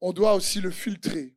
on 0.00 0.14
doit 0.14 0.32
aussi 0.32 0.62
le 0.62 0.70
filtrer. 0.70 1.36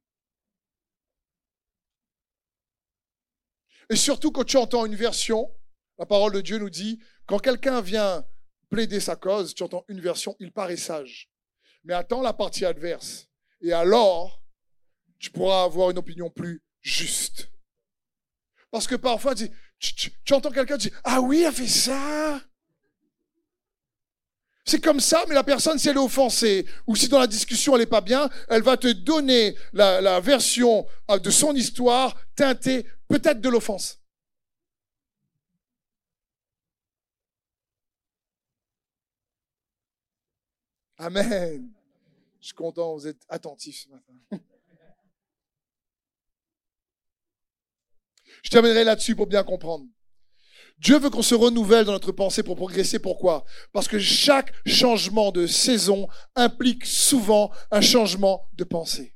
Et 3.89 3.97
surtout 3.97 4.31
quand 4.31 4.45
tu 4.45 4.55
entends 4.55 4.85
une 4.85 4.95
version, 4.95 5.53
la 5.97 6.05
parole 6.05 6.31
de 6.31 6.39
Dieu 6.39 6.59
nous 6.59 6.69
dit, 6.69 7.03
quand 7.25 7.39
quelqu'un 7.39 7.81
vient 7.81 8.25
plaider 8.69 8.99
sa 8.99 9.15
cause, 9.15 9.53
tu 9.53 9.63
entends 9.63 9.85
une 9.87 9.99
version, 9.99 10.35
il 10.39 10.51
paraît 10.51 10.77
sage. 10.77 11.29
Mais 11.83 11.93
attends 11.93 12.21
la 12.21 12.33
partie 12.33 12.65
adverse. 12.65 13.27
Et 13.61 13.73
alors, 13.73 14.41
tu 15.17 15.31
pourras 15.31 15.63
avoir 15.63 15.89
une 15.89 15.97
opinion 15.97 16.29
plus 16.29 16.63
juste. 16.81 17.49
Parce 18.71 18.87
que 18.87 18.95
parfois, 18.95 19.33
tu, 19.35 20.33
entends 20.33 20.51
quelqu'un 20.51 20.77
dire 20.77 20.99
Ah 21.03 21.21
oui, 21.21 21.43
elle 21.45 21.53
fait 21.53 21.67
ça. 21.67 22.41
C'est 24.65 24.81
comme 24.81 24.99
ça, 24.99 25.25
mais 25.27 25.33
la 25.33 25.43
personne, 25.43 25.79
si 25.79 25.89
elle 25.89 25.95
est 25.95 25.99
offensée, 25.99 26.67
ou 26.85 26.95
si 26.95 27.07
dans 27.07 27.17
la 27.17 27.25
discussion 27.25 27.73
elle 27.73 27.81
n'est 27.81 27.87
pas 27.87 28.01
bien, 28.01 28.29
elle 28.49 28.61
va 28.61 28.77
te 28.77 28.91
donner 28.91 29.55
la, 29.73 30.19
version 30.19 30.85
euh, 31.09 31.17
de 31.17 31.31
son 31.31 31.55
histoire 31.55 32.15
teintée 32.35 32.85
peut-être 33.07 33.41
de 33.41 33.49
l'offense. 33.49 33.99
Amen. 40.99 41.71
Je 42.41 42.47
suis 42.47 42.55
content, 42.55 42.93
vous 42.93 43.07
êtes 43.07 43.25
attentifs 43.29 43.85
ce 43.85 43.89
matin. 43.89 44.13
Je 48.43 48.49
terminerai 48.49 48.83
là-dessus 48.83 49.15
pour 49.15 49.27
bien 49.27 49.43
comprendre. 49.43 49.85
Dieu 50.77 50.99
veut 50.99 51.09
qu'on 51.09 51.21
se 51.21 51.35
renouvelle 51.35 51.85
dans 51.85 51.93
notre 51.93 52.11
pensée 52.11 52.43
pour 52.43 52.57
progresser. 52.57 52.99
Pourquoi? 52.99 53.45
Parce 53.71 53.87
que 53.87 53.97
chaque 53.97 54.53
changement 54.65 55.31
de 55.31 55.47
saison 55.47 56.09
implique 56.35 56.85
souvent 56.85 57.49
un 57.71 57.81
changement 57.81 58.49
de 58.53 58.65
pensée. 58.65 59.15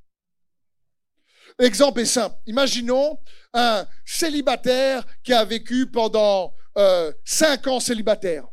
L'exemple 1.60 2.00
est 2.00 2.06
simple. 2.06 2.36
Imaginons 2.48 3.20
un 3.54 3.86
célibataire 4.06 5.06
qui 5.22 5.34
a 5.34 5.44
vécu 5.44 5.92
pendant 5.92 6.54
euh, 6.78 7.12
cinq 7.26 7.68
ans 7.68 7.82
célibataire 7.82 8.48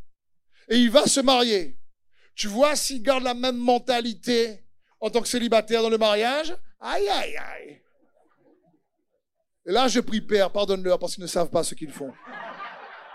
et 0.69 0.77
il 0.79 0.91
va 0.91 1.07
se 1.07 1.21
marier. 1.21 1.80
Tu 2.41 2.49
vois 2.49 2.75
s'il 2.75 3.03
garde 3.03 3.23
la 3.23 3.35
même 3.35 3.59
mentalité 3.59 4.65
en 4.99 5.11
tant 5.11 5.21
que 5.21 5.29
célibataire 5.29 5.83
dans 5.83 5.91
le 5.91 5.99
mariage? 5.99 6.57
Aïe, 6.81 7.07
aïe, 7.07 7.37
aïe. 7.37 7.83
Et 9.67 9.73
là, 9.73 9.89
je 9.89 10.01
prie, 10.01 10.23
Père, 10.23 10.51
pardonne-leur 10.51 10.99
parce 10.99 11.17
qu'ils 11.17 11.25
ne 11.25 11.29
savent 11.29 11.51
pas 11.51 11.63
ce 11.63 11.75
qu'ils 11.75 11.93
font. 11.93 12.15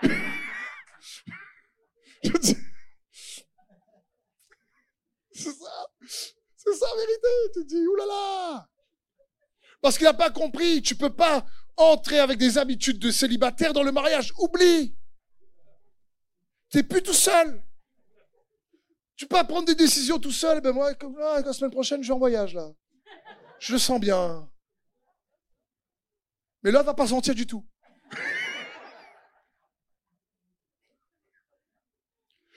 C'est 0.00 0.12
ça. 5.42 5.88
C'est 6.56 6.74
ça 6.74 6.86
vérité. 6.96 7.28
Tu 7.52 7.64
dis, 7.64 7.84
oulala. 7.84 8.68
Parce 9.82 9.98
qu'il 9.98 10.06
n'a 10.06 10.14
pas 10.14 10.30
compris. 10.30 10.82
Tu 10.82 10.94
peux 10.94 11.12
pas 11.12 11.44
entrer 11.76 12.20
avec 12.20 12.38
des 12.38 12.58
habitudes 12.58 13.00
de 13.00 13.10
célibataire 13.10 13.72
dans 13.72 13.82
le 13.82 13.90
mariage. 13.90 14.32
Oublie. 14.38 14.96
Tu 16.70 16.76
n'es 16.76 16.84
plus 16.84 17.02
tout 17.02 17.12
seul. 17.12 17.65
Tu 19.16 19.26
peux 19.26 19.42
prendre 19.44 19.64
des 19.64 19.74
décisions 19.74 20.18
tout 20.18 20.30
seul. 20.30 20.60
Ben 20.60 20.72
moi, 20.72 20.92
la 21.44 21.52
semaine 21.52 21.70
prochaine, 21.70 22.02
je 22.02 22.08
vais 22.08 22.14
en 22.14 22.18
voyage 22.18 22.54
là. 22.54 22.70
Je 23.58 23.72
le 23.72 23.78
sens 23.78 23.98
bien. 23.98 24.48
Mais 26.62 26.70
l'autre 26.70 26.86
va 26.86 26.94
pas 26.94 27.06
sentir 27.06 27.34
du 27.34 27.46
tout. 27.46 27.66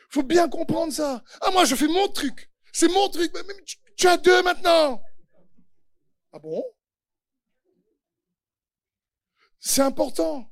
faut 0.09 0.23
bien 0.23 0.49
comprendre 0.49 0.91
ça. 0.91 1.23
Ah, 1.41 1.51
moi, 1.51 1.65
je 1.65 1.75
fais 1.75 1.87
mon 1.87 2.07
truc. 2.09 2.51
C'est 2.73 2.87
mon 2.87 3.09
truc. 3.09 3.31
Tu, 3.95 4.07
as 4.07 4.17
deux 4.17 4.41
maintenant. 4.43 5.01
Ah 6.33 6.39
bon? 6.39 6.63
C'est 9.59 9.81
important. 9.81 10.51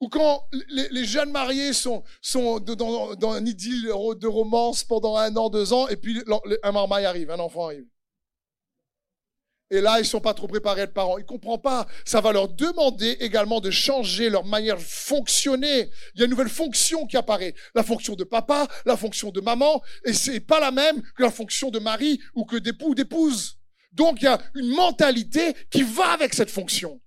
Ou 0.00 0.08
quand 0.08 0.46
les, 0.68 1.04
jeunes 1.04 1.32
mariés 1.32 1.72
sont, 1.72 2.04
sont 2.22 2.60
dans, 2.60 3.16
dans, 3.16 3.32
un 3.32 3.44
idylle 3.44 3.86
de 3.86 4.26
romance 4.26 4.84
pendant 4.84 5.16
un 5.16 5.34
an, 5.36 5.50
deux 5.50 5.72
ans, 5.72 5.88
et 5.88 5.96
puis 5.96 6.22
un 6.62 6.72
marmaille 6.72 7.04
arrive, 7.04 7.30
un 7.32 7.40
enfant 7.40 7.66
arrive. 7.66 7.86
Et 9.70 9.80
là, 9.80 9.98
ils 9.98 10.06
sont 10.06 10.20
pas 10.20 10.32
trop 10.32 10.46
préparés 10.46 10.82
être 10.82 10.94
parents. 10.94 11.18
Ils 11.18 11.26
comprennent 11.26 11.60
pas. 11.60 11.86
Ça 12.04 12.20
va 12.20 12.32
leur 12.32 12.48
demander 12.48 13.16
également 13.20 13.60
de 13.60 13.70
changer 13.70 14.30
leur 14.30 14.44
manière 14.44 14.76
de 14.76 14.82
fonctionner. 14.82 15.90
Il 16.14 16.20
y 16.20 16.22
a 16.22 16.24
une 16.24 16.30
nouvelle 16.30 16.48
fonction 16.48 17.06
qui 17.06 17.16
apparaît. 17.16 17.54
La 17.74 17.82
fonction 17.82 18.14
de 18.14 18.24
papa, 18.24 18.66
la 18.86 18.96
fonction 18.96 19.30
de 19.30 19.40
maman. 19.40 19.82
Et 20.06 20.14
c'est 20.14 20.40
pas 20.40 20.60
la 20.60 20.70
même 20.70 21.02
que 21.16 21.22
la 21.22 21.30
fonction 21.30 21.70
de 21.70 21.78
mari 21.78 22.18
ou 22.34 22.46
que 22.46 22.56
d'époux 22.56 22.90
ou 22.90 22.94
d'épouse. 22.94 23.58
Donc, 23.92 24.22
il 24.22 24.24
y 24.24 24.28
a 24.28 24.40
une 24.54 24.68
mentalité 24.68 25.54
qui 25.70 25.82
va 25.82 26.12
avec 26.12 26.32
cette 26.32 26.50
fonction. 26.50 27.00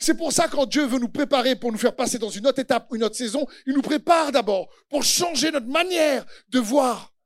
C'est 0.00 0.16
pour 0.16 0.32
ça 0.32 0.48
quand 0.48 0.66
Dieu 0.66 0.84
veut 0.86 0.98
nous 0.98 1.08
préparer 1.08 1.56
pour 1.56 1.72
nous 1.72 1.78
faire 1.78 1.94
passer 1.94 2.18
dans 2.18 2.30
une 2.30 2.46
autre 2.46 2.58
étape, 2.58 2.88
une 2.92 3.04
autre 3.04 3.16
saison, 3.16 3.46
il 3.66 3.74
nous 3.74 3.82
prépare 3.82 4.32
d'abord 4.32 4.68
pour 4.88 5.04
changer 5.04 5.50
notre 5.50 5.66
manière 5.66 6.24
de 6.48 6.58
voir 6.58 7.16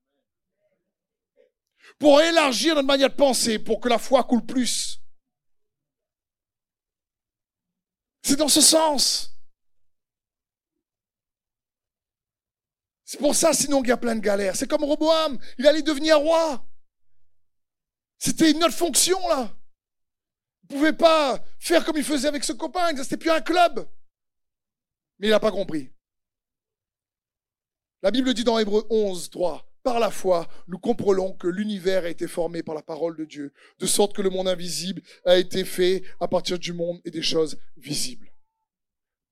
pour 2.00 2.20
élargir 2.22 2.74
notre 2.74 2.86
manière 2.86 3.10
de 3.10 3.14
penser, 3.14 3.58
pour 3.58 3.78
que 3.78 3.88
la 3.88 3.98
foi 3.98 4.24
coule 4.24 4.44
plus. 4.44 4.98
C'est 8.22 8.36
dans 8.36 8.48
ce 8.48 8.62
sens. 8.62 9.30
C'est 13.04 13.18
pour 13.18 13.34
ça, 13.34 13.52
sinon, 13.52 13.80
qu'il 13.80 13.90
y 13.90 13.92
a 13.92 13.98
plein 13.98 14.14
de 14.14 14.20
galères. 14.20 14.56
C'est 14.56 14.66
comme 14.66 14.82
Roboam, 14.82 15.38
il 15.58 15.66
allait 15.66 15.82
devenir 15.82 16.18
roi. 16.18 16.64
C'était 18.18 18.50
une 18.50 18.64
autre 18.64 18.74
fonction, 18.74 19.18
là. 19.28 19.54
Pouvait 20.70 20.92
pas 20.92 21.44
faire 21.58 21.84
comme 21.84 21.96
il 21.96 22.04
faisait 22.04 22.28
avec 22.28 22.44
ce 22.44 22.52
copain, 22.52 22.96
c'était 22.96 23.16
plus 23.16 23.30
un 23.30 23.40
club. 23.40 23.88
Mais 25.18 25.26
il 25.26 25.30
n'a 25.30 25.40
pas 25.40 25.50
compris. 25.50 25.92
La 28.02 28.12
Bible 28.12 28.32
dit 28.32 28.44
dans 28.44 28.56
Hébreu 28.56 28.86
11, 28.88 29.30
3, 29.30 29.66
par 29.82 29.98
la 29.98 30.12
foi, 30.12 30.48
nous 30.68 30.78
comprenons 30.78 31.32
que 31.32 31.48
l'univers 31.48 32.04
a 32.04 32.08
été 32.08 32.28
formé 32.28 32.62
par 32.62 32.76
la 32.76 32.82
parole 32.82 33.16
de 33.16 33.24
Dieu, 33.24 33.52
de 33.80 33.86
sorte 33.86 34.14
que 34.14 34.22
le 34.22 34.30
monde 34.30 34.46
invisible 34.46 35.02
a 35.24 35.36
été 35.38 35.64
fait 35.64 36.04
à 36.20 36.28
partir 36.28 36.56
du 36.56 36.72
monde 36.72 37.00
et 37.04 37.10
des 37.10 37.20
choses 37.20 37.58
visibles. 37.76 38.32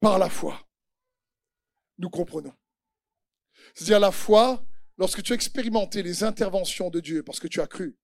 Par 0.00 0.18
la 0.18 0.28
foi, 0.28 0.68
nous 1.98 2.10
comprenons. 2.10 2.54
C'est-à-dire 3.74 4.00
la 4.00 4.12
foi, 4.12 4.66
lorsque 4.96 5.22
tu 5.22 5.32
as 5.32 5.36
expérimenté 5.36 6.02
les 6.02 6.24
interventions 6.24 6.90
de 6.90 6.98
Dieu 6.98 7.22
parce 7.22 7.38
que 7.38 7.48
tu 7.48 7.60
as 7.60 7.68
cru, 7.68 7.96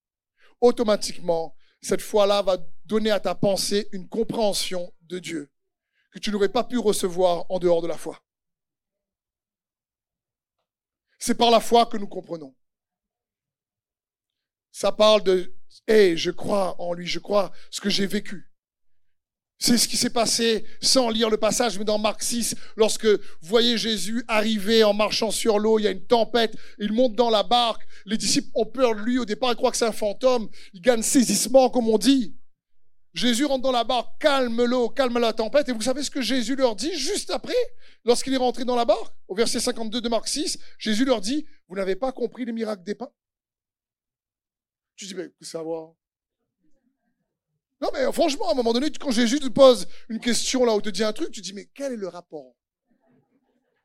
automatiquement, 0.60 1.56
cette 1.84 2.00
foi-là 2.00 2.40
va 2.40 2.56
donner 2.86 3.10
à 3.10 3.20
ta 3.20 3.34
pensée 3.34 3.88
une 3.92 4.08
compréhension 4.08 4.94
de 5.02 5.18
Dieu 5.18 5.52
que 6.10 6.18
tu 6.18 6.30
n'aurais 6.30 6.48
pas 6.48 6.64
pu 6.64 6.78
recevoir 6.78 7.44
en 7.50 7.58
dehors 7.58 7.82
de 7.82 7.88
la 7.88 7.98
foi. 7.98 8.24
C'est 11.18 11.34
par 11.34 11.50
la 11.50 11.60
foi 11.60 11.84
que 11.86 11.98
nous 11.98 12.08
comprenons. 12.08 12.54
Ça 14.70 14.92
parle 14.92 15.22
de, 15.24 15.54
hé, 15.86 16.16
je 16.16 16.30
crois 16.30 16.80
en 16.80 16.94
lui, 16.94 17.06
je 17.06 17.18
crois 17.18 17.52
ce 17.70 17.80
que 17.80 17.90
j'ai 17.90 18.06
vécu. 18.06 18.50
C'est 19.58 19.78
ce 19.78 19.88
qui 19.88 19.96
s'est 19.96 20.10
passé 20.10 20.64
sans 20.80 21.08
lire 21.08 21.30
le 21.30 21.36
passage, 21.36 21.78
mais 21.78 21.84
dans 21.84 21.98
Marc 21.98 22.22
6, 22.22 22.54
lorsque 22.76 23.06
vous 23.06 23.18
voyez 23.40 23.78
Jésus 23.78 24.24
arriver 24.28 24.84
en 24.84 24.92
marchant 24.92 25.30
sur 25.30 25.58
l'eau, 25.58 25.78
il 25.78 25.82
y 25.82 25.86
a 25.86 25.92
une 25.92 26.04
tempête, 26.04 26.54
il 26.78 26.92
monte 26.92 27.14
dans 27.14 27.30
la 27.30 27.42
barque, 27.42 27.86
les 28.04 28.16
disciples 28.16 28.50
ont 28.54 28.66
peur 28.66 28.94
de 28.94 29.00
lui, 29.00 29.18
au 29.18 29.24
départ 29.24 29.52
ils 29.52 29.56
croient 29.56 29.70
que 29.70 29.76
c'est 29.76 29.86
un 29.86 29.92
fantôme, 29.92 30.48
ils 30.72 30.80
gagnent 30.80 31.02
saisissement 31.02 31.70
comme 31.70 31.88
on 31.88 31.98
dit. 31.98 32.36
Jésus 33.14 33.44
rentre 33.44 33.62
dans 33.62 33.72
la 33.72 33.84
barque, 33.84 34.20
calme 34.20 34.64
l'eau, 34.64 34.88
calme 34.88 35.18
la 35.20 35.32
tempête, 35.32 35.68
et 35.68 35.72
vous 35.72 35.80
savez 35.80 36.02
ce 36.02 36.10
que 36.10 36.20
Jésus 36.20 36.56
leur 36.56 36.74
dit 36.74 36.92
juste 36.94 37.30
après, 37.30 37.54
lorsqu'il 38.04 38.34
est 38.34 38.38
rentré 38.38 38.64
dans 38.64 38.74
la 38.74 38.84
barque, 38.84 39.14
au 39.28 39.36
verset 39.36 39.60
52 39.60 40.00
de 40.00 40.08
Marc 40.08 40.26
6, 40.26 40.58
Jésus 40.78 41.04
leur 41.04 41.20
dit, 41.20 41.46
vous 41.68 41.76
n'avez 41.76 41.94
pas 41.94 42.10
compris 42.10 42.44
les 42.44 42.52
miracles 42.52 42.82
des 42.82 42.96
pains 42.96 43.10
Tu 44.96 45.06
dis, 45.06 45.14
mais 45.14 45.30
savoir? 45.40 45.94
Non, 47.84 47.90
mais 47.92 48.10
franchement, 48.12 48.48
à 48.48 48.52
un 48.52 48.54
moment 48.54 48.72
donné, 48.72 48.90
quand 48.98 49.10
Jésus 49.10 49.40
te 49.40 49.48
pose 49.48 49.86
une 50.08 50.18
question 50.18 50.64
là 50.64 50.74
où 50.74 50.80
te 50.80 50.88
dit 50.88 51.04
un 51.04 51.12
truc, 51.12 51.30
tu 51.30 51.42
dis, 51.42 51.52
mais 51.52 51.68
quel 51.74 51.92
est 51.92 51.96
le 51.96 52.08
rapport 52.08 52.54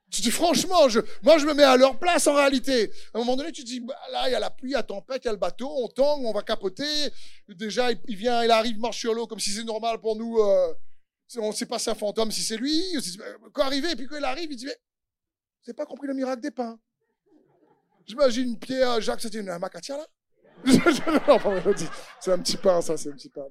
Tu 0.10 0.22
dis, 0.22 0.32
franchement, 0.32 0.88
moi, 1.22 1.38
je 1.38 1.46
me 1.46 1.54
mets 1.54 1.64
à 1.64 1.76
leur 1.76 2.00
place 2.00 2.26
en 2.28 2.34
réalité. 2.34 2.94
À 3.14 3.18
un 3.18 3.20
moment 3.20 3.36
donné, 3.36 3.52
tu 3.52 3.66
dis, 3.66 3.82
bah, 3.82 4.00
là, 4.14 4.30
il 4.30 4.32
y 4.32 4.36
a 4.36 4.40
la 4.40 4.52
pluie, 4.52 4.72
la 4.72 4.84
tempête, 4.84 5.26
il 5.26 5.26
y 5.26 5.28
a 5.28 5.34
le 5.34 5.38
bateau, 5.38 5.70
on 5.84 5.90
tangue, 5.90 6.24
on 6.24 6.32
va 6.32 6.44
capoter. 6.44 7.10
Déjà, 7.50 7.92
il, 7.92 8.16
vient, 8.16 8.42
il 8.42 8.52
arrive, 8.52 8.80
marche 8.80 9.00
sur 9.00 9.14
l'eau 9.14 9.28
comme 9.28 9.40
si 9.40 9.50
c'est 9.50 9.66
normal 9.66 10.00
pour 10.00 10.16
nous. 10.16 10.38
Euh, 10.38 10.74
on 11.38 11.50
ne 11.50 11.54
sait 11.54 11.66
pas 11.66 11.78
si 11.78 11.84
c'est 11.84 11.92
un 11.92 11.96
fantôme, 11.96 12.32
si 12.32 12.42
c'est 12.42 12.56
lui. 12.56 12.82
Quand 13.52 13.64
arrivé, 13.64 13.92
et 13.92 13.96
puis 13.98 14.08
quand 14.08 14.18
il 14.18 14.24
arrive, 14.24 14.50
il 14.50 14.56
dit, 14.56 14.66
mais, 14.66 14.78
vous 15.68 15.74
pas 15.74 15.86
compris 15.86 16.08
le 16.08 16.14
miracle 16.14 16.42
des 16.42 16.52
pains. 16.52 16.80
J'imagine 18.08 18.58
Pierre, 18.58 19.02
Jacques, 19.02 19.22
c'était 19.22 19.40
une 19.40 19.58
macatia 19.58 19.98
là 19.98 20.08
c'est 22.20 22.32
un 22.32 22.40
petit 22.40 22.58
pain, 22.58 22.82
ça, 22.82 22.98
c'est 22.98 23.10
un 23.10 23.14
petit 23.14 23.30
pain. 23.30 23.46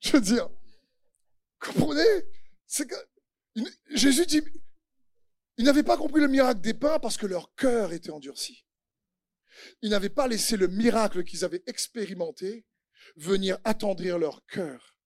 Je 0.00 0.12
veux 0.12 0.20
dire, 0.20 0.50
comprenez? 1.60 2.02
C'est 2.66 2.86
que 2.88 2.94
Jésus 3.90 4.26
dit, 4.26 4.42
ils 5.56 5.64
n'avaient 5.64 5.82
pas 5.82 5.96
compris 5.96 6.20
le 6.20 6.28
miracle 6.28 6.60
des 6.60 6.74
pains 6.74 6.98
parce 6.98 7.16
que 7.16 7.26
leur 7.26 7.54
cœur 7.54 7.92
était 7.92 8.10
endurci. 8.10 8.66
Ils 9.82 9.90
n'avaient 9.90 10.08
pas 10.10 10.26
laissé 10.26 10.56
le 10.56 10.66
miracle 10.68 11.24
qu'ils 11.24 11.44
avaient 11.44 11.62
expérimenté 11.66 12.66
venir 13.16 13.58
attendrir 13.64 14.18
leur 14.18 14.44
cœur. 14.46 14.98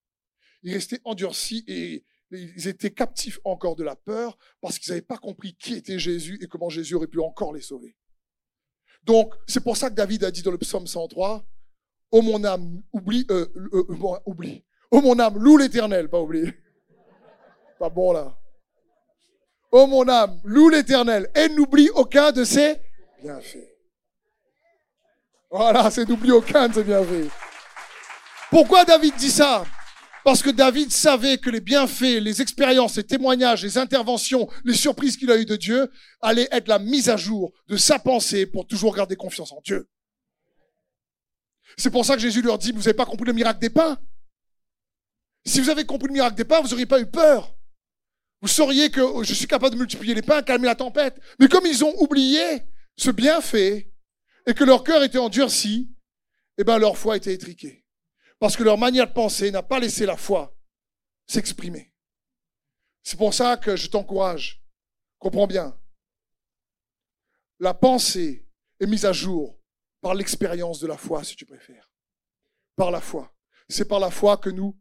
Ils 0.63 0.73
restaient 0.73 1.01
endurcis 1.05 1.65
et 1.67 2.05
ils 2.31 2.69
étaient 2.69 2.93
captifs 2.93 3.39
encore 3.45 3.77
de 3.77 3.85
la 3.85 3.97
peur 3.97 4.39
parce 4.61 4.79
qu'ils 4.79 4.91
n'avaient 4.91 5.03
pas 5.03 5.19
compris 5.19 5.55
qui 5.57 5.75
était 5.75 5.99
Jésus 5.99 6.39
et 6.43 6.49
comment 6.49 6.71
Jésus 6.71 6.95
aurait 6.95 7.07
pu 7.07 7.21
encore 7.21 7.53
les 7.53 7.61
sauver. 7.61 7.97
Donc, 9.09 9.35
c'est 9.47 9.61
pour 9.61 9.75
ça 9.75 9.89
que 9.89 9.95
David 9.95 10.23
a 10.25 10.31
dit 10.31 10.43
dans 10.43 10.51
le 10.51 10.59
psaume 10.59 10.87
103, 10.87 11.43
Oh 12.11 12.21
mon 12.21 12.45
âme, 12.45 12.83
oublie, 12.93 13.27
euh, 13.31 13.47
euh, 13.73 13.87
euh 13.89 14.19
oublie. 14.27 14.63
Oh 14.91 15.01
mon 15.01 15.19
âme, 15.19 15.39
loue 15.39 15.57
l'éternel, 15.57 16.11
pas 16.11 16.21
oublier. 16.21 16.53
Pas 17.79 17.89
bon 17.89 18.13
là. 18.13 18.37
Oh 19.73 19.87
mon 19.87 20.07
âme, 20.09 20.39
loue 20.45 20.69
l'éternel 20.69 21.31
et 21.35 21.49
n'oublie 21.49 21.89
aucun 21.95 22.33
de 22.33 22.45
ses 22.45 22.77
bienfaits. 23.23 23.69
Voilà, 25.51 25.91
c'est 25.91 26.07
n'oublie 26.07 26.33
aucun 26.33 26.69
de 26.69 26.75
ses 26.75 26.85
bienfaits. 26.85 27.31
Pourquoi 28.51 28.85
David 28.85 29.15
dit 29.17 29.31
ça? 29.31 29.65
Parce 30.29 30.43
que 30.43 30.51
David 30.51 30.93
savait 30.93 31.39
que 31.39 31.49
les 31.49 31.63
bienfaits, 31.63 32.21
les 32.21 32.43
expériences, 32.43 32.99
les 32.99 33.03
témoignages, 33.03 33.63
les 33.63 33.79
interventions, 33.79 34.47
les 34.63 34.75
surprises 34.75 35.17
qu'il 35.17 35.31
a 35.31 35.39
eues 35.39 35.47
de 35.47 35.57
Dieu 35.57 35.91
allaient 36.21 36.51
être 36.53 36.69
la 36.69 36.79
mise 36.79 37.09
à 37.09 37.17
jour 37.17 37.55
de 37.67 37.79
sa 37.79 37.99
pensée 37.99 38.45
pour 38.45 38.67
toujours 38.67 38.95
garder 38.95 39.17
confiance 39.17 39.53
en 39.53 39.63
Dieu. 39.63 39.89
C'est 41.79 41.89
pour 41.89 42.05
ça 42.05 42.15
que 42.15 42.21
Jésus 42.21 42.43
leur 42.43 42.59
dit, 42.59 42.73
vous 42.73 42.81
n'avez 42.81 42.93
pas 42.93 43.07
compris 43.07 43.25
le 43.25 43.33
miracle 43.33 43.59
des 43.59 43.71
pains? 43.71 43.99
Si 45.47 45.63
vous 45.63 45.71
avez 45.71 45.87
compris 45.87 46.09
le 46.09 46.13
miracle 46.13 46.37
des 46.37 46.45
pains, 46.45 46.61
vous 46.61 46.69
n'auriez 46.69 46.85
pas 46.85 47.01
eu 47.01 47.07
peur. 47.07 47.57
Vous 48.43 48.49
sauriez 48.49 48.91
que 48.91 49.01
je 49.23 49.33
suis 49.33 49.47
capable 49.47 49.77
de 49.77 49.81
multiplier 49.81 50.13
les 50.15 50.21
pains, 50.21 50.43
calmer 50.43 50.67
la 50.67 50.75
tempête. 50.75 51.19
Mais 51.41 51.49
comme 51.49 51.65
ils 51.65 51.87
ont 51.87 51.95
oublié 52.03 52.65
ce 52.99 53.11
bienfait 53.11 53.91
et 54.47 54.53
que 54.53 54.65
leur 54.65 54.85
cœur 54.85 55.03
était 55.03 55.17
endurci, 55.17 55.91
eh 56.59 56.65
ben 56.65 56.77
leur 56.77 56.99
foi 56.99 57.17
était 57.17 57.33
étriquée 57.33 57.87
parce 58.39 58.57
que 58.57 58.63
leur 58.63 58.79
manière 58.79 59.09
de 59.09 59.13
penser 59.13 59.51
n'a 59.51 59.63
pas 59.63 59.81
laissé 59.81 60.07
la 60.07 60.17
foi 60.17 60.55
s'exprimer. 61.27 61.93
C'est 63.03 63.19
pour 63.19 63.35
ça 63.35 63.57
que 63.57 63.77
je 63.77 63.89
t'encourage, 63.89 64.63
comprends 65.19 65.47
bien, 65.47 65.79
la 67.61 67.75
pensée 67.75 68.49
est 68.81 68.87
mise 68.87 69.05
à 69.05 69.13
jour 69.13 69.59
par 70.01 70.15
l'expérience 70.15 70.79
de 70.81 70.87
la 70.87 70.97
foi, 70.97 71.25
si 71.25 71.35
tu 71.35 71.45
préfères. 71.45 71.91
Par 72.77 72.91
la 72.91 73.01
foi. 73.01 73.35
C'est 73.69 73.89
par 73.89 73.99
la 73.99 74.11
foi 74.11 74.37
que 74.37 74.51
nous 74.51 74.81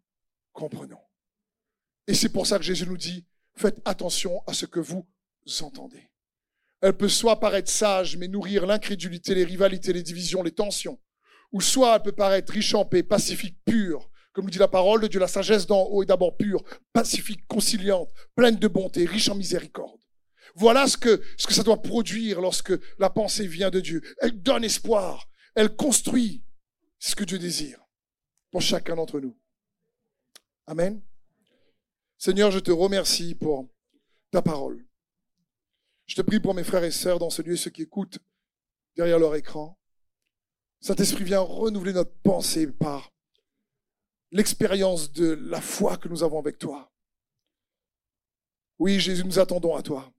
comprenons. 0.53 1.01
Et 2.05 2.13
c'est 2.13 2.29
pour 2.29 2.45
ça 2.45 2.57
que 2.57 2.63
Jésus 2.63 2.85
nous 2.85 2.97
dit, 2.97 3.25
faites 3.55 3.81
attention 3.83 4.43
à 4.45 4.53
ce 4.53 4.65
que 4.65 4.79
vous 4.79 5.07
entendez. 5.61 6.09
Elle 6.81 6.95
peut 6.95 7.09
soit 7.09 7.39
paraître 7.39 7.71
sage, 7.71 8.15
mais 8.17 8.27
nourrir 8.27 8.67
l'incrédulité, 8.67 9.33
les 9.33 9.43
rivalités, 9.43 9.93
les 9.93 10.03
divisions, 10.03 10.43
les 10.43 10.53
tensions 10.53 10.99
ou 11.51 11.61
soit 11.61 11.95
elle 11.95 12.03
peut 12.03 12.11
paraître 12.11 12.53
riche 12.53 12.73
en 12.73 12.85
paix, 12.85 13.03
pacifique, 13.03 13.57
pure, 13.65 14.09
comme 14.33 14.45
nous 14.45 14.51
dit 14.51 14.59
la 14.59 14.67
parole 14.67 15.01
de 15.01 15.07
Dieu, 15.07 15.19
la 15.19 15.27
sagesse 15.27 15.65
d'en 15.65 15.83
haut 15.85 16.03
est 16.03 16.07
d'abord 16.07 16.37
pure, 16.37 16.63
pacifique, 16.93 17.47
conciliante, 17.47 18.13
pleine 18.35 18.57
de 18.57 18.67
bonté, 18.67 19.05
riche 19.05 19.29
en 19.29 19.35
miséricorde. 19.35 19.99
Voilà 20.55 20.87
ce 20.87 20.97
que, 20.97 21.21
ce 21.37 21.47
que 21.47 21.53
ça 21.53 21.63
doit 21.63 21.81
produire 21.81 22.41
lorsque 22.41 22.73
la 22.99 23.09
pensée 23.09 23.47
vient 23.47 23.69
de 23.69 23.79
Dieu. 23.79 24.01
Elle 24.19 24.41
donne 24.41 24.63
espoir, 24.63 25.27
elle 25.55 25.75
construit 25.75 26.43
ce 26.99 27.15
que 27.15 27.23
Dieu 27.23 27.39
désire 27.39 27.79
pour 28.51 28.61
chacun 28.61 28.95
d'entre 28.95 29.19
nous. 29.19 29.37
Amen. 30.67 31.01
Seigneur, 32.17 32.51
je 32.51 32.59
te 32.59 32.71
remercie 32.71 33.35
pour 33.35 33.67
ta 34.31 34.41
parole. 34.41 34.85
Je 36.05 36.15
te 36.15 36.21
prie 36.21 36.39
pour 36.39 36.53
mes 36.53 36.63
frères 36.63 36.83
et 36.83 36.91
sœurs 36.91 37.19
dans 37.19 37.29
ce 37.29 37.41
lieu, 37.41 37.55
ceux 37.55 37.69
qui 37.69 37.83
écoutent 37.83 38.19
derrière 38.95 39.19
leur 39.19 39.35
écran. 39.35 39.76
Saint-Esprit 40.80 41.23
vient 41.23 41.39
renouveler 41.39 41.93
notre 41.93 42.15
pensée 42.21 42.67
par 42.67 43.11
l'expérience 44.32 45.11
de 45.11 45.34
la 45.49 45.61
foi 45.61 45.97
que 45.97 46.07
nous 46.07 46.23
avons 46.23 46.39
avec 46.39 46.57
toi. 46.57 46.91
Oui, 48.80 48.99
Jésus, 48.99 49.23
nous 49.23 49.39
attendons 49.39 49.75
à 49.75 49.82
toi. 49.82 50.13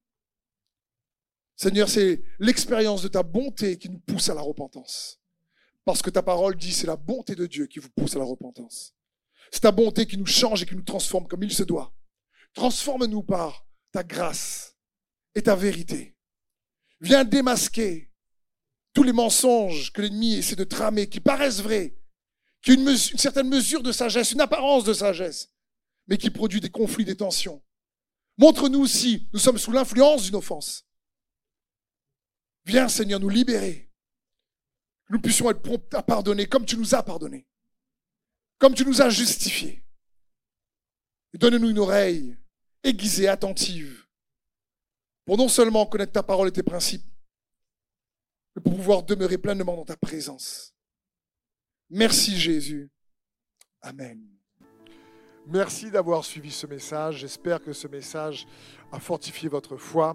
Seigneur, 1.54 1.88
c'est 1.88 2.22
l'expérience 2.38 3.02
de 3.02 3.08
ta 3.08 3.22
bonté 3.22 3.78
qui 3.78 3.88
nous 3.88 3.98
pousse 3.98 4.28
à 4.28 4.34
la 4.34 4.40
repentance. 4.40 5.20
Parce 5.84 6.02
que 6.02 6.10
ta 6.10 6.22
parole 6.22 6.56
dit, 6.56 6.72
c'est 6.72 6.86
la 6.86 6.96
bonté 6.96 7.34
de 7.34 7.46
Dieu 7.46 7.66
qui 7.66 7.78
vous 7.78 7.90
pousse 7.90 8.14
à 8.16 8.18
la 8.18 8.24
repentance. 8.24 8.94
C'est 9.50 9.60
ta 9.60 9.72
bonté 9.72 10.06
qui 10.06 10.18
nous 10.18 10.26
change 10.26 10.62
et 10.62 10.66
qui 10.66 10.76
nous 10.76 10.82
transforme 10.82 11.26
comme 11.26 11.42
il 11.42 11.52
se 11.52 11.62
doit. 11.62 11.94
Transforme-nous 12.54 13.22
par 13.22 13.66
ta 13.92 14.02
grâce 14.04 14.76
et 15.34 15.42
ta 15.42 15.56
vérité. 15.56 16.16
Viens 17.00 17.24
démasquer 17.24 18.07
tous 18.98 19.04
les 19.04 19.12
mensonges 19.12 19.92
que 19.92 20.02
l'ennemi 20.02 20.34
essaie 20.34 20.56
de 20.56 20.64
tramer, 20.64 21.08
qui 21.08 21.20
paraissent 21.20 21.62
vrais, 21.62 21.96
qui 22.60 22.72
ont 22.72 22.74
une, 22.74 22.96
certaine 22.96 23.48
mesure 23.48 23.80
de 23.80 23.92
sagesse, 23.92 24.32
une 24.32 24.40
apparence 24.40 24.82
de 24.82 24.92
sagesse, 24.92 25.52
mais 26.08 26.18
qui 26.18 26.30
produit 26.30 26.60
des 26.60 26.68
conflits, 26.68 27.04
des 27.04 27.16
tensions. 27.16 27.62
Montre-nous 28.38 28.88
si 28.88 29.28
nous 29.32 29.38
sommes 29.38 29.56
sous 29.56 29.70
l'influence 29.70 30.24
d'une 30.24 30.34
offense. 30.34 30.84
Viens, 32.64 32.88
Seigneur, 32.88 33.20
nous 33.20 33.28
libérer. 33.28 33.88
Nous 35.10 35.20
puissions 35.20 35.48
être 35.48 35.62
prompts 35.62 35.94
à 35.94 36.02
pardonner 36.02 36.46
comme 36.46 36.66
tu 36.66 36.76
nous 36.76 36.96
as 36.96 37.04
pardonné, 37.04 37.46
comme 38.58 38.74
tu 38.74 38.84
nous 38.84 39.00
as 39.00 39.10
justifiés. 39.10 39.84
donne-nous 41.34 41.70
une 41.70 41.78
oreille 41.78 42.36
aiguisée, 42.82 43.28
attentive, 43.28 44.08
pour 45.24 45.38
non 45.38 45.46
seulement 45.46 45.86
connaître 45.86 46.14
ta 46.14 46.24
parole 46.24 46.48
et 46.48 46.52
tes 46.52 46.64
principes, 46.64 47.06
pour 48.60 48.74
pouvoir 48.74 49.02
demeurer 49.02 49.38
pleinement 49.38 49.76
dans 49.76 49.84
ta 49.84 49.96
présence. 49.96 50.74
Merci 51.90 52.38
Jésus. 52.38 52.90
Amen. 53.80 54.20
Merci 55.50 55.90
d'avoir 55.90 56.26
suivi 56.26 56.50
ce 56.50 56.66
message. 56.66 57.20
J'espère 57.20 57.62
que 57.62 57.72
ce 57.72 57.88
message 57.88 58.46
a 58.92 59.00
fortifié 59.00 59.48
votre 59.48 59.78
foi. 59.78 60.14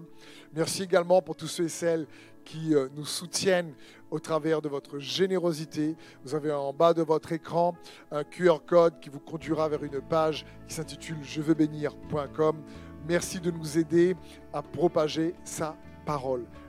Merci 0.52 0.84
également 0.84 1.20
pour 1.22 1.34
tous 1.34 1.48
ceux 1.48 1.64
et 1.64 1.68
celles 1.68 2.06
qui 2.44 2.74
euh, 2.74 2.88
nous 2.94 3.04
soutiennent 3.04 3.74
au 4.12 4.20
travers 4.20 4.62
de 4.62 4.68
votre 4.68 5.00
générosité. 5.00 5.96
Vous 6.24 6.36
avez 6.36 6.52
en 6.52 6.72
bas 6.72 6.94
de 6.94 7.02
votre 7.02 7.32
écran 7.32 7.74
un 8.12 8.22
QR 8.22 8.58
code 8.64 9.00
qui 9.00 9.10
vous 9.10 9.18
conduira 9.18 9.68
vers 9.68 9.82
une 9.82 10.00
page 10.00 10.46
qui 10.68 10.74
s'intitule 10.74 11.18
je 11.22 11.40
veux 11.40 11.54
bénir.com. 11.54 12.62
Merci 13.08 13.40
de 13.40 13.50
nous 13.50 13.76
aider 13.76 14.14
à 14.52 14.62
propager 14.62 15.34
sa 15.42 15.76
parole. 16.06 16.46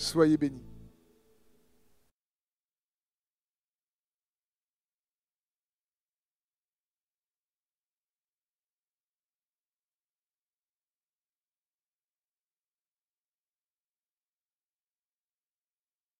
Soyez 0.00 0.38
bénis. 0.38 0.69